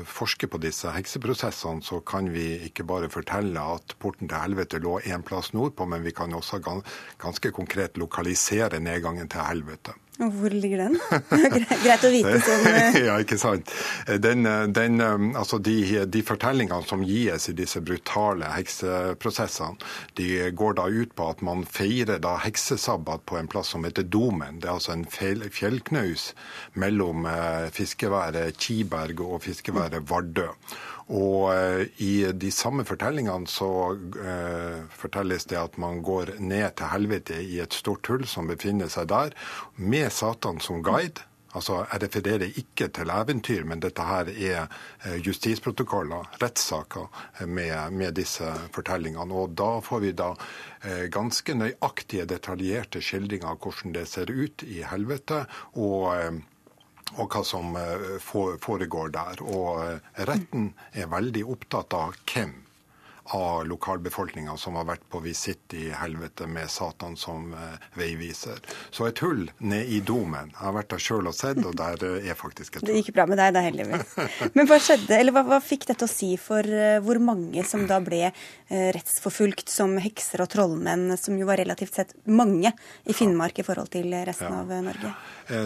forsker 0.09 0.51
på 0.53 0.61
disse 0.63 0.91
hekseprosessene, 0.95 1.85
så 1.85 2.01
kan 2.07 2.31
vi 2.33 2.47
ikke 2.69 2.87
bare 2.89 3.11
fortelle 3.13 3.63
at 3.77 3.97
porten 4.03 4.31
til 4.31 4.41
helvete 4.41 4.81
lå 4.83 4.99
en 5.05 5.25
plass 5.27 5.53
nordpå, 5.57 5.87
men 5.91 6.05
vi 6.07 6.15
kan 6.17 6.35
også 6.35 6.63
ganske 6.63 7.53
konkret 7.57 7.99
lokalisere 8.01 8.81
nedgangen 8.81 9.29
til 9.33 9.45
helvete. 9.47 9.97
Og 10.17 10.33
hvor 10.33 10.53
ligger 10.53 10.87
den? 10.87 10.95
Greit 11.85 12.05
å 12.07 12.11
vite 12.13 12.39
sånn 12.45 12.67
eh. 12.71 12.99
Ja, 13.05 13.19
ikke 13.25 13.37
sant. 13.41 13.73
Den, 14.23 14.49
den, 14.73 15.01
eh, 15.05 15.27
altså 15.37 15.59
de, 15.61 15.77
de, 16.09 16.23
fortellingene 16.27 16.81
som 16.89 17.05
gis 17.05 17.51
i 17.51 17.57
disse 17.57 17.83
brutale 17.85 18.49
hekseprosessene, 18.55 19.77
de 20.17 20.49
går 20.57 20.79
da 20.81 20.89
ut 20.89 21.13
på 21.17 21.29
at 21.35 21.45
man 21.45 21.67
feirer 21.69 22.21
da 22.23 22.37
heksesabbat 22.47 23.27
på 23.29 23.37
en 23.41 23.51
plass 23.53 23.75
som 23.75 23.85
heter 23.85 24.09
Domen. 24.09 24.63
Det 24.63 24.71
er 24.71 24.79
altså 24.79 24.97
en 24.97 25.07
fjellknaus 25.13 26.31
mellom 26.81 27.29
eh, 27.29 27.69
fiskeværet 27.77 28.57
Kiberg 28.63 29.21
og 29.27 29.43
fiskeværet 29.45 30.09
Vardø. 30.09 30.49
Og 31.07 31.53
eh, 31.55 31.87
i 32.03 32.33
de 32.35 32.51
samme 32.51 32.83
fortellingene 32.87 33.47
så 33.47 33.69
uh, 33.95 34.83
fortelles 34.91 35.47
det 35.47 35.59
at 35.61 35.79
man 35.79 36.01
går 36.03 36.35
ned 36.43 36.75
til 36.79 36.91
helvete 36.91 37.39
i 37.45 37.61
et 37.63 37.75
stort 37.77 38.07
hull 38.11 38.27
som 38.27 38.51
befinner 38.51 38.91
seg 38.91 39.07
der, 39.13 39.37
med 39.77 40.11
Satan 40.11 40.59
som 40.61 40.83
guide. 40.83 41.23
Altså, 41.57 41.87
Jeg 41.93 42.03
refererer 42.03 42.59
ikke 42.61 42.89
til 42.93 43.09
eventyr, 43.09 43.63
men 43.65 43.81
dette 43.81 44.05
her 44.05 44.29
er 44.29 44.67
eh, 45.07 45.15
justisprotokoller, 45.25 46.27
rettssaker, 46.43 47.07
med, 47.47 47.95
med, 47.97 48.13
disse 48.19 48.51
fortellingene. 48.75 49.33
Og 49.33 49.55
da 49.57 49.79
får 49.81 50.03
vi 50.03 50.11
da 50.13 50.35
ganske 51.11 51.55
nøyaktige, 51.57 52.27
detaljerte 52.29 53.01
skildringer 53.01 53.55
av 53.55 53.63
hvordan 53.63 53.97
det 53.97 54.05
ser 54.11 54.29
ut 54.29 54.67
i 54.69 54.83
helvete. 54.85 55.47
og 55.73 56.43
og 57.15 57.31
hva 57.31 57.43
som 57.47 57.77
eh, 57.79 58.19
foregår 58.63 59.13
der. 59.15 59.43
Og 59.47 59.83
eh, 59.85 60.15
retten 60.29 60.73
er 60.93 61.11
veldig 61.13 61.45
opptatt 61.57 61.97
av 61.97 62.17
hvem. 62.27 62.55
Av 63.35 63.67
lokalbefolkninga 63.67 64.57
som 64.61 64.77
har 64.79 64.87
vært 64.89 65.05
på 65.11 65.21
visitt 65.25 65.75
i 65.75 65.89
helvete 65.91 66.47
med 66.51 66.71
Satan 66.71 67.17
som 67.17 67.55
veiviser. 67.97 68.61
Så 68.91 69.09
et 69.09 69.21
hull 69.25 69.47
ned 69.59 69.91
i 69.91 70.01
domen. 70.01 70.53
Jeg 70.53 70.63
har 70.63 70.77
vært 70.77 70.93
der 70.95 71.03
sjøl 71.03 71.31
og 71.31 71.37
sett, 71.37 71.61
og 71.67 71.77
der 71.79 72.03
er 72.21 72.39
faktisk 72.39 72.77
et 72.77 72.83
hull. 72.83 72.91
Det 72.91 73.01
gikk 73.01 73.15
bra 73.17 73.27
med 73.31 73.41
deg 73.41 73.55
da, 73.57 73.63
heldigvis. 73.67 74.15
Men 74.57 74.71
hva 74.71 74.79
skjedde, 74.83 75.19
eller 75.19 75.35
hva, 75.37 75.45
hva 75.49 75.61
fikk 75.65 75.89
dette 75.91 76.07
å 76.07 76.11
si 76.11 76.33
for 76.41 76.67
hvor 77.05 77.21
mange 77.23 77.65
som 77.67 77.87
da 77.89 77.99
ble 78.05 78.31
rettsforfulgt 78.69 79.73
som 79.73 79.97
hekser 80.03 80.45
og 80.45 80.51
trollmenn, 80.53 81.17
som 81.21 81.39
jo 81.39 81.49
var 81.49 81.61
relativt 81.63 81.99
sett 82.01 82.15
mange 82.29 82.73
i 83.05 83.17
Finnmark 83.17 83.59
i 83.63 83.67
forhold 83.67 83.91
til 83.95 84.15
resten 84.27 84.53
ja. 84.53 84.63
av 84.63 84.87
Norge? 84.87 85.15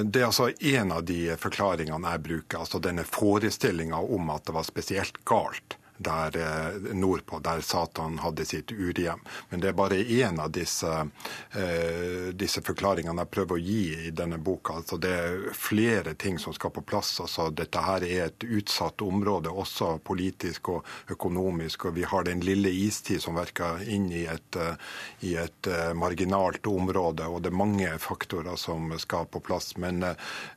Det 0.04 0.22
er 0.22 0.28
altså 0.28 0.50
en 0.50 0.96
av 0.96 1.04
de 1.08 1.20
forklaringene 1.40 2.14
jeg 2.16 2.24
bruker. 2.26 2.62
altså 2.62 2.80
Denne 2.82 3.06
forestillinga 3.08 4.00
om 4.00 4.32
at 4.34 4.48
det 4.48 4.56
var 4.56 4.66
spesielt 4.68 5.22
galt 5.28 5.79
der 6.00 6.36
eh, 6.36 6.94
nordpå, 6.94 7.38
der 7.38 7.60
Satan 7.60 8.18
hadde 8.18 8.44
sitt 8.44 8.72
urhjem. 8.72 9.20
Men 9.50 9.60
det 9.60 9.68
er 9.68 9.76
bare 9.76 9.98
én 10.00 10.40
av 10.40 10.50
disse, 10.54 10.88
uh, 10.88 12.28
disse, 12.32 12.62
forklaringene 12.64 13.20
jeg 13.20 13.32
prøver 13.34 13.58
å 13.58 13.60
gi 13.60 13.82
i 14.08 14.12
denne 14.16 14.38
boka. 14.40 14.78
Altså, 14.80 14.96
det 15.00 15.10
er 15.12 15.42
flere 15.56 16.14
ting 16.14 16.38
som 16.40 16.54
skal 16.56 16.72
på 16.72 16.84
plass. 16.88 17.12
Altså, 17.20 17.50
dette 17.52 17.82
her 17.84 18.06
er 18.06 18.30
et 18.30 18.46
utsatt 18.46 19.04
område, 19.04 19.52
også 19.52 19.98
politisk 20.04 20.72
og 20.72 20.88
økonomisk. 21.12 21.84
og 21.90 21.98
Vi 21.98 22.08
har 22.08 22.24
den 22.24 22.40
lille 22.44 22.72
istid 22.72 23.20
som 23.20 23.36
virker 23.36 23.84
inn 23.84 24.08
i 24.12 24.24
et, 24.30 24.56
uh, 24.56 24.72
i 25.20 25.34
et 25.36 25.70
marginalt 25.94 26.66
område. 26.66 27.28
og 27.28 27.42
Det 27.42 27.52
er 27.52 27.60
mange 27.60 27.92
faktorer 28.00 28.56
som 28.56 28.94
skal 28.98 29.28
på 29.28 29.44
plass. 29.44 29.74
Men 29.76 30.00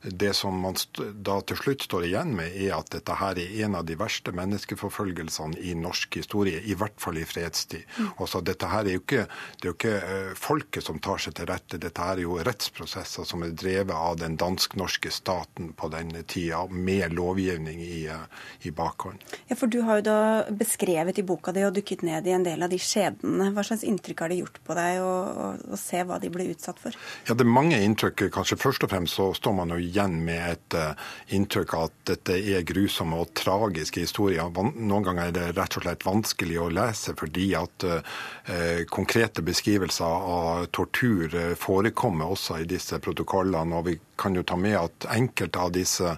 det 0.02 0.32
som 0.36 0.56
man 0.64 0.78
da 0.96 1.40
til 1.44 1.60
slutt 1.60 1.84
står 1.84 2.08
igjen 2.08 2.32
med, 2.38 2.56
er 2.56 2.78
at 2.78 2.92
dette 2.94 3.20
her 3.20 3.38
er 3.38 3.60
en 3.66 3.76
av 3.76 3.84
de 3.84 3.98
verste 4.00 4.32
menneskeforfølgelsene 4.32 5.33
hendelsene 5.38 5.58
i 5.64 5.74
norsk 5.74 6.16
historie, 6.16 6.60
i 6.64 6.74
hvert 6.74 7.00
fall 7.00 7.18
i 7.18 7.24
fredstid. 7.24 7.84
Og 8.16 8.24
Også 8.24 8.40
dette 8.44 8.66
her 8.66 8.84
er 8.86 8.96
jo 8.96 9.02
ikke, 9.02 9.26
det 9.60 9.66
er 9.66 9.70
jo 9.70 9.74
ikke 9.74 9.94
eh, 9.98 10.34
folket 10.38 10.84
som 10.84 10.98
tar 10.98 11.18
seg 11.18 11.34
til 11.34 11.48
rette, 11.50 11.78
dette 11.78 12.00
her 12.00 12.18
er 12.18 12.24
jo 12.24 12.38
rettsprosesser 12.44 13.26
som 13.26 13.42
er 13.44 13.54
drevet 13.54 13.94
av 13.94 14.18
den 14.20 14.36
dansk-norske 14.40 15.10
staten 15.12 15.72
på 15.76 15.90
denne 15.92 16.24
tida, 16.26 16.64
med 16.70 17.14
lovgivning 17.14 17.80
i, 17.82 18.06
eh, 18.06 18.26
i 18.62 18.70
bakhånd. 18.70 19.22
Ja, 19.48 19.56
for 19.56 19.68
Du 19.74 19.80
har 19.82 19.98
jo 19.98 20.04
da 20.06 20.44
beskrevet 20.54 21.18
i 21.18 21.24
boka 21.26 21.52
di 21.52 21.64
og 21.64 21.74
dukket 21.74 22.04
ned 22.06 22.26
i 22.26 22.34
en 22.34 22.44
del 22.44 22.62
av 22.62 22.70
de 22.70 22.78
skjebnene. 22.78 23.50
Hva 23.54 23.64
slags 23.66 23.82
inntrykk 23.82 24.20
har 24.20 24.30
det 24.30 24.38
gjort 24.38 24.60
på 24.64 24.76
deg 24.78 25.00
å 25.02 25.78
se 25.78 26.02
hva 26.06 26.20
de 26.22 26.30
ble 26.30 26.46
utsatt 26.52 26.78
for? 26.78 26.94
Ja, 27.26 27.34
Det 27.34 27.42
er 27.42 27.50
mange 27.50 27.80
inntrykk. 27.82 28.30
Kanskje 28.30 28.60
først 28.60 28.84
og 28.84 28.92
fremst 28.92 29.18
så 29.18 29.32
står 29.34 29.54
man 29.56 29.72
jo 29.74 29.80
igjen 29.82 30.20
med 30.24 30.52
et 30.52 30.76
uh, 30.78 30.94
inntrykk 31.34 31.74
av 31.74 31.88
at 31.88 31.96
dette 32.12 32.36
er 32.38 32.62
grusomme 32.62 33.18
og 33.18 33.34
tragiske 33.34 34.04
historier. 34.04 34.46
Noen 34.54 35.04
ganger 35.06 35.23
er 35.24 35.34
det 35.34 35.46
rett 35.56 35.76
og 35.78 35.84
slett 35.84 36.06
vanskelig 36.06 36.58
å 36.60 36.70
lese 36.72 37.14
fordi 37.18 37.48
at 37.58 37.86
eh, 37.88 38.84
konkrete 38.92 39.44
beskrivelser 39.46 40.30
av 40.34 40.66
tortur 40.74 41.34
eh, 41.34 41.54
forekommer 41.58 42.34
også 42.34 42.60
i 42.62 42.68
disse 42.68 43.00
protokollene. 43.02 43.80
Og 43.80 43.88
vi 43.90 43.98
kan 44.20 44.36
jo 44.36 44.44
ta 44.46 44.58
med 44.60 44.78
at 44.80 45.08
enkelte 45.14 45.66
av 45.66 45.74
disse 45.76 46.16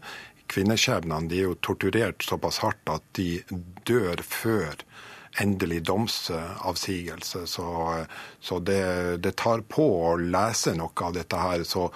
kvinneskjebnene 0.53 1.31
de 1.31 1.41
er 1.41 1.49
jo 1.51 1.61
torturert 1.65 2.23
såpass 2.25 2.61
hardt 2.63 2.93
at 2.93 3.07
de 3.19 3.41
dør 3.89 4.23
før 4.23 4.77
endelig 5.43 5.83
domsavsigelse. 5.85 7.47
Så, 7.47 7.67
så 8.41 8.59
det, 8.59 9.17
det, 9.25 9.37
tar 9.37 9.65
på 9.69 9.85
å 10.09 10.15
lese 10.21 10.73
noe 10.77 11.05
av 11.05 11.17
dette 11.17 11.41
her. 11.41 11.65
Så 11.69 11.91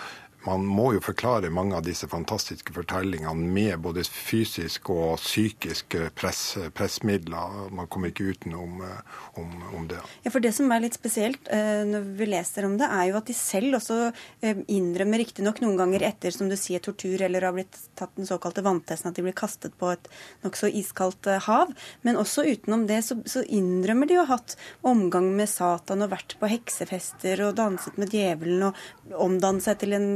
man 0.46 0.64
må 0.64 0.90
jo 0.96 1.02
forklare 1.04 1.50
mange 1.52 1.76
av 1.76 1.84
disse 1.84 2.08
fantastiske 2.08 2.72
fortellingene 2.72 3.50
med 3.54 3.80
både 3.84 4.04
fysisk 4.08 4.88
og 4.92 5.18
psykisk 5.20 5.96
press, 6.16 6.42
pressmidler. 6.76 7.68
Man 7.76 7.88
kommer 7.92 8.12
ikke 8.12 8.30
utenom 8.32 8.80
om, 8.80 9.50
om, 9.74 9.88
det. 9.90 10.00
Ja, 10.24 10.32
for 10.32 10.40
Det 10.40 10.52
som 10.56 10.70
er 10.72 10.82
litt 10.84 10.96
spesielt 10.96 11.50
eh, 11.52 11.82
når 11.88 12.06
vi 12.16 12.30
leser 12.30 12.66
om 12.68 12.78
det, 12.80 12.88
er 12.88 13.10
jo 13.10 13.18
at 13.20 13.28
de 13.28 13.36
selv 13.36 13.76
også 13.80 13.98
eh, 14.40 14.62
innrømmer 14.72 15.20
riktignok 15.20 15.60
noen 15.60 15.76
ganger 15.80 16.06
etter 16.08 16.34
som 16.34 16.48
du 16.48 16.56
sier, 16.58 16.80
tortur 16.84 17.20
eller 17.26 17.44
har 17.44 17.56
blitt 17.56 17.76
tatt 17.98 18.14
den 18.16 18.28
såkalte 18.28 18.64
vanntesten, 18.64 19.12
at 19.12 19.20
de 19.20 19.26
blir 19.26 19.36
kastet 19.36 19.76
på 19.80 19.92
et 19.92 20.08
nokså 20.46 20.72
iskaldt 20.80 21.28
eh, 21.28 21.42
hav. 21.50 21.74
Men 22.06 22.20
også 22.20 22.46
utenom 22.48 22.86
det 22.88 23.02
så, 23.06 23.18
så 23.28 23.44
innrømmer 23.44 24.08
de 24.08 24.16
jo 24.16 24.26
hatt 24.30 24.56
omgang 24.86 25.30
med 25.36 25.52
Satan 25.52 26.06
og 26.06 26.14
vært 26.14 26.38
på 26.40 26.48
heksefester 26.50 27.44
og 27.44 27.56
danset 27.60 28.00
med 28.00 28.12
djevelen 28.14 28.70
og 28.70 29.16
omdannet 29.20 29.68
seg 29.68 29.80
til 29.82 29.96
en 29.98 30.10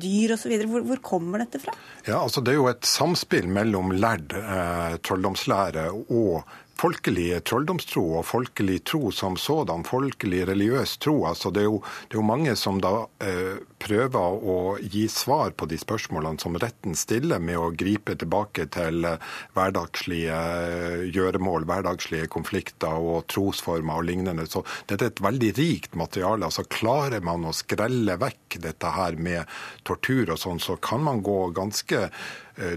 dyr 0.00 0.34
osv. 0.36 0.54
Hvor, 0.70 0.84
hvor 0.88 1.02
kommer 1.04 1.44
dette 1.44 1.60
fra? 1.62 1.74
Ja, 2.06 2.20
altså 2.22 2.42
Det 2.44 2.54
er 2.54 2.60
jo 2.60 2.68
et 2.72 2.88
samspill 2.88 3.48
mellom 3.50 3.94
lærd 3.96 4.34
eh, 4.38 4.96
trolldomslære 5.04 5.88
og 5.94 6.44
folkelig 6.80 7.28
trolldomstro 7.48 8.02
og 8.18 8.26
folkelig 8.26 8.80
tro 8.88 9.10
som 9.14 9.38
sådan, 9.40 9.84
folkelig 9.86 10.44
religiøs 10.48 10.96
tro. 11.02 11.16
Altså 11.28 11.52
det, 11.54 11.64
er 11.64 11.70
jo, 11.70 11.80
det 12.08 12.16
er 12.16 12.20
jo 12.20 12.26
mange 12.26 12.54
som 12.58 12.80
da 12.82 13.06
eh, 13.24 13.60
prøver 13.84 14.38
å 14.54 14.56
gi 14.80 15.04
svar 15.12 15.54
på 15.56 15.68
de 15.70 15.78
spørsmålene 15.80 16.40
som 16.42 16.58
retten 16.60 16.96
stiller, 16.98 17.42
med 17.42 17.60
å 17.60 17.72
gripe 17.76 18.16
tilbake 18.20 18.66
til 18.74 19.06
eh, 19.08 19.34
hverdagslige 19.56 20.38
eh, 20.38 21.04
gjøremål, 21.14 21.68
hverdagslige 21.70 22.30
konflikter 22.32 22.98
og 22.98 23.26
trosformer 23.32 24.00
og 24.00 24.08
lignende. 24.10 24.48
Så 24.50 24.64
dette 24.90 25.08
er 25.08 25.14
et 25.14 25.24
veldig 25.24 25.52
rikt 25.60 25.98
materiale. 26.00 26.48
altså 26.48 26.66
Klarer 26.68 27.24
man 27.24 27.46
å 27.46 27.54
skrelle 27.56 28.18
vekk 28.20 28.58
dette 28.64 28.94
her 28.96 29.18
med 29.20 29.50
tortur 29.86 30.34
og 30.34 30.40
sånn, 30.40 30.62
så 30.62 30.78
kan 30.82 31.04
man 31.04 31.22
gå 31.24 31.38
ganske 31.54 32.08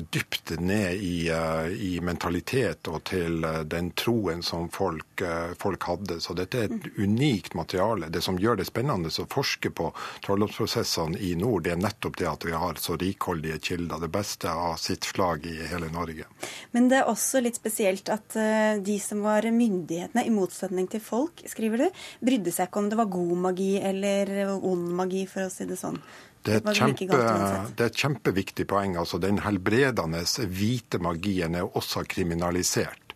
dypt 0.10 0.60
ned 0.60 0.94
i, 0.94 1.30
eh, 1.30 1.68
i, 1.68 2.00
mentalitet 2.02 2.88
og 2.88 3.04
til 3.10 3.44
eh, 3.46 3.60
den 3.70 3.92
troen 3.98 4.44
som 4.44 4.70
folk, 4.74 5.22
folk, 5.58 5.84
hadde. 5.90 6.20
Så 6.22 6.34
dette 6.38 6.60
er 6.60 6.72
et 6.72 6.88
unikt 6.98 7.56
materiale. 7.58 8.10
Det 8.14 8.22
som 8.26 8.38
gjør 8.40 8.60
det 8.60 8.68
spennende 8.70 9.10
å 9.10 9.28
forske 9.32 9.72
på 9.74 9.90
trolldomsprosessene 10.26 11.20
i 11.24 11.34
nord, 11.40 11.66
det 11.66 11.74
er 11.76 11.82
nettopp 11.82 12.20
det 12.20 12.30
at 12.30 12.46
vi 12.46 12.54
har 12.54 12.78
så 12.82 12.98
rikholdige 13.00 13.60
kilder. 13.70 14.02
Det 14.02 14.12
beste 14.14 14.52
av 14.52 14.78
sitt 14.82 15.08
slag 15.10 15.46
i 15.50 15.56
hele 15.72 15.90
Norge. 15.94 16.28
Men 16.76 16.90
det 16.92 17.02
er 17.02 17.10
også 17.10 17.42
litt 17.42 17.58
spesielt 17.58 18.10
at 18.14 18.38
de 18.86 18.98
som 19.02 19.24
var 19.26 19.46
myndighetene, 19.46 20.26
i 20.28 20.34
motsetning 20.34 20.88
til 20.92 21.02
folk, 21.04 21.42
skriver 21.50 21.86
du, 21.86 22.04
brydde 22.26 22.54
seg 22.54 22.70
ikke 22.70 22.84
om 22.84 22.90
det 22.92 23.00
var 23.00 23.12
god 23.14 23.36
magi 23.50 23.74
eller 23.82 24.34
ond 24.58 24.90
magi, 24.98 25.26
for 25.30 25.48
å 25.48 25.54
si 25.54 25.66
det 25.70 25.80
sånn. 25.80 26.00
Det 26.48 26.62
er, 26.62 26.78
kjempe, 26.78 27.18
det 27.76 27.84
er 27.84 27.92
et 27.92 28.00
kjempeviktig 28.00 28.68
poeng. 28.72 28.96
altså 28.96 29.20
Den 29.20 29.42
helbredende 29.44 30.24
hvite 30.48 31.02
magien 31.04 31.60
er 31.60 31.68
også 31.68 32.06
kriminalisert. 32.08 33.08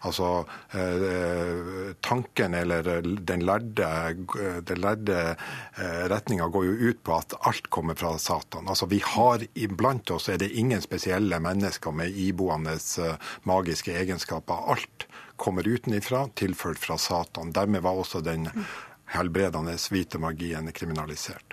Altså 0.00 0.46
eh, 0.72 1.92
tanken 2.00 2.54
eller 2.56 3.02
den 3.04 3.42
lærde, 3.44 3.88
den 4.64 4.80
lærde 4.80 5.18
eh, 5.76 6.04
retninga 6.08 6.48
går 6.48 6.64
jo 6.70 6.88
ut 6.88 7.02
på 7.04 7.18
at 7.18 7.36
alt 7.50 7.68
kommer 7.68 7.98
fra 8.00 8.14
Satan. 8.18 8.68
Altså 8.68 8.88
vi 8.88 9.02
har 9.04 9.44
Blant 9.76 10.10
oss 10.10 10.28
er 10.32 10.40
det 10.40 10.50
ingen 10.56 10.80
spesielle 10.80 11.38
mennesker 11.40 11.92
med 11.92 12.16
iboende 12.16 12.78
eh, 12.80 13.32
magiske 13.44 13.92
egenskaper. 13.92 14.72
Alt 14.72 15.06
kommer 15.36 15.68
utenifra, 15.68 16.26
tilført 16.34 16.80
fra 16.80 16.96
Satan. 16.98 17.52
Dermed 17.52 17.84
var 17.84 18.00
også 18.00 18.24
den 18.24 18.48
helbredende 19.10 19.76
hvite 19.90 20.20
magien 20.22 20.72
kriminalisert. 20.72 21.44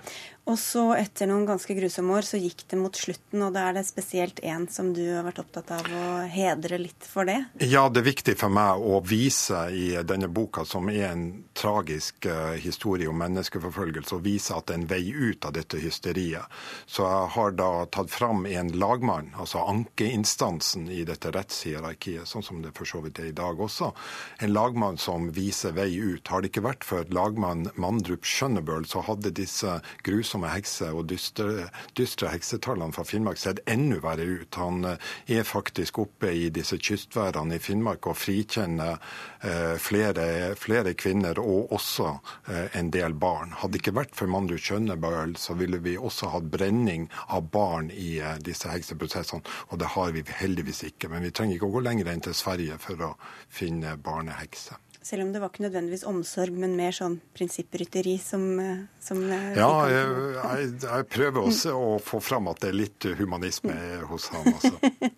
Og 0.48 0.56
så, 0.56 0.82
etter 0.96 1.28
noen 1.28 1.44
ganske 1.44 1.74
grusomme 1.76 2.14
år, 2.16 2.24
så 2.24 2.38
gikk 2.40 2.62
det 2.70 2.78
mot 2.80 2.96
slutten, 2.96 3.42
og 3.44 3.52
da 3.52 3.66
er 3.68 3.74
det 3.76 3.84
spesielt 3.84 4.40
én 4.40 4.64
som 4.72 4.94
du 4.96 5.02
har 5.04 5.26
vært 5.26 5.42
opptatt 5.42 5.74
av 5.76 5.88
å 5.92 6.04
hedre 6.32 6.78
litt 6.80 7.04
for 7.04 7.28
det? 7.28 7.36
Ja, 7.60 7.82
det 7.92 8.00
er 8.00 8.06
viktig 8.06 8.34
for 8.40 8.52
meg 8.52 8.80
å 8.80 9.02
vise 9.04 9.66
i 9.76 9.90
denne 10.08 10.30
boka, 10.32 10.64
som 10.64 10.88
er 10.88 11.10
en 11.10 11.26
tragisk 11.52 12.30
uh, 12.30 12.56
historie 12.56 13.10
om 13.10 13.20
menneskeforfølgelse, 13.20 14.16
å 14.16 14.24
vise 14.24 14.56
at 14.56 14.70
det 14.70 14.78
er 14.78 14.80
en 14.80 14.88
vei 14.88 15.02
ut 15.12 15.44
av 15.44 15.52
dette 15.58 15.82
hysteriet. 15.82 16.48
Så 16.88 17.04
jeg 17.04 17.28
har 17.36 17.52
da 17.58 17.68
tatt 17.92 18.08
fram 18.14 18.48
en 18.48 18.72
lagmann, 18.80 19.34
altså 19.36 19.66
ankeinstansen 19.68 20.88
i 20.88 21.02
dette 21.08 21.34
rettshierarkiet, 21.36 22.24
sånn 22.30 22.46
som 22.46 22.64
det 22.64 22.72
for 22.78 22.88
så 22.88 23.02
vidt 23.04 23.20
er 23.20 23.34
i 23.34 23.36
dag 23.36 23.60
også. 23.60 23.92
En 24.40 24.56
lagmann 24.56 24.96
som 24.96 25.28
viser 25.36 25.76
vei 25.76 25.90
ut. 25.92 26.32
Har 26.32 26.40
det 26.40 26.54
ikke 26.54 26.64
vært 26.70 26.88
for 26.88 27.04
lagmann 27.12 27.68
Mandrup 27.76 28.24
Skjønnebøl, 28.24 28.88
så 28.88 29.04
hadde 29.04 29.36
disse 29.36 29.76
grusomme 30.08 30.37
voldsomme 30.38 30.52
hekse- 30.54 30.92
og 30.92 31.06
dystre, 31.08 31.68
dystre 31.96 32.30
heksetallene 32.30 32.92
fra 32.92 33.04
Finnmark 33.04 33.38
sett 33.38 33.60
enda 33.66 33.98
verre 34.00 34.24
ut. 34.24 34.54
Han 34.54 34.84
eh, 34.84 34.98
er 35.26 35.44
faktisk 35.44 35.98
oppe 35.98 36.30
i 36.30 36.48
disse 36.50 36.78
kystværene 36.78 37.56
i 37.56 37.58
Finnmark 37.58 38.06
og 38.06 38.16
frikjenner 38.16 38.98
eh, 39.42 39.76
flere, 39.78 40.54
flere, 40.56 40.94
kvinner 40.94 41.38
og 41.38 41.72
også 41.72 42.18
eh, 42.48 42.78
en 42.78 42.90
del 42.90 43.14
barn. 43.14 43.54
Hadde 43.58 43.72
det 43.72 43.82
ikke 43.82 43.96
vært 43.98 44.14
for 44.14 44.28
Mandu 44.28 44.56
Kjønnebøl, 44.58 45.36
så 45.36 45.54
ville 45.54 45.78
vi 45.78 45.96
også 45.98 46.30
hatt 46.32 46.50
brenning 46.50 47.08
av 47.28 47.50
barn 47.50 47.90
i 47.90 48.20
disse 48.44 48.68
hekseprosessene, 48.70 49.42
og 49.70 49.78
det 49.78 49.94
har 49.94 50.12
vi 50.12 50.24
heldigvis 50.40 50.84
ikke. 50.92 51.10
Men 51.12 51.24
vi 51.26 51.32
trenger 51.32 51.58
ikke 51.58 51.68
å 51.68 51.78
gå 51.78 51.86
lenger 51.86 52.12
enn 52.12 52.24
til 52.24 52.36
Sverige 52.36 52.78
for 52.82 53.10
å 53.10 53.14
finne 53.48 53.96
barnehekser. 53.96 54.78
Selv 55.08 55.22
om 55.24 55.30
det 55.32 55.40
var 55.40 55.48
ikke 55.48 55.62
nødvendigvis 55.64 56.02
omsorg, 56.04 56.56
men 56.60 56.74
mer 56.76 56.92
sånn 56.92 57.14
prinsipprytteri 57.36 58.18
som, 58.20 58.42
eh, 58.60 58.82
som 59.00 59.22
eh, 59.24 59.54
Ja, 59.56 59.70
jeg, 59.88 60.10
jeg, 60.34 60.66
jeg, 60.82 61.06
prøver 61.14 61.48
også 61.48 61.72
å 61.72 61.94
få 62.04 62.20
fram 62.20 62.50
at 62.52 62.60
det 62.60 62.74
er 62.74 62.76
litt 62.76 63.06
humanisme 63.16 63.72
hos 64.10 64.28
ham. 64.34 64.50
Altså. 64.52 64.74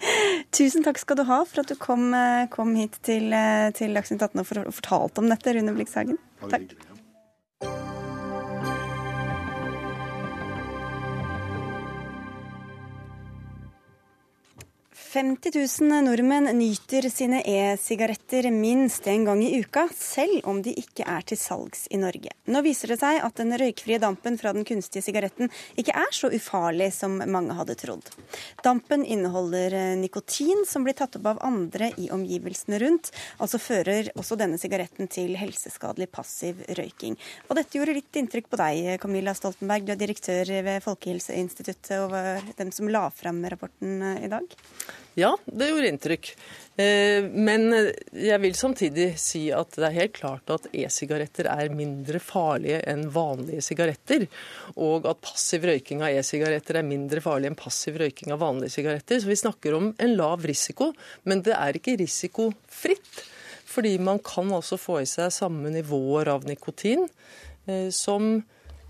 Tusen 0.60 0.86
takk 0.86 1.00
skal 1.02 1.18
du 1.18 1.24
ha 1.26 1.40
for 1.42 1.64
at 1.64 1.72
du 1.72 1.74
kom, 1.80 2.06
eh, 2.14 2.44
kom 2.54 2.76
hit 2.78 3.00
til, 3.06 3.34
til 3.74 3.98
Dagsnytt 3.98 4.22
18 4.28 4.44
og 4.44 4.76
fortalte 4.78 5.24
om 5.24 5.32
dette, 5.32 5.58
Rune 5.58 5.74
Blikshagen. 5.74 6.22
Takk. 6.44 6.70
50 15.10 15.80
000 15.80 16.04
nordmenn 16.04 16.46
nyter 16.54 17.08
sine 17.10 17.40
e-sigaretter 17.42 18.46
minst 18.54 19.08
en 19.10 19.24
gang 19.26 19.40
i 19.42 19.58
uka, 19.58 19.88
selv 19.96 20.44
om 20.46 20.60
de 20.62 20.70
ikke 20.78 21.02
er 21.02 21.24
til 21.26 21.40
salgs 21.40 21.88
i 21.90 21.98
Norge. 21.98 22.30
Nå 22.46 22.62
viser 22.62 22.92
det 22.92 23.00
seg 23.00 23.18
at 23.26 23.40
den 23.40 23.50
røykfrie 23.58 23.98
dampen 23.98 24.38
fra 24.38 24.52
den 24.54 24.62
kunstige 24.68 25.02
sigaretten 25.02 25.50
ikke 25.74 25.96
er 25.98 26.14
så 26.14 26.30
ufarlig 26.30 26.92
som 26.94 27.16
mange 27.26 27.56
hadde 27.58 27.74
trodd. 27.80 28.12
Dampen 28.62 29.02
inneholder 29.02 29.74
nikotin 29.98 30.62
som 30.70 30.86
blir 30.86 30.94
tatt 30.94 31.18
opp 31.18 31.26
av 31.32 31.42
andre 31.42 31.90
i 31.98 32.06
omgivelsene 32.14 32.78
rundt. 32.78 33.10
Altså 33.42 33.58
fører 33.58 34.12
også 34.14 34.38
denne 34.38 34.62
sigaretten 34.62 35.10
til 35.10 35.34
helseskadelig 35.42 36.06
passiv 36.14 36.62
røyking. 36.78 37.18
Og 37.48 37.58
dette 37.58 37.80
gjorde 37.80 37.98
litt 37.98 38.22
inntrykk 38.22 38.46
på 38.46 38.62
deg, 38.62 38.94
Camilla 39.02 39.34
Stoltenberg. 39.34 39.90
Du 39.90 39.96
er 39.98 40.02
direktør 40.06 40.54
ved 40.70 40.86
Folkehelseinstituttet 40.86 41.98
og 41.98 42.14
var 42.14 42.50
den 42.62 42.70
som 42.70 42.86
la 42.94 43.08
fram 43.10 43.42
rapporten 43.50 43.98
i 44.22 44.30
dag. 44.30 44.60
Ja, 45.18 45.32
det 45.44 45.70
gjorde 45.70 45.88
inntrykk. 45.90 46.28
Eh, 46.80 47.24
men 47.24 47.72
jeg 48.14 48.38
vil 48.42 48.54
samtidig 48.56 49.08
si 49.20 49.48
at 49.54 49.74
det 49.74 49.88
er 49.88 49.96
helt 49.96 50.14
klart 50.16 50.52
at 50.54 50.68
e-sigaretter 50.70 51.48
er 51.50 51.72
mindre 51.74 52.20
farlige 52.22 52.78
enn 52.88 53.08
vanlige 53.12 53.64
sigaretter. 53.66 54.28
Og 54.78 55.08
at 55.10 55.20
passiv 55.24 55.66
røyking 55.68 56.04
av 56.06 56.14
e-sigaretter 56.14 56.80
er 56.80 56.86
mindre 56.86 57.22
farlig 57.24 57.50
enn 57.50 57.58
passiv 57.58 57.98
røyking 58.00 58.32
av 58.34 58.42
vanlige 58.44 58.76
sigaretter. 58.78 59.20
Så 59.20 59.30
vi 59.30 59.40
snakker 59.42 59.76
om 59.76 59.90
en 59.98 60.16
lav 60.16 60.46
risiko, 60.46 60.92
men 61.28 61.44
det 61.46 61.56
er 61.58 61.80
ikke 61.80 61.98
risikofritt. 62.00 63.26
Fordi 63.70 63.96
man 64.02 64.18
kan 64.26 64.50
altså 64.54 64.78
få 64.80 65.02
i 65.02 65.10
seg 65.10 65.30
samme 65.34 65.70
nivåer 65.74 66.32
av 66.32 66.46
nikotin 66.48 67.04
eh, 67.66 67.90
som 67.94 68.32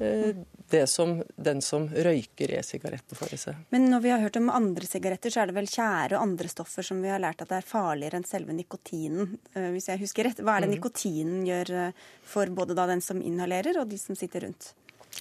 eh, 0.00 0.32
det 0.70 0.86
som 0.90 1.18
den 1.36 1.60
som 1.64 1.88
røyker 1.90 2.52
e-sigaretten 2.58 3.18
får 3.18 3.34
i 3.34 3.38
seg. 3.40 3.62
Men 3.74 3.88
når 3.92 4.04
vi 4.04 4.12
har 4.14 4.22
hørt 4.22 4.38
om 4.40 4.50
andre 4.54 4.86
sigaretter, 4.88 5.32
så 5.32 5.42
er 5.42 5.50
det 5.50 5.56
vel 5.58 5.70
tjære 5.70 6.16
og 6.16 6.24
andre 6.24 6.50
stoffer 6.52 6.86
som 6.86 7.00
vi 7.02 7.12
har 7.12 7.22
lært 7.22 7.42
at 7.44 7.50
det 7.52 7.60
er 7.60 7.70
farligere 7.70 8.20
enn 8.20 8.28
selve 8.28 8.56
nikotinen, 8.56 9.36
eh, 9.54 9.70
hvis 9.74 9.90
jeg 9.90 10.02
husker 10.04 10.28
rett. 10.28 10.42
Hva 10.44 10.56
er 10.56 10.66
det 10.66 10.70
mm. 10.72 10.76
nikotinen 10.76 11.46
gjør 11.48 11.74
eh, 11.84 12.04
for 12.32 12.52
både 12.54 12.76
da 12.78 12.86
den 12.90 13.02
som 13.04 13.22
inhalerer 13.22 13.80
og 13.82 13.90
de 13.90 13.98
som 14.00 14.18
sitter 14.18 14.46
rundt? 14.46 14.72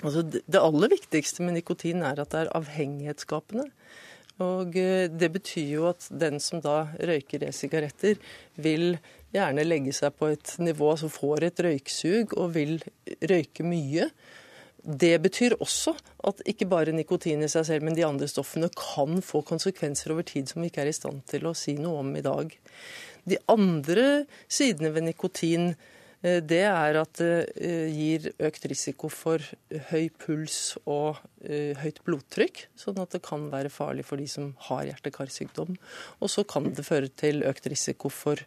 Altså, 0.04 0.24
det 0.24 0.62
aller 0.62 0.94
viktigste 0.94 1.44
med 1.44 1.58
nikotin 1.58 2.06
er 2.06 2.22
at 2.22 2.32
det 2.32 2.46
er 2.46 2.54
avhengighetsskapende. 2.58 3.68
Og 4.44 4.76
eh, 4.80 5.08
det 5.12 5.32
betyr 5.36 5.72
jo 5.74 5.88
at 5.92 6.08
den 6.12 6.40
som 6.44 6.62
da 6.64 6.82
røyker 6.96 7.44
e-sigaretter, 7.50 8.20
vil 8.56 8.94
gjerne 9.36 9.66
legge 9.66 9.94
seg 9.94 10.16
på 10.18 10.32
et 10.34 10.56
nivå 10.62 10.94
som 10.98 11.12
får 11.12 11.50
et 11.50 11.64
røyksug, 11.66 12.38
og 12.40 12.54
vil 12.56 12.78
røyke 13.30 13.66
mye. 13.68 14.10
Det 14.84 15.16
betyr 15.22 15.58
også 15.60 15.94
at 16.30 16.42
ikke 16.48 16.68
bare 16.70 16.94
nikotin 16.96 17.44
i 17.44 17.52
seg 17.52 17.68
selv, 17.68 17.86
men 17.86 17.98
de 17.98 18.06
andre 18.08 18.30
stoffene 18.32 18.70
kan 18.76 19.20
få 19.26 19.42
konsekvenser 19.48 20.14
over 20.14 20.28
tid 20.28 20.50
som 20.50 20.64
vi 20.64 20.72
ikke 20.72 20.86
er 20.86 20.92
i 20.92 20.96
stand 20.96 21.26
til 21.30 21.50
å 21.50 21.56
si 21.58 21.76
noe 21.80 22.00
om 22.04 22.14
i 22.16 22.24
dag. 22.26 22.54
De 23.28 23.40
andre 23.52 24.26
sidene 24.48 24.94
ved 24.96 25.06
nikotin 25.10 25.74
eh, 26.24 26.40
det 26.40 26.64
er 26.70 27.00
at 27.02 27.20
det 27.20 27.34
eh, 27.60 27.92
gir 27.92 28.30
økt 28.40 28.70
risiko 28.72 29.12
for 29.12 29.44
høy 29.92 30.08
puls 30.22 30.78
og 30.86 31.20
eh, 31.44 31.76
høyt 31.84 32.00
blodtrykk, 32.08 32.64
sånn 32.80 33.04
at 33.04 33.18
det 33.18 33.24
kan 33.28 33.50
være 33.52 33.74
farlig 33.74 34.08
for 34.08 34.22
de 34.22 34.30
som 34.32 34.54
har 34.70 34.88
hjerte-karsykdom. 34.88 35.76
Og 36.24 36.32
så 36.32 36.48
kan 36.48 36.72
det 36.72 36.88
føre 36.88 37.12
til 37.20 37.44
økt 37.48 37.68
risiko 37.68 38.12
for 38.14 38.40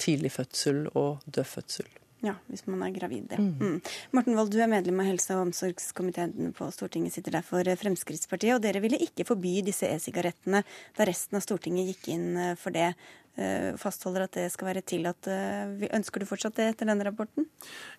tidlig 0.00 0.32
fødsel 0.40 0.86
og 0.96 1.22
død 1.28 1.52
fødsel. 1.52 1.94
Ja, 2.24 2.32
hvis 2.48 2.64
man 2.64 2.80
er 2.86 2.94
gravid. 2.94 3.28
Ja. 3.30 3.38
Mm. 3.38 3.58
mm. 3.60 3.92
Morten 4.16 4.38
Wold, 4.38 4.54
du 4.54 4.62
er 4.62 4.70
medlem 4.70 5.02
av 5.02 5.10
helse- 5.10 5.36
og 5.36 5.50
omsorgskomiteen 5.50 6.54
på 6.56 6.70
Stortinget, 6.72 7.12
sitter 7.12 7.36
der 7.36 7.44
for 7.44 7.68
eh, 7.68 7.76
Fremskrittspartiet. 7.76 8.56
Og 8.56 8.64
dere 8.64 8.80
ville 8.84 9.00
ikke 9.04 9.26
forby 9.28 9.58
disse 9.66 9.88
e-sigarettene 9.90 10.62
da 10.96 11.06
resten 11.08 11.36
av 11.36 11.44
Stortinget 11.44 11.92
gikk 11.92 12.10
inn 12.14 12.26
eh, 12.40 12.54
for 12.60 12.72
det. 12.76 12.88
Eh, 13.36 13.74
fastholder 13.76 14.24
at 14.24 14.38
det 14.38 14.46
skal 14.54 14.70
være 14.70 14.84
tillatt. 14.88 15.28
Ønsker 15.28 16.22
du 16.22 16.28
fortsatt 16.28 16.56
det 16.56 16.70
etter 16.72 16.88
denne 16.88 17.04
rapporten? 17.04 17.50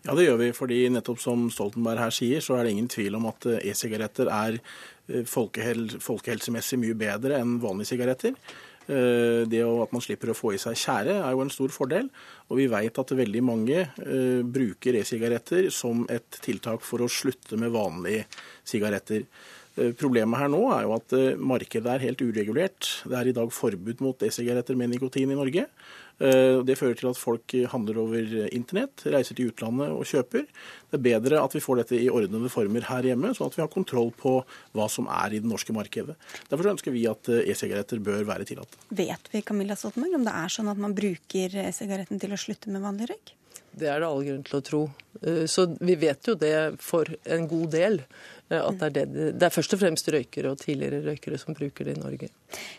Ja, 0.01 0.15
det 0.18 0.26
gjør 0.26 0.41
vi. 0.41 0.51
fordi 0.57 0.80
nettopp 0.89 1.22
som 1.22 1.45
Stoltenberg 1.53 2.01
her 2.01 2.15
sier, 2.15 2.41
så 2.41 2.57
er 2.57 2.65
det 2.65 2.74
ingen 2.74 2.89
tvil 2.89 3.20
om 3.20 3.30
at 3.30 3.45
e-sigaretter 3.61 4.34
er 4.34 4.57
folkehel 5.30 5.86
folkehelsemessig 6.03 6.82
mye 6.82 6.97
bedre 6.97 7.38
enn 7.38 7.59
vanlige 7.61 7.93
sigaretter. 7.93 8.34
Eh, 8.88 9.43
det 9.51 9.59
at 9.67 9.91
man 9.91 10.03
slipper 10.03 10.31
å 10.31 10.38
få 10.38 10.53
i 10.55 10.61
seg 10.61 10.77
tjære, 10.79 11.17
er 11.19 11.35
jo 11.35 11.43
en 11.43 11.51
stor 11.51 11.73
fordel. 11.75 12.07
Og 12.47 12.61
vi 12.61 12.69
vet 12.71 13.01
at 13.01 13.13
veldig 13.19 13.43
mange 13.43 13.83
eh, 13.83 14.41
bruker 14.43 14.99
e-sigaretter 15.01 15.67
som 15.75 16.05
et 16.13 16.39
tiltak 16.43 16.85
for 16.88 17.03
å 17.03 17.11
slutte 17.11 17.59
med 17.59 17.73
vanlige 17.75 18.25
sigaretter. 18.67 19.27
Eh, 19.75 19.91
problemet 19.99 20.39
her 20.39 20.51
nå 20.53 20.63
er 20.77 20.88
jo 20.88 20.95
at 20.95 21.17
markedet 21.35 21.97
er 21.97 22.05
helt 22.07 22.23
uregulert. 22.23 22.91
Det 23.03 23.19
er 23.19 23.31
i 23.31 23.35
dag 23.35 23.51
forbud 23.53 24.03
mot 24.05 24.23
e-sigaretter 24.23 24.79
med 24.79 24.95
nikotin 24.95 25.35
i 25.35 25.39
Norge. 25.39 25.67
Eh, 26.18 26.59
det 26.65 26.78
fører 26.80 26.97
til 26.97 27.09
at 27.11 27.20
folk 27.20 27.55
handler 27.72 27.99
over 28.01 28.34
internett, 28.49 29.05
reiser 29.05 29.38
til 29.38 29.51
utlandet 29.51 29.93
og 29.93 30.05
kjøper. 30.09 30.47
Det 30.89 30.97
er 30.97 31.05
bedre 31.05 31.41
at 31.43 31.53
vi 31.53 31.61
får 31.63 31.82
dette 31.82 31.99
i 31.99 32.09
ordnede 32.09 32.51
former 32.51 32.88
her 32.89 33.09
hjemme, 33.11 33.34
sånn 33.38 33.51
at 33.51 33.57
vi 33.57 33.63
har 33.63 33.72
kontroll 33.74 34.09
på 34.18 34.39
hva 34.78 34.89
som 34.91 35.09
er 35.13 35.38
i 35.38 35.41
det 35.43 35.49
norske 35.49 35.76
markedet. 35.76 36.18
Derfor 36.49 36.74
ønsker 36.74 36.95
vi 36.95 37.05
at 37.09 37.30
eh, 37.30 37.45
e-sigaretter 37.51 38.01
bør 38.03 38.26
være 38.28 38.47
tillatt. 38.49 38.80
Vet 38.89 39.34
vi 39.34 39.43
Camilla 39.45 39.78
Stoltenberg, 39.78 40.18
om 40.20 40.28
det 40.28 40.38
er 40.41 40.53
sånn 40.53 40.72
at 40.74 40.82
man 40.82 40.95
bruker 40.97 41.59
e-sigaretten 41.68 42.22
til 42.24 42.34
å 42.34 42.41
slutte 42.41 42.74
med 42.74 42.86
vanlig 42.86 43.11
røyk? 43.13 43.38
Det 43.78 43.89
er 43.91 44.01
det 44.01 44.09
all 44.09 44.25
grunn 44.25 44.43
til 44.47 44.57
å 44.57 44.63
tro. 44.65 44.82
Eh, 45.21 45.45
så 45.49 45.67
vi 45.80 45.95
vet 45.99 46.28
jo 46.30 46.36
det 46.39 46.82
for 46.84 47.09
en 47.25 47.47
god 47.49 47.69
del. 47.75 47.99
Eh, 48.49 48.61
at 48.61 48.80
det 48.82 48.89
er, 48.89 49.11
det, 49.13 49.30
det 49.38 49.47
er 49.47 49.53
først 49.53 49.75
og 49.78 49.82
fremst 49.84 50.09
røykere 50.13 50.53
og 50.53 50.61
tidligere 50.63 51.03
røykere 51.05 51.39
som 51.41 51.57
bruker 51.57 51.88
det 51.88 51.97
i 51.97 52.01
Norge. 52.01 52.32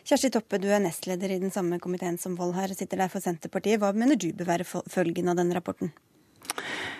Kjersti 0.09 0.32
Toppe, 0.34 0.61
du 0.62 0.68
er 0.72 0.82
nestleder 0.84 1.34
i 1.34 1.40
den 1.42 1.55
samme 1.55 1.80
komiteen 1.82 2.18
som 2.20 2.36
Vold 2.38 2.57
her, 2.59 2.74
sitter 2.76 3.05
der 3.05 3.12
for 3.12 3.24
Senterpartiet. 3.24 3.80
Hva 3.82 3.92
mener 3.96 4.18
du 4.18 4.30
bør 4.36 4.53
være 4.55 4.68
følgen 4.68 5.30
av 5.30 5.38
denne 5.40 5.59
rapporten? 5.59 5.92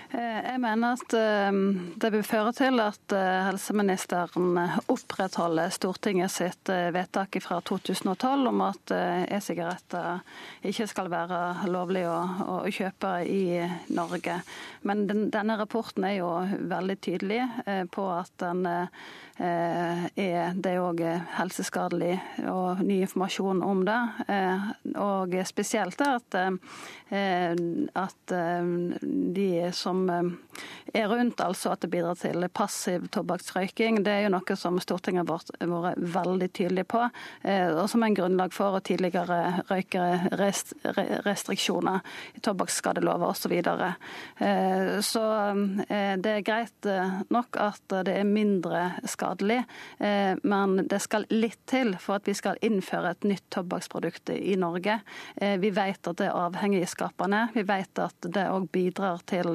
Eh, 0.09 0.41
jeg 0.41 0.61
mener 0.63 0.95
at 0.97 1.15
eh, 1.19 1.57
det 2.01 2.11
vil 2.15 2.25
føre 2.25 2.55
til 2.57 2.81
at 2.81 3.13
eh, 3.13 3.49
helseministeren 3.51 4.57
opprettholder 4.89 5.69
Stortinget 5.75 6.33
sitt 6.33 6.73
vedtak 6.95 7.37
fra 7.45 7.59
2012 7.61 8.49
om 8.49 8.65
at 8.65 8.95
e-sigaretter 9.37 10.23
ikke 10.69 10.89
skal 10.89 11.13
være 11.13 11.69
lovlig 11.69 12.07
å, 12.09 12.17
å, 12.57 12.57
kjøpe 12.73 13.13
i 13.29 13.61
Norge. 13.93 14.41
Men 14.89 15.05
den, 15.11 15.27
denne 15.35 15.59
rapporten 15.61 16.07
er 16.09 16.19
jo 16.23 16.33
veldig 16.71 16.99
tydelig 17.05 17.43
på 17.93 18.05
at 18.13 18.33
den 18.41 18.65
er 18.69 20.55
det 20.59 20.75
òg 20.83 21.01
helseskadelig 21.37 22.17
og 22.51 22.81
ny 22.83 23.01
informasjon 23.05 23.61
om 23.63 23.85
det. 23.87 23.99
Og 24.99 25.37
spesielt 25.47 26.03
at, 26.03 26.39
at 28.03 28.35
de 29.39 29.49
som 29.79 29.98
som 29.99 30.11
eh, 30.11 30.23
er 31.01 31.09
rundt, 31.09 31.41
altså 31.41 31.71
at 31.75 31.81
det 31.83 31.91
bidrar 31.93 32.15
til 32.19 32.49
passiv 32.55 33.09
tobakksrøyking. 33.13 34.03
Det 34.05 34.13
er 34.13 34.23
jo 34.27 34.31
noe 34.35 34.57
som 34.59 34.81
Stortinget 34.83 35.29
har 35.29 35.43
vært 35.61 35.99
veldig 36.15 36.49
tydelig 36.55 36.87
på, 36.89 37.11
eh, 37.43 37.69
og 37.75 37.91
som 37.91 38.03
er 38.03 38.07
en 38.11 38.19
grunnlag 38.19 38.51
for 38.55 38.81
tidligere 38.85 39.63
røykerestriksjoner 39.69 41.99
i 42.35 42.41
tobakksskadelova 42.45 43.27
osv. 43.33 43.37
Så, 43.39 43.49
videre. 43.49 43.95
Eh, 44.45 45.01
så 45.01 45.25
det 45.89 46.33
er 46.35 46.45
greit 46.45 46.85
nok 47.33 47.57
at 47.63 47.81
det 48.05 48.13
er 48.13 48.27
mindre 48.29 49.01
skadelig, 49.09 49.63
men 49.99 50.89
det 50.91 51.01
skal 51.01 51.25
litt 51.31 51.61
til 51.71 51.97
for 52.03 52.15
at 52.19 52.27
vi 52.29 52.35
skal 52.37 52.61
innføre 52.67 53.11
et 53.15 53.25
nytt 53.31 53.47
tobakksprodukt 53.55 54.31
i 54.35 54.57
Norge. 54.61 54.99
Vi 55.39 55.71
vet 55.73 56.11
at 56.11 56.19
det 56.21 56.27
er 56.29 56.37
avhengigskapende. 56.37 57.47
Vi 57.55 57.63
vet 57.71 57.99
at 58.05 58.29
det 58.37 58.45
òg 58.53 58.69
bidrar 58.75 59.19
til 59.31 59.49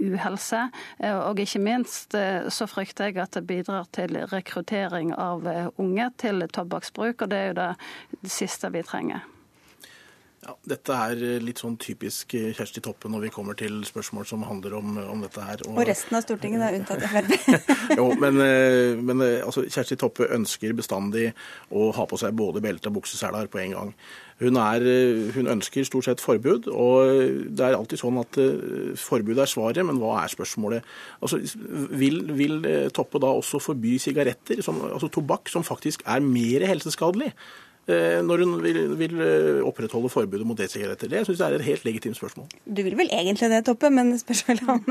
uhelse. 0.00 0.68
Eh, 0.98 1.16
og 1.16 1.40
ikke 1.40 1.62
minst 1.62 2.14
eh, 2.18 2.48
så 2.52 2.68
frykter 2.70 3.10
jeg 3.10 3.22
at 3.22 3.38
det 3.38 3.46
bidrar 3.46 3.88
til 3.94 4.18
rekruttering 4.32 5.14
av 5.16 5.46
unge 5.78 6.10
til 6.18 6.46
tobakksbruk, 6.52 7.22
og 7.22 7.32
det 7.32 7.38
er 7.38 7.50
jo 7.52 7.58
det 7.62 8.32
siste 8.38 8.72
vi 8.74 8.84
trenger. 8.86 9.26
Ja, 10.38 10.52
dette 10.70 10.94
er 10.94 11.22
eh, 11.24 11.40
litt 11.42 11.58
sånn 11.58 11.74
typisk 11.82 12.36
eh, 12.38 12.52
Kjersti 12.54 12.82
Toppe 12.84 13.10
når 13.10 13.24
vi 13.24 13.30
kommer 13.34 13.56
til 13.58 13.80
spørsmål 13.86 14.28
som 14.28 14.44
handler 14.46 14.76
om, 14.78 14.94
om 15.02 15.24
dette 15.24 15.42
her. 15.42 15.64
Og, 15.66 15.74
og, 15.74 15.82
resten 15.88 16.14
av 16.14 16.22
Stortinget, 16.22 16.62
er 16.62 16.78
unntatt 16.78 17.02
Frp. 17.10 17.34
jo, 17.98 18.06
men, 18.22 18.38
eh, 18.44 18.94
men 19.02 19.24
altså, 19.24 19.66
Kjersti 19.66 19.98
Toppe 19.98 20.30
ønsker 20.38 20.76
bestandig 20.78 21.32
å 21.74 21.90
ha 21.96 22.06
på 22.06 22.20
seg 22.22 22.38
både 22.38 22.62
belte 22.62 22.92
og 22.92 23.00
bukseseler 23.00 23.50
på 23.50 23.64
en 23.64 23.76
gang. 23.80 23.92
Hun, 24.38 24.54
er, 24.62 24.84
hun, 25.34 25.50
ønsker 25.50 25.82
stort 25.82 26.06
sett 26.06 26.20
forbud, 26.22 26.68
og 26.70 27.48
det 27.58 27.64
er 27.66 27.74
alltid 27.74 27.98
sånn 27.98 28.20
at 28.22 28.36
forbud 29.02 29.40
er 29.42 29.50
svaret, 29.50 29.82
men 29.82 29.98
hva 29.98 30.20
er 30.20 30.30
spørsmålet? 30.30 30.86
Altså, 31.18 31.40
vil, 31.90 32.20
vil 32.38 32.60
Toppe 32.94 33.18
da 33.18 33.32
også 33.34 33.58
forby 33.58 33.96
sigaretter, 33.98 34.62
som, 34.62 34.78
altså 34.86 35.10
tobakk, 35.10 35.50
som 35.50 35.66
faktisk 35.66 36.06
er 36.06 36.22
mer 36.22 36.68
helseskadelig? 36.70 37.32
Eh, 37.88 38.18
når 38.20 38.42
hun 38.44 38.50
vil, 38.60 38.78
vil 39.00 39.20
eh, 39.24 39.58
opprettholde 39.64 40.10
forbudet 40.12 40.44
mot 40.44 40.58
e-sigaretter? 40.60 41.08
Det 41.08 41.22
syns 41.24 41.40
jeg 41.40 41.54
er 41.54 41.56
et 41.56 41.68
helt 41.70 41.86
legitimt 41.86 42.18
spørsmål. 42.18 42.44
Du 42.68 42.82
vil 42.84 42.96
vel 42.98 43.08
egentlig 43.16 43.48
det, 43.48 43.62
Toppe, 43.64 43.88
men 43.88 44.12
spørs 44.20 44.42
vel 44.44 44.58
om, 44.68 44.82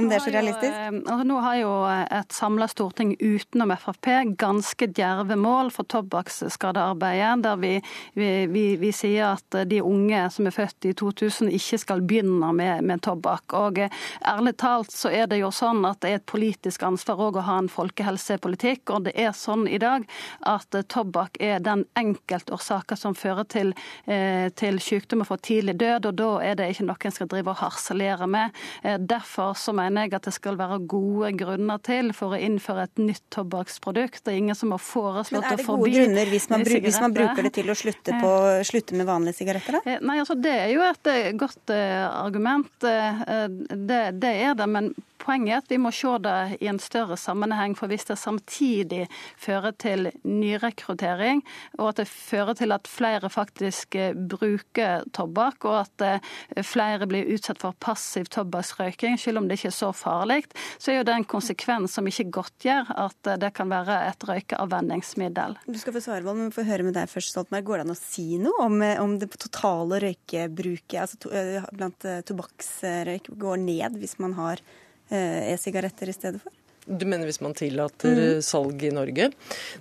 om 0.00 0.06
det 0.08 0.16
er 0.16 0.22
så 0.24 0.32
realistisk? 0.32 0.70
Jo, 0.72 0.86
eh, 0.86 1.02
altså, 1.02 1.26
nå 1.28 1.40
har 1.44 1.58
jo 1.58 1.72
et 2.16 2.32
samla 2.32 2.68
storting 2.72 3.12
utenom 3.20 3.74
Frp 3.82 4.08
ganske 4.40 4.88
djerve 4.88 5.36
mål 5.36 5.68
for 5.74 5.84
tobakksskadearbeidet, 5.92 7.42
der 7.44 7.60
vi, 7.60 7.74
vi, 8.16 8.30
vi, 8.48 8.64
vi, 8.80 8.94
sier 8.96 9.34
at 9.34 9.60
de 9.68 9.82
unge 9.84 10.24
som 10.32 10.48
er 10.48 10.56
født 10.56 10.88
i 10.88 10.94
2000 10.96 11.52
ikke 11.60 11.80
skal 11.84 12.00
begynne 12.00 12.54
med, 12.56 12.88
med 12.88 13.04
tobakk. 13.04 13.52
Og 13.52 13.82
ærlig 13.84 14.54
talt 14.64 14.96
så 14.96 15.12
er 15.12 15.28
det 15.28 15.42
jo 15.42 15.52
sånn 15.52 15.84
at 15.84 16.00
det 16.00 16.14
er 16.14 16.22
et 16.22 16.28
politisk 16.32 16.88
ansvar 16.88 17.20
òg 17.28 17.42
å 17.42 17.44
ha 17.50 17.60
en 17.60 17.68
folkehelsepolitikk, 17.68 18.96
og 18.96 19.10
det 19.10 19.16
er 19.20 19.36
sånn 19.36 19.68
i 19.68 19.76
dag 19.82 20.08
at 20.48 20.80
tobakk 20.88 21.36
er 21.36 21.60
den 21.60 21.84
enkelte 22.00 22.29
enkeltårsaker 22.30 22.96
som 22.96 23.14
fører 23.14 23.46
til, 23.48 23.74
eh, 24.06 24.48
til 24.54 24.78
sykdom 24.78 25.22
og 25.22 25.26
for 25.26 25.36
tidlig 25.36 25.76
død, 25.78 26.06
og 26.06 26.16
da 26.16 26.30
er 26.44 26.54
det 26.54 26.70
ikke 26.70 26.86
noe 26.86 26.96
en 27.04 27.12
skal 27.12 27.28
drive 27.28 27.50
og 27.50 27.56
harselere 27.56 28.26
med. 28.26 28.50
Eh, 28.84 28.98
derfor 28.98 29.54
så 29.54 29.74
mener 29.74 30.06
jeg 30.06 30.14
at 30.14 30.22
det 30.22 30.34
skal 30.34 30.56
være 30.56 30.86
gode 30.86 31.32
grunner 31.36 31.82
til 31.82 32.12
for 32.12 32.36
å 32.36 32.40
innføre 32.40 32.84
et 32.84 32.98
nytt 32.98 33.22
tobakksprodukt. 33.30 34.24
Det 34.24 34.34
er 34.34 34.38
ingen 34.38 34.54
som 34.54 34.70
har 34.70 34.78
foreslått 34.78 35.44
å 35.44 35.50
forby 35.50 35.50
Men 35.50 35.52
er 35.52 35.56
det 35.56 35.66
gode 35.66 35.90
grunner 35.98 36.26
hvis 36.30 36.50
man, 36.50 36.64
hvis 36.64 37.00
man, 37.00 37.14
bruker 37.14 37.42
det 37.42 37.52
til 37.54 37.70
å 37.70 37.74
slutte, 37.74 38.20
på, 38.20 38.32
slutte 38.64 38.94
med 38.94 39.06
vanlige 39.06 39.40
sigaretter, 39.40 39.80
da? 39.80 39.98
Nei, 40.00 40.18
altså 40.18 40.34
Det 40.40 40.50
er 40.50 40.70
jo 40.74 40.82
et 40.86 41.36
godt 41.38 41.70
argument. 41.70 42.70
Det, 42.80 44.02
det 44.20 44.34
er 44.46 44.54
det. 44.54 44.68
men 44.68 44.94
Poenget 45.30 45.52
er 45.54 45.60
at 45.62 45.70
vi 45.70 45.76
må 45.78 45.92
se 45.94 46.10
det 46.24 46.56
i 46.58 46.66
en 46.66 46.80
større 46.82 47.14
sammenheng. 47.20 47.76
For 47.78 47.86
hvis 47.86 48.08
det 48.08 48.16
samtidig 48.18 49.04
fører 49.38 49.76
til 49.78 50.08
nyrekruttering, 50.26 51.44
og 51.78 51.92
at 51.92 52.00
det 52.00 52.06
fører 52.10 52.56
til 52.58 52.74
at 52.74 52.90
flere 52.90 53.30
faktisk 53.30 53.94
eh, 53.94 54.16
bruker 54.16 55.04
tobakk, 55.14 55.68
og 55.70 55.76
at 55.84 56.02
eh, 56.02 56.64
flere 56.66 57.06
blir 57.06 57.30
utsatt 57.30 57.62
for 57.62 57.78
passiv 57.78 58.26
tobakksrøyking, 58.34 59.20
selv 59.22 59.38
om 59.38 59.46
det 59.46 59.60
ikke 59.60 59.70
er 59.70 59.76
så 59.76 59.92
farlig, 59.94 60.40
så 60.82 60.90
er 60.90 60.98
jo 60.98 61.06
det 61.06 61.14
en 61.20 61.28
konsekvens 61.36 61.94
som 61.94 62.10
ikke 62.10 62.26
godtgjør 62.40 62.90
at 63.06 63.30
eh, 63.30 63.38
det 63.44 63.52
kan 63.54 63.70
være 63.70 64.00
et 64.08 64.28
røykeavvenningsmiddel. 64.32 65.60
Du 65.70 65.78
skal 65.78 65.94
få 65.94 66.04
svare, 66.08 66.26
men 66.26 66.50
vi 66.50 66.58
får 66.58 66.70
høre 66.72 66.90
med 66.90 66.98
deg 66.98 67.14
først, 67.14 67.36
Stoltenberg. 67.36 67.70
Går 67.70 67.84
det 67.84 67.86
an 67.86 67.94
å 67.94 68.00
si 68.02 68.28
noe 68.42 68.66
om, 68.66 68.82
om 69.06 69.18
det 69.22 69.30
totale 69.38 70.02
røykebruket 70.08 71.00
altså 71.06 71.22
to, 71.22 71.34
blant 71.70 72.10
tobakksrøyk 72.26 73.30
går 73.38 73.66
ned 73.70 74.02
hvis 74.02 74.18
man 74.18 74.34
har 74.34 74.66
e-sigaretter 75.10 76.10
i 76.10 76.16
stedet 76.16 76.42
for? 76.42 76.54
Du 76.90 77.04
mener 77.06 77.28
hvis 77.28 77.42
man 77.44 77.54
tillater 77.54 78.16
mm. 78.16 78.42
salg 78.42 78.82
i 78.82 78.90
Norge? 78.94 79.28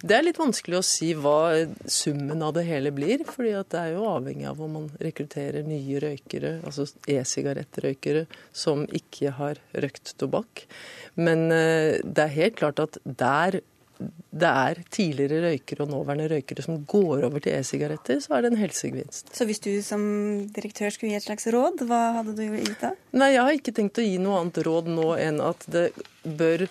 Det 0.01 0.15
er 0.15 0.25
litt 0.25 0.39
vanskelig 0.39 0.79
å 0.79 0.85
si 0.85 1.13
hva 1.17 1.65
summen 1.89 2.43
av 2.45 2.53
det 2.57 2.65
hele 2.67 2.91
blir. 2.93 3.23
fordi 3.25 3.55
det 3.55 3.79
er 3.79 3.95
jo 3.95 4.05
avhengig 4.11 4.45
av 4.49 4.61
om 4.61 4.75
man 4.77 4.89
rekrutterer 5.01 5.65
nye 5.65 6.01
røykere, 6.03 6.59
altså 6.67 6.85
e-sigarettrøykere, 7.09 8.27
som 8.51 8.85
ikke 8.85 9.33
har 9.39 9.61
røkt 9.73 10.13
tobakk. 10.19 10.65
Men 11.15 11.49
eh, 11.55 11.97
det 12.03 12.25
er 12.25 12.35
helt 12.35 12.59
klart 12.59 12.83
at 12.83 12.99
der 13.03 13.61
det 13.99 14.49
er 14.49 14.79
tidligere 14.93 15.41
røykere 15.43 15.83
og 15.83 15.91
nåværende 15.91 16.29
røykere 16.31 16.63
som 16.63 16.77
går 16.87 17.25
over 17.27 17.43
til 17.43 17.57
e-sigaretter, 17.57 18.21
så 18.23 18.37
er 18.37 18.45
det 18.45 18.53
en 18.53 18.61
helsegevinst. 18.61 19.33
Så 19.35 19.47
hvis 19.49 19.59
du 19.63 19.71
som 19.85 20.03
direktør 20.55 20.93
skulle 20.95 21.11
gi 21.11 21.19
et 21.19 21.27
slags 21.27 21.49
råd, 21.51 21.83
hva 21.89 22.03
hadde 22.19 22.37
du 22.37 22.45
gitt 22.45 22.79
da? 22.83 22.93
Nei, 23.19 23.33
jeg 23.35 23.43
har 23.43 23.57
ikke 23.57 23.75
tenkt 23.75 23.99
å 23.99 24.05
gi 24.05 24.15
noe 24.21 24.39
annet 24.43 24.61
råd 24.69 24.87
nå 24.93 25.09
enn 25.19 25.41
at 25.43 25.67
det 25.73 25.89
bør 26.23 26.67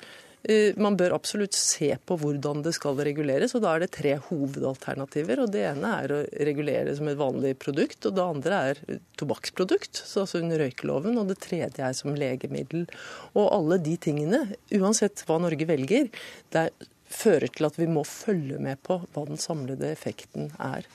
man 0.81 0.97
bør 0.97 1.13
absolutt 1.13 1.57
se 1.57 1.91
på 2.09 2.17
hvordan 2.17 2.63
det 2.65 2.73
skal 2.77 2.97
reguleres, 3.05 3.53
og 3.53 3.65
da 3.65 3.75
er 3.75 3.83
det 3.85 3.91
tre 3.93 4.15
hovedalternativer. 4.31 5.43
og 5.45 5.53
Det 5.53 5.67
ene 5.69 5.91
er 6.03 6.15
å 6.15 6.21
regulere 6.49 6.95
som 6.97 7.11
et 7.11 7.21
vanlig 7.21 7.55
produkt, 7.61 8.09
og 8.09 8.17
det 8.17 8.25
andre 8.25 8.61
er 8.71 8.83
tobakksprodukt, 9.21 10.03
altså 10.09 10.41
under 10.41 10.65
røykeloven, 10.65 11.21
og 11.21 11.29
det 11.29 11.41
tredje 11.45 11.85
er 11.85 11.97
som 11.97 12.17
legemiddel. 12.17 12.87
Og 13.35 13.51
alle 13.53 13.81
de 13.85 13.99
tingene, 14.01 14.45
uansett 14.79 15.27
hva 15.29 15.37
Norge 15.45 15.69
velger, 15.69 16.09
det 16.55 16.65
er 16.65 16.89
fører 17.09 17.51
til 17.53 17.69
at 17.69 17.79
vi 17.79 17.89
må 17.91 18.05
følge 18.07 18.59
med 18.63 18.81
på 18.85 19.01
hva 19.15 19.25
den 19.29 19.41
samlede 19.41 19.91
effekten 19.93 20.53
er. 20.61 20.87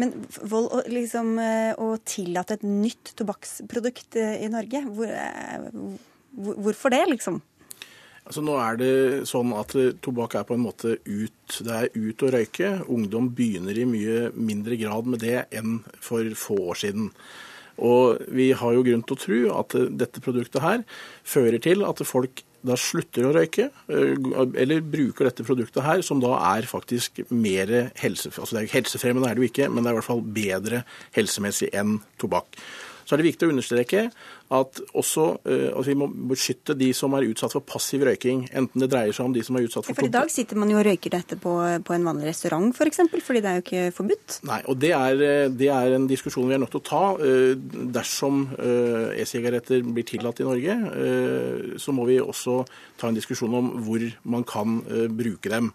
Men 0.00 0.14
vold, 0.48 0.70
liksom, 0.88 1.34
eh, 1.42 1.72
å 1.76 1.98
tillate 2.08 2.56
et 2.56 2.64
nytt 2.64 3.12
tobakksprodukt 3.20 4.16
eh, 4.16 4.38
i 4.46 4.48
Norge, 4.52 4.80
hvor, 4.88 5.10
eh, 5.12 5.66
hvorfor 6.64 6.94
det, 6.94 7.02
liksom? 7.10 7.42
Altså 8.30 8.44
Nå 8.46 8.52
er 8.62 8.76
det 8.78 8.90
sånn 9.26 9.50
at 9.58 9.72
tobakk 10.06 10.36
er 10.38 10.44
på 10.46 10.54
en 10.54 10.62
måte 10.62 10.92
ut. 11.02 11.54
Det 11.66 11.74
er 11.74 11.88
ut 11.96 12.22
å 12.22 12.28
røyke. 12.30 12.68
Ungdom 12.86 13.32
begynner 13.34 13.74
i 13.74 13.86
mye 13.90 14.28
mindre 14.38 14.76
grad 14.78 15.08
med 15.10 15.24
det 15.24 15.48
enn 15.58 15.80
for 15.98 16.28
få 16.38 16.60
år 16.70 16.78
siden. 16.78 17.08
Og 17.82 18.20
vi 18.30 18.52
har 18.54 18.76
jo 18.76 18.84
grunn 18.86 19.02
til 19.02 19.16
å 19.16 19.22
tro 19.24 19.40
at 19.56 19.74
dette 19.98 20.22
produktet 20.22 20.62
her 20.62 20.84
fører 21.26 21.58
til 21.64 21.82
at 21.88 22.04
folk 22.06 22.44
da 22.62 22.76
slutter 22.78 23.26
å 23.26 23.32
røyke, 23.34 23.66
eh, 23.90 24.14
eller 24.62 24.84
bruker 24.84 25.26
dette 25.26 25.46
produktet 25.48 25.82
her, 25.82 26.04
som 26.06 26.20
da 26.22 26.36
er 26.52 26.68
faktisk 26.70 27.24
mer 27.32 27.90
helse, 27.98 28.30
altså 28.36 28.58
det 28.58 28.66
er 28.66 28.74
helsefremmende, 28.76 29.30
er 29.30 29.34
det 29.34 29.42
jo 29.42 29.50
ikke, 29.50 29.70
men 29.72 29.82
det 29.82 29.90
er 29.90 29.96
i 29.96 29.98
hvert 29.98 30.10
fall 30.10 30.22
bedre 30.22 30.82
helsemessig 31.16 31.72
enn 31.72 31.96
tobakk. 32.20 32.60
Så 33.08 33.16
er 33.16 33.24
det 33.24 33.32
viktig 33.32 33.48
å 33.48 33.54
understreke 33.56 34.02
at 34.50 34.80
også 34.98 35.24
altså 35.46 35.86
vi 35.86 35.98
må 35.98 36.08
beskytte 36.30 36.74
de 36.78 36.90
som 36.96 37.14
er 37.14 37.28
utsatt 37.30 37.54
for 37.54 37.64
passiv 37.66 38.02
røyking. 38.06 38.46
Enten 38.56 38.82
det 38.82 38.88
dreier 38.90 39.14
seg 39.14 39.28
om 39.28 39.34
de 39.34 39.44
som 39.46 39.56
er 39.58 39.66
utsatt 39.68 39.86
for 39.86 39.94
ja, 39.94 39.98
For 40.00 40.08
I 40.08 40.14
dag 40.14 40.32
sitter 40.32 40.58
man 40.58 40.72
jo 40.72 40.80
og 40.80 40.86
røyker 40.88 41.14
dette 41.14 41.38
på, 41.40 41.52
på 41.86 41.94
en 41.94 42.08
vanlig 42.08 42.30
restaurant 42.30 42.70
f.eks., 42.70 42.80
for 42.80 42.90
eksempel, 42.90 43.22
fordi 43.22 43.42
det 43.44 43.50
er 43.50 43.58
jo 43.58 43.64
ikke 43.64 43.84
forbudt. 43.94 44.38
Nei, 44.48 44.58
og 44.70 44.78
det 44.82 44.92
er, 44.96 45.22
eh, 45.26 45.52
det 45.54 45.70
er, 45.70 45.94
en 45.94 46.08
diskusjon 46.10 46.48
vi 46.48 46.56
er 46.56 46.62
nødt 46.62 46.72
til 46.74 46.82
å 46.82 46.88
ta. 46.90 47.02
Uh, 47.20 47.54
dersom 47.94 48.42
e-sigaretter 48.60 49.84
blir 49.86 50.06
tillatt 50.06 50.40
i 50.42 50.46
Norge, 50.46 50.76
så 51.80 51.92
må 51.94 52.04
vi 52.08 52.18
også 52.22 52.60
ta 53.00 53.08
en 53.08 53.16
diskusjon 53.16 53.54
om 53.56 53.70
hvor 53.84 54.02
man 54.32 54.44
kan 54.48 54.78
bruke 55.16 55.50
dem. 55.52 55.70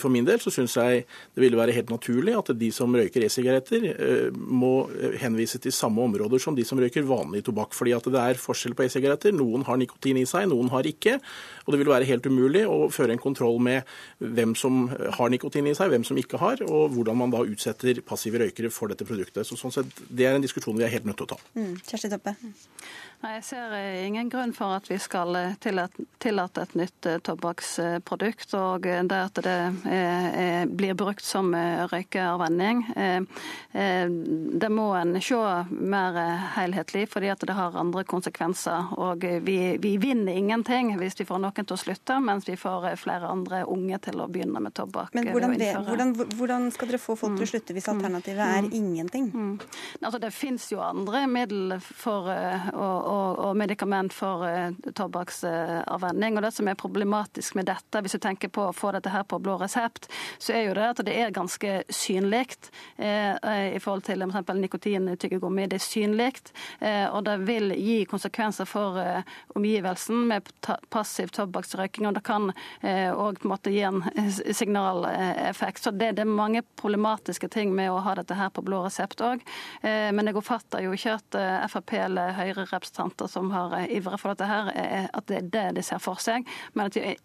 For 0.00 0.12
min 0.12 0.26
del 0.26 0.40
så 0.42 0.52
syns 0.54 0.76
jeg 0.78 1.04
det 1.04 1.42
ville 1.42 1.58
være 1.58 1.74
helt 1.76 1.90
naturlig 1.92 2.34
at 2.38 2.52
de 2.58 2.70
som 2.74 2.94
røyker 2.96 3.24
e-sigaretter, 3.26 3.86
må 4.32 4.88
henvise 5.20 5.60
til 5.62 5.74
samme 5.74 6.04
områder 6.06 6.42
som 6.42 6.56
de 6.56 6.66
som 6.68 6.80
røyker 6.80 7.06
vanlig 7.08 7.44
tobakk. 7.48 7.76
fordi 7.76 7.94
at 7.96 8.01
at 8.02 8.14
det 8.14 8.22
er 8.22 8.40
forskjell 8.40 8.74
på 8.78 8.86
e-sigaretter. 8.86 9.34
Noen 9.36 9.64
har 9.68 9.78
nikotin 9.80 10.20
i 10.20 10.26
seg, 10.28 10.48
noen 10.50 10.70
har 10.72 10.86
ikke. 10.88 11.18
Og 11.64 11.74
det 11.74 11.80
vil 11.82 11.92
være 11.92 12.08
helt 12.08 12.26
umulig 12.26 12.64
å 12.68 12.88
føre 12.92 13.14
en 13.14 13.22
kontroll 13.22 13.60
med 13.62 13.88
hvem 14.18 14.56
som 14.58 14.84
har 14.90 15.32
nikotin 15.32 15.70
i 15.70 15.76
seg, 15.78 15.92
hvem 15.92 16.06
som 16.06 16.18
ikke 16.20 16.40
har, 16.42 16.64
og 16.66 16.96
hvordan 16.96 17.18
man 17.22 17.34
da 17.34 17.44
utsetter 17.46 18.02
passive 18.06 18.42
røykere 18.42 18.72
for 18.74 18.92
dette 18.92 19.06
produktet. 19.08 19.46
Så 19.46 19.58
sånn 19.60 19.74
sett, 19.74 20.02
Det 20.12 20.26
er 20.26 20.36
en 20.36 20.44
diskusjon 20.44 20.76
vi 20.76 20.84
er 20.84 20.92
helt 20.92 21.06
nødt 21.08 21.16
til 21.22 21.28
å 21.28 21.34
ta. 21.34 21.40
Mm. 21.56 21.74
Kjersti 21.86 22.10
Toppe. 22.12 22.36
Nei, 23.22 23.36
Jeg 23.36 23.44
ser 23.46 23.72
eh, 23.76 24.00
ingen 24.08 24.26
grunn 24.26 24.50
for 24.50 24.74
at 24.74 24.88
vi 24.90 24.96
skal 24.98 25.36
eh, 25.38 25.52
tillate 25.62 26.62
et 26.64 26.72
nytt 26.74 27.06
eh, 27.06 27.20
tobakksprodukt. 27.22 28.54
Og 28.58 28.82
det 28.82 29.18
at 29.18 29.38
det 29.46 29.54
er, 29.86 30.66
blir 30.66 30.96
brukt 30.98 31.22
som 31.22 31.52
røykeavvenning, 31.92 32.82
det 33.72 34.68
må 34.72 34.86
en 34.98 35.14
se 35.22 35.38
mer 35.70 36.16
helhetlig, 36.56 37.04
fordi 37.10 37.30
det 37.46 37.56
har 37.56 37.76
andre 37.78 38.02
konsekvenser. 38.08 38.92
Og 38.98 39.24
vi, 39.46 39.56
vi, 39.82 39.92
vinner 40.02 40.34
ingenting 40.36 40.94
hvis 41.00 41.18
vi 41.20 41.26
får 41.28 41.42
noen 41.42 41.66
til 41.66 41.76
å 41.76 41.80
slutte, 41.80 42.18
mens 42.24 42.48
vi 42.48 42.56
får 42.58 42.88
flere 43.00 43.30
andre 43.30 43.62
unge 43.70 43.98
til 44.02 44.22
å 44.22 44.28
begynne 44.32 44.62
med 44.62 44.74
tobakk. 44.76 45.14
Men 45.14 45.30
hvordan, 45.30 45.56
hvordan, 45.86 46.14
hvordan 46.38 46.68
skal 46.74 46.90
dere 46.90 47.02
få 47.02 47.16
folk 47.20 47.36
til 47.36 47.46
å 47.46 47.48
mm. 47.48 47.52
slutte 47.54 47.76
hvis 47.76 47.90
alternativet 47.92 48.44
er 48.46 48.66
mm. 48.66 48.72
ingenting? 48.80 49.30
Mm. 49.32 49.54
Altså, 50.02 50.22
det 50.22 50.32
finnes 50.34 50.66
jo 50.72 50.82
andre 50.84 51.24
middel 51.30 51.78
for 51.82 52.30
å 52.32 53.11
og, 53.12 53.38
og 53.38 53.56
medikament 53.58 54.14
for 54.14 54.44
tobakksavvenning. 54.96 56.36
Og 56.36 56.46
det 56.46 56.52
som 56.56 56.68
er 56.68 56.78
problematisk 56.78 57.56
med 57.58 57.68
dette, 57.68 58.02
hvis 58.02 58.16
du 58.16 58.22
tenker 58.22 58.52
på 58.52 58.68
å 58.68 58.76
få 58.76 58.92
dette 58.96 59.12
her 59.12 59.26
på 59.28 59.40
blå 59.42 59.58
resept, 59.60 60.08
så 60.42 60.56
er 60.56 60.66
jo 60.66 60.76
det 60.78 60.88
at 60.92 61.02
det 61.06 61.16
er 61.18 61.34
ganske 61.34 61.82
synlig 61.92 62.44
i 62.98 63.78
forhold 63.82 64.04
til 64.06 64.24
f.eks. 64.24 64.52
nikotintyggegummi. 64.58 65.66
Det 65.70 65.78
er 65.78 65.84
synlig, 65.84 66.30
og 67.12 67.20
det 67.26 67.36
vil 67.46 67.74
gi 67.76 67.98
konsekvenser 68.08 68.66
for 68.68 68.98
omgivelsen 69.56 70.24
med 70.30 70.48
passiv 70.90 71.30
tobakksrøyking. 71.36 72.08
og 72.08 72.16
det 72.16 72.24
kan 72.26 72.50
òg 72.82 73.42
gi 73.68 73.82
en 73.86 74.02
signaleffekt. 74.32 75.84
Så 75.84 75.90
det, 75.90 76.12
det, 76.16 76.24
er 76.24 76.32
mange 76.32 76.64
problematiske 76.80 77.48
ting 77.52 77.74
med 77.74 77.92
å 77.92 78.00
ha 78.04 78.16
dette 78.18 78.36
her 78.38 78.50
på 78.50 78.64
blå 78.64 78.84
resept 78.86 79.22
òg. 79.24 79.44
Men 79.82 80.26
jeg 80.26 80.38
oppfatter 80.38 80.84
jo 80.86 80.96
ikke 80.96 81.18
at 81.18 81.40
Frp 81.72 81.96
eller 82.00 82.34
Høyre-representanter 82.36 83.01
som 83.30 83.50
har 83.54 83.74
ivret 83.88 84.20
for 84.20 84.32
dette 84.32 84.48
her, 84.48 84.70
at 85.12 85.26
det 85.30 85.38
er 85.38 85.50
det 85.52 85.66
de 85.78 85.84
ser 85.86 86.02
for 86.02 86.20
seg, 86.22 86.46
men 86.74 86.88
at 86.88 86.96
de 86.96 87.16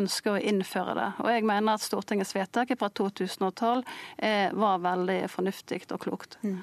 ønsker 0.00 0.36
å 0.36 0.42
innføre 0.52 0.96
det. 0.98 1.08
Og 1.24 1.30
jeg 1.32 1.46
mener 1.48 1.76
at 1.76 1.84
Stortingets 1.84 2.34
vedtak 2.36 2.72
fra 2.80 2.90
2012 2.90 3.84
var 4.60 4.84
veldig 4.84 5.22
fornuftig 5.30 5.82
og 5.90 6.00
klokt. 6.04 6.38
Mm. 6.42 6.60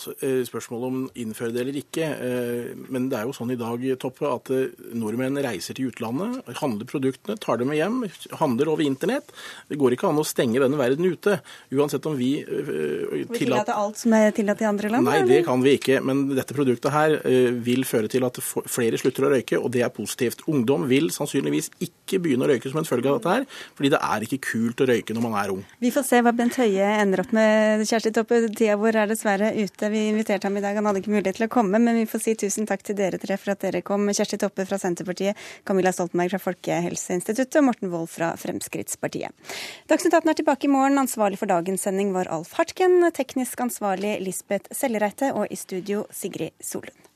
Altså, 0.00 0.14
eh, 0.24 0.40
spørsmålet 0.48 0.86
om 0.86 1.00
innføre 1.20 1.52
det 1.52 1.60
eller 1.60 1.76
ikke. 1.76 2.06
Eh, 2.24 2.76
men 2.88 3.10
det 3.10 3.18
er 3.18 3.26
jo 3.28 3.34
sånn 3.36 3.52
i 3.52 3.58
dag 3.60 3.82
Toppe, 4.00 4.24
at 4.24 4.48
eh, 4.54 4.70
nordmenn 4.96 5.36
reiser 5.44 5.76
til 5.76 5.90
utlandet, 5.90 6.38
handler 6.56 6.88
produktene, 6.88 7.36
tar 7.36 7.60
dem 7.60 7.68
med 7.68 7.76
hjem, 7.76 7.98
handler 8.40 8.70
over 8.72 8.86
internett. 8.86 9.28
Det 9.68 9.76
går 9.76 9.96
ikke 9.96 10.08
an 10.08 10.22
å 10.22 10.24
stenge 10.24 10.62
denne 10.62 10.80
verden 10.80 11.04
ute. 11.04 11.36
Uansett 11.76 12.06
om 12.08 12.16
vi 12.16 12.30
tillater 12.40 13.28
Vi 13.28 13.42
tillater 13.42 13.76
alt 13.76 14.00
som 14.00 14.14
er 14.16 14.32
tillatt 14.32 14.62
i 14.64 14.68
andre 14.70 14.92
land? 14.94 15.04
Nei, 15.10 15.20
det 15.28 15.42
kan 15.44 15.60
vi 15.60 15.76
ikke. 15.76 16.00
Men 16.00 16.24
dette 16.32 16.56
produktet 16.56 16.94
her 16.94 17.18
vil 17.60 17.84
føre 17.84 18.08
til 18.08 18.24
at 18.24 18.40
flere 18.40 18.96
slutter 19.00 19.28
å 19.28 19.32
røyke, 19.34 19.60
og 19.60 19.68
det 19.74 19.84
er 19.84 19.92
positivt. 19.92 20.46
Ungdom 20.48 20.88
vil 20.88 21.10
sannsynligvis 21.12 21.70
ikke 21.84 22.22
begynne 22.24 22.48
å 22.48 22.50
røyke 22.54 22.72
som 22.72 22.80
en 22.80 22.88
følge 22.88 23.12
av 23.12 23.20
dette 23.20 23.36
her, 23.36 23.46
fordi 23.76 23.92
det 23.92 24.00
er 24.00 24.26
ikke 24.26 24.40
kult 24.48 24.80
å 24.80 24.88
røyke 24.88 25.16
når 25.16 25.26
man 25.28 25.36
er 25.42 25.54
ung. 25.58 25.62
Vi 25.84 25.92
får 25.92 26.08
se 26.08 26.24
hva 26.24 26.32
Bent 26.36 26.56
Høie 26.56 26.88
ender 27.02 27.26
opp 27.26 27.36
med. 27.36 27.84
Kjersti 27.90 28.14
Toppe, 28.16 28.40
tida 28.48 28.80
vår 28.80 29.02
er 29.04 29.12
dessverre 29.12 29.52
ute. 29.60 29.89
Vi 29.90 30.08
inviterte 30.08 30.46
ham 30.46 30.56
i 30.56 30.62
dag. 30.62 30.74
Han 30.78 30.86
hadde 30.86 31.02
ikke 31.02 31.12
mulighet 31.12 31.40
til 31.40 31.48
å 31.48 31.50
komme, 31.50 31.80
men 31.82 31.98
vi 31.98 32.06
får 32.08 32.22
si 32.22 32.34
tusen 32.38 32.68
takk 32.68 32.84
til 32.86 32.98
dere 32.98 33.18
tre 33.18 33.36
for 33.40 33.54
at 33.54 33.64
dere 33.64 33.82
kom. 33.86 34.06
Kjersti 34.06 34.38
Toppe 34.38 34.66
fra 34.68 34.78
Senterpartiet, 34.78 35.38
Camilla 35.66 35.92
Stoltenberg 35.94 36.34
fra 36.34 36.42
Folkehelseinstituttet 36.44 37.58
og 37.58 37.66
Morten 37.66 37.92
Wold 37.92 38.10
fra 38.12 38.32
Fremskrittspartiet. 38.38 39.34
Dagsnytt 39.90 40.14
18 40.14 40.30
er 40.30 40.40
tilbake 40.40 40.68
i 40.68 40.72
morgen. 40.72 41.00
Ansvarlig 41.02 41.40
for 41.42 41.50
dagens 41.50 41.86
sending 41.88 42.14
var 42.14 42.30
Alf 42.30 42.54
Hartken, 42.60 43.02
teknisk 43.16 43.66
ansvarlig 43.66 44.18
Lisbeth 44.22 44.70
Sellereite 44.76 45.34
og 45.34 45.50
i 45.50 45.58
studio 45.58 46.06
Sigrid 46.14 46.54
Solund. 46.62 47.10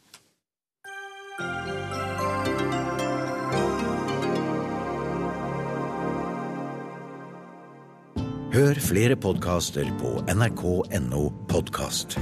Hør 8.55 8.79
flere 8.79 9.17
podkaster 9.19 9.89
på 9.99 10.13
nrk.no 10.31 11.23
podkast. 11.51 12.15